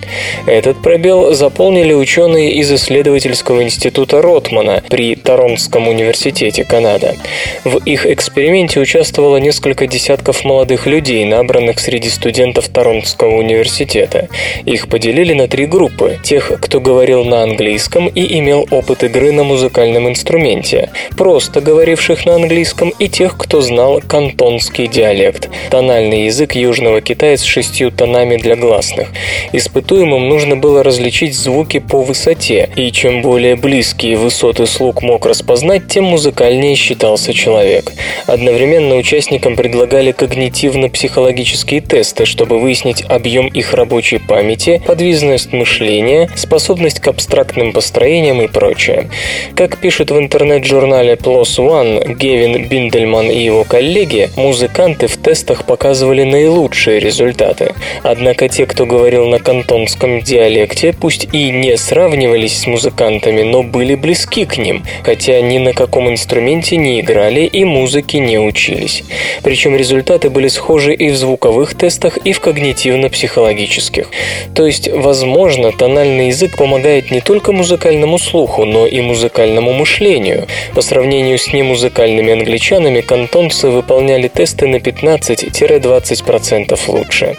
Этот 0.46 0.82
пробел 0.82 1.32
заполнили 1.34 1.92
ученые 1.92 2.53
из 2.53 2.72
исследовательского 2.72 3.62
института 3.62 4.20
Ротмана 4.20 4.82
при 4.88 5.14
Торонтском 5.14 5.88
университете 5.88 6.64
Канада. 6.64 7.16
В 7.64 7.78
их 7.78 8.07
эксперименте 8.07 8.80
участвовало 8.80 9.38
несколько 9.38 9.86
десятков 9.86 10.44
молодых 10.44 10.86
людей, 10.86 11.24
набранных 11.24 11.78
среди 11.78 12.09
студентов 12.09 12.68
Торонтского 12.68 13.36
университета. 13.36 14.28
Их 14.64 14.88
поделили 14.88 15.32
на 15.32 15.49
три 15.49 15.66
группы– 15.66 16.18
тех, 16.22 16.53
кто 16.61 16.80
говорил 16.80 17.24
на 17.24 17.42
английском 17.42 18.09
и 18.09 18.38
имел 18.38 18.66
опыт 18.70 19.05
игры 19.05 19.32
на 19.32 19.44
музыкальном 19.44 20.09
инструменте, 20.09 20.90
просто 21.29 21.61
говоривших 21.61 22.24
на 22.24 22.37
английском 22.37 22.89
и 22.99 23.07
тех, 23.07 23.37
кто 23.37 23.61
знал 23.61 24.01
кантонский 24.01 24.87
диалект– 24.89 25.51
тональный 25.70 26.24
язык 26.24 26.55
Южного 26.55 27.03
Китая 27.03 27.37
с 27.37 27.43
шестью 27.43 27.91
тонами 27.91 28.39
для 28.39 28.57
гласных. 28.57 29.09
Испытуемым 29.53 30.26
нужно 30.26 30.57
было 30.57 30.83
различить 30.83 31.37
звуки 31.37 31.81
по 31.81 32.01
высоте, 32.01 32.70
и 32.76 32.91
чем 32.93 33.20
более 33.20 33.57
близкие 33.57 34.16
высоты 34.16 34.66
слуг 34.66 35.03
мог 35.03 35.26
распознать, 35.26 35.89
тем 35.89 36.05
музыкальнее 36.05 36.74
считался 36.76 37.35
человек. 37.35 37.93
Одновременно 38.26 38.97
участникам 38.97 39.55
предлагали 39.55 40.12
когнитивно-психологические 40.12 41.83
тесты, 41.83 42.24
чтобы 42.24 42.59
выяснить 42.59 43.05
объем 43.07 43.49
их 43.49 43.74
рабочей 43.74 44.16
памяти, 44.16 44.81
подвижность 44.87 45.53
мышления, 45.53 46.31
способность 46.37 47.01
к 47.01 47.09
абстрактным 47.09 47.74
построениям 47.74 48.41
и 48.41 48.49
прочее. 48.49 49.11
Как 49.55 49.76
пишет 49.76 50.11
в 50.11 50.18
интернет-журнале 50.18 51.17
PLOS 51.18 51.58
ONE 51.58 52.14
Гевин 52.14 52.68
Биндельман 52.68 53.30
и 53.30 53.38
его 53.38 53.64
коллеги, 53.64 54.30
музыканты 54.36 55.06
в 55.08 55.16
тестах 55.16 55.64
показывали 55.64 56.22
наилучшие 56.22 57.00
результаты. 57.00 57.74
Однако 58.02 58.48
те, 58.48 58.66
кто 58.66 58.86
говорил 58.86 59.26
на 59.26 59.38
кантонском 59.38 60.20
диалекте, 60.20 60.94
пусть 60.98 61.28
и 61.32 61.50
не 61.50 61.76
сравнивались 61.76 62.58
с 62.58 62.66
музыкантами, 62.66 63.42
но 63.42 63.62
были 63.62 63.94
близки 63.94 64.44
к 64.44 64.56
ним, 64.58 64.84
хотя 65.02 65.40
ни 65.40 65.58
на 65.58 65.72
каком 65.72 66.08
инструменте 66.08 66.76
не 66.76 67.00
играли 67.00 67.40
и 67.40 67.64
музыки 67.64 68.16
не 68.16 68.38
учились. 68.38 69.02
Причем 69.42 69.76
результаты 69.76 70.30
были 70.30 70.48
схожи 70.48 70.94
и 70.94 71.10
в 71.10 71.16
звуковых 71.16 71.74
тестах, 71.74 72.16
и 72.18 72.32
в 72.32 72.40
когнитивно-психологических. 72.40 74.06
То 74.54 74.66
есть, 74.66 74.88
возможно, 74.88 75.72
тональный 75.72 76.28
язык 76.28 76.56
помогает 76.56 77.10
не 77.10 77.20
только 77.20 77.52
музыкальному 77.52 78.18
слуху, 78.18 78.64
но 78.64 78.86
и 78.86 79.00
музыкальному 79.00 79.72
мышлению. 79.72 80.46
По 80.74 80.80
сравнению 80.80 81.07
с 81.09 81.52
немузыкальными 81.52 82.32
англичанами, 82.32 83.00
кантонцы 83.00 83.68
выполняли 83.68 84.28
тесты 84.28 84.66
на 84.66 84.76
15-20% 84.76 86.78
лучше. 86.88 87.36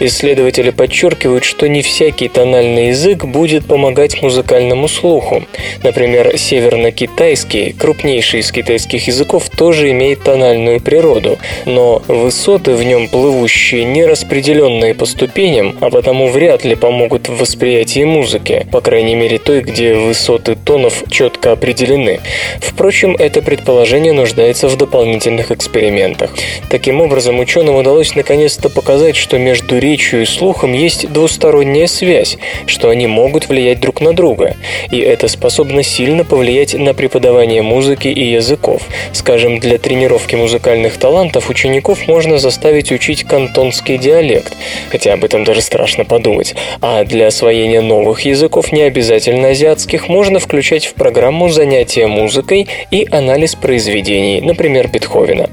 Исследователи 0.00 0.70
подчеркивают, 0.70 1.44
что 1.44 1.68
не 1.68 1.82
всякий 1.82 2.28
тональный 2.28 2.88
язык 2.88 3.24
будет 3.24 3.66
помогать 3.66 4.22
музыкальному 4.22 4.88
слуху. 4.88 5.44
Например, 5.82 6.36
северно-китайский, 6.36 7.72
крупнейший 7.72 8.40
из 8.40 8.52
китайских 8.52 9.06
языков, 9.06 9.48
тоже 9.50 9.90
имеет 9.90 10.22
тональную 10.22 10.80
природу, 10.80 11.38
но 11.66 12.02
высоты 12.08 12.72
в 12.72 12.82
нем 12.82 13.08
плывущие 13.08 13.84
не 13.84 14.06
распределенные 14.06 14.94
по 14.94 15.06
ступеням, 15.06 15.76
а 15.80 15.90
потому 15.90 16.28
вряд 16.28 16.64
ли 16.64 16.74
помогут 16.74 17.28
в 17.28 17.38
восприятии 17.38 18.04
музыки, 18.04 18.66
по 18.72 18.80
крайней 18.80 19.14
мере 19.14 19.38
той, 19.38 19.60
где 19.60 19.94
высоты 19.94 20.54
тонов 20.54 21.04
четко 21.10 21.52
определены. 21.52 22.20
Впрочем, 22.60 23.09
это 23.18 23.42
предположение 23.42 24.12
нуждается 24.12 24.68
в 24.68 24.76
дополнительных 24.76 25.50
экспериментах. 25.50 26.34
Таким 26.68 27.00
образом, 27.00 27.38
ученым 27.38 27.76
удалось 27.76 28.14
наконец-то 28.14 28.68
показать, 28.68 29.16
что 29.16 29.38
между 29.38 29.78
речью 29.78 30.22
и 30.22 30.24
слухом 30.24 30.72
есть 30.72 31.10
двусторонняя 31.12 31.86
связь, 31.86 32.38
что 32.66 32.88
они 32.90 33.06
могут 33.06 33.48
влиять 33.48 33.80
друг 33.80 34.00
на 34.00 34.12
друга, 34.12 34.56
и 34.90 34.98
это 34.98 35.28
способно 35.28 35.82
сильно 35.82 36.24
повлиять 36.24 36.74
на 36.74 36.94
преподавание 36.94 37.62
музыки 37.62 38.08
и 38.08 38.32
языков. 38.32 38.82
Скажем, 39.12 39.58
для 39.58 39.78
тренировки 39.78 40.36
музыкальных 40.36 40.96
талантов 40.96 41.50
учеников 41.50 42.06
можно 42.06 42.38
заставить 42.38 42.92
учить 42.92 43.24
кантонский 43.24 43.98
диалект, 43.98 44.52
хотя 44.90 45.14
об 45.14 45.24
этом 45.24 45.44
даже 45.44 45.60
страшно 45.60 46.04
подумать, 46.04 46.54
а 46.80 47.04
для 47.04 47.28
освоения 47.28 47.80
новых 47.80 48.22
языков, 48.22 48.72
не 48.72 48.82
обязательно 48.82 49.48
азиатских, 49.48 50.08
можно 50.08 50.38
включать 50.38 50.86
в 50.86 50.94
программу 50.94 51.48
занятия 51.48 52.06
музыкой 52.06 52.68
и 52.90 52.99
анализ 53.04 53.54
произведений, 53.54 54.40
например, 54.40 54.88
Бетховена. 54.88 55.48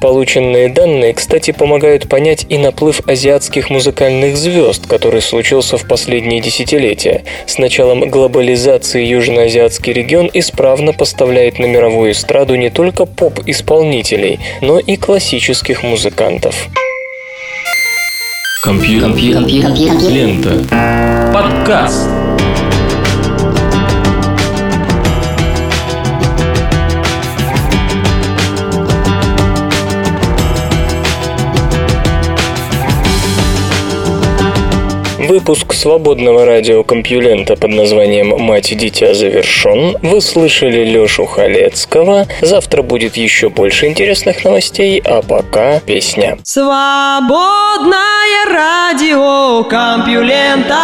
Полученные 0.00 0.68
данные, 0.68 1.14
кстати, 1.14 1.50
помогают 1.52 2.08
понять 2.08 2.46
и 2.48 2.58
наплыв 2.58 3.00
азиатских 3.06 3.70
музыкальных 3.70 4.36
звезд, 4.36 4.86
который 4.86 5.22
случился 5.22 5.76
в 5.76 5.86
последние 5.86 6.40
десятилетия. 6.40 7.24
С 7.46 7.58
началом 7.58 8.08
глобализации 8.08 9.04
Южноазиатский 9.04 9.92
регион 9.92 10.30
исправно 10.32 10.92
поставляет 10.92 11.58
на 11.58 11.66
мировую 11.66 12.12
эстраду 12.12 12.54
не 12.56 12.70
только 12.70 13.06
поп-исполнителей, 13.06 14.38
но 14.60 14.78
и 14.78 14.96
классических 14.96 15.82
музыкантов. 15.82 16.68
Компьютер. 18.62 19.46
Лента. 20.10 21.32
Подкаст. 21.32 22.08
Выпуск 35.30 35.74
свободного 35.74 36.44
радиокомпьюлента 36.44 37.54
под 37.54 37.70
названием 37.70 38.30
«Мать 38.42 38.72
и 38.72 38.74
дитя» 38.74 39.14
завершен. 39.14 39.96
Вы 40.02 40.20
слышали 40.20 40.84
Лешу 40.84 41.24
Халецкого. 41.24 42.26
Завтра 42.42 42.82
будет 42.82 43.16
еще 43.16 43.48
больше 43.48 43.86
интересных 43.86 44.42
новостей, 44.42 45.00
а 45.04 45.22
пока 45.22 45.78
песня. 45.78 46.36
Свободное 46.42 47.94
радио 48.48 49.62
Компьюлента. 49.70 50.74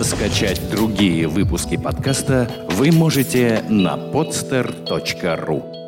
Скачать 0.00 0.60
другие 0.70 1.26
выпуски 1.26 1.76
подкаста 1.76 2.48
вы 2.68 2.92
можете 2.92 3.64
на 3.68 3.96
podster.ru 3.96 5.79